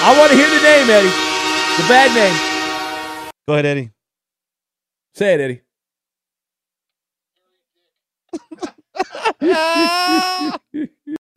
I 0.01 0.17
want 0.17 0.31
to 0.31 0.37
hear 0.37 0.49
the 0.49 0.61
name, 0.63 0.89
Eddie. 0.89 1.13
The 1.77 1.85
bad 1.87 2.09
name. 2.17 3.29
Go 3.47 3.53
ahead, 3.53 3.65
Eddie. 3.67 3.91
Say 5.13 5.35
it, 5.35 5.39
Eddie. 5.39 5.61